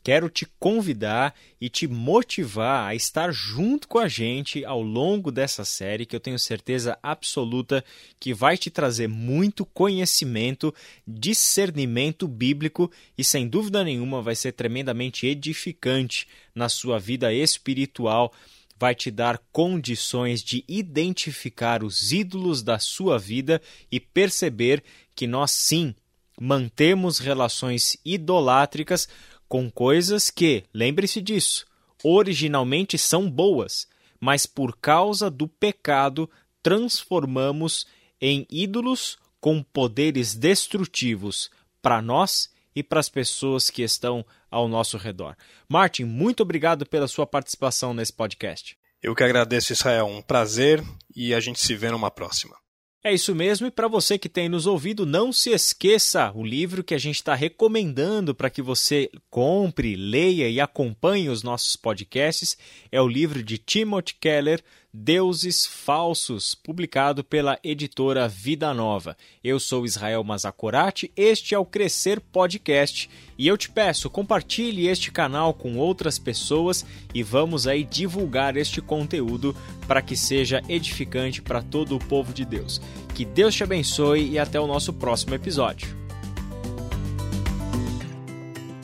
quero 0.04 0.30
te 0.30 0.46
convidar 0.60 1.34
e 1.60 1.70
te 1.70 1.88
motivar 1.88 2.88
a 2.88 2.96
estar 2.96 3.32
junto 3.32 3.88
com 3.88 4.00
a 4.00 4.08
gente 4.08 4.66
ao 4.66 4.82
longo 4.82 5.32
dessa 5.32 5.64
série, 5.64 6.06
que 6.06 6.16
eu 6.16 6.20
tenho 6.20 6.40
certeza 6.40 6.98
absoluta 7.04 7.84
que 8.20 8.34
vai 8.34 8.58
te 8.58 8.70
trazer 8.70 9.08
muito 9.08 9.66
conhecimento, 9.66 10.74
discernimento 11.08 12.28
bíblico 12.28 12.92
e, 13.18 13.24
sem 13.24 13.48
dúvida 13.48 13.84
nenhuma, 13.84 14.22
vai 14.22 14.36
ser 14.36 14.54
tremendamente 14.54 15.28
edificante 15.28 16.28
na 16.54 16.68
sua 16.68 17.00
vida 17.00 17.34
espiritual. 17.34 18.34
Vai 18.80 18.96
te 18.96 19.12
dar 19.12 19.40
condições 19.52 20.42
de 20.42 20.64
identificar 20.68 21.84
os 21.84 22.12
ídolos 22.12 22.64
da 22.64 22.80
sua 22.80 23.20
vida 23.20 23.62
e 23.92 24.00
perceber 24.00 24.84
que 25.16 25.28
nós 25.28 25.52
sim 25.52 25.94
mantemos 26.40 27.20
relações 27.20 27.96
idolátricas 28.04 29.08
com 29.52 29.70
coisas 29.70 30.30
que, 30.30 30.64
lembre-se 30.74 31.20
disso, 31.20 31.68
originalmente 32.02 32.98
são 32.98 33.30
boas, 33.30 33.86
mas 34.18 34.46
por 34.46 34.78
causa 34.78 35.30
do 35.30 35.46
pecado 35.46 36.30
transformamos 36.64 37.86
em 38.22 38.48
ídolos 38.50 39.18
com 39.42 39.62
poderes 39.62 40.36
destrutivos 40.36 41.52
para 41.82 42.02
nós 42.02 42.50
e 42.74 42.82
para 42.82 43.02
as 43.02 43.10
pessoas 43.10 43.70
que 43.70 43.82
estão 43.82 44.26
ao 44.50 44.70
nosso 44.70 44.96
redor. 44.96 45.36
Martin, 45.68 46.06
muito 46.06 46.44
obrigado 46.44 46.86
pela 46.86 47.10
sua 47.10 47.28
participação 47.28 47.94
nesse 47.94 48.14
podcast. 48.14 48.78
Eu 49.04 49.14
que 49.14 49.24
agradeço, 49.26 49.74
Israel. 49.74 50.06
Um 50.06 50.22
prazer 50.22 50.82
e 51.14 51.34
a 51.34 51.42
gente 51.42 51.60
se 51.60 51.76
vê 51.76 51.92
numa 51.92 52.10
próxima. 52.10 52.56
É 53.04 53.12
isso 53.12 53.34
mesmo, 53.34 53.66
e 53.66 53.72
para 53.72 53.88
você 53.88 54.16
que 54.16 54.30
tem 54.30 54.48
nos 54.48 54.68
ouvido, 54.68 55.08
não 55.08 55.34
se 55.34 55.50
esqueça 55.50 56.32
o 56.36 56.46
livro 56.46 56.84
que 56.84 56.94
a 56.94 57.00
gente 57.00 57.16
está 57.16 57.34
recomendando 57.34 58.36
para 58.36 58.48
que 58.48 58.62
você 58.62 59.10
compre, 59.28 59.96
leia 59.96 60.48
e 60.48 60.62
acompanhe 60.62 61.28
os 61.28 61.42
nossos 61.42 61.76
podcasts. 61.76 62.56
É 62.92 63.02
o 63.02 63.08
livro 63.08 63.42
de 63.42 63.58
Timothy 63.58 64.14
Keller, 64.20 64.64
Deuses 64.94 65.66
Falsos, 65.66 66.54
publicado 66.54 67.24
pela 67.24 67.58
editora 67.64 68.28
Vida 68.28 68.74
Nova. 68.74 69.16
Eu 69.42 69.58
sou 69.58 69.86
Israel 69.86 70.22
Mazacorati, 70.22 71.10
este 71.16 71.56
é 71.56 71.58
o 71.58 71.64
Crescer 71.64 72.20
Podcast 72.20 73.10
e 73.38 73.48
eu 73.48 73.58
te 73.58 73.72
peço, 73.72 74.10
compartilhe 74.10 74.88
este 74.88 75.10
canal 75.10 75.54
com 75.54 75.78
outras 75.78 76.20
pessoas 76.20 76.86
e 77.14 77.24
vamos 77.24 77.68
aí 77.68 77.86
divulgar 77.86 78.58
este 78.58 78.82
conteúdo 78.82 79.56
para 79.88 80.02
que 80.02 80.18
seja 80.18 80.62
edificante 80.68 81.42
para 81.42 81.62
todo 81.62 81.96
o 81.96 82.00
povo 82.00 82.34
de 82.34 82.44
Deus. 82.44 82.82
Que 83.16 83.24
Deus 83.24 83.56
te 83.56 83.64
abençoe 83.64 84.32
e 84.32 84.38
até 84.38 84.60
o 84.60 84.68
nosso 84.68 84.92
próximo 84.92 85.34
episódio. 85.34 85.96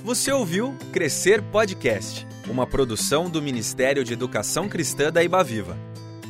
Você 0.05 0.31
ouviu 0.31 0.73
Crescer 0.93 1.41
Podcast, 1.41 2.25
uma 2.49 2.65
produção 2.65 3.29
do 3.29 3.41
Ministério 3.41 4.05
de 4.05 4.13
Educação 4.13 4.69
Cristã 4.69 5.11
da 5.11 5.21
Ibaviva. 5.21 5.77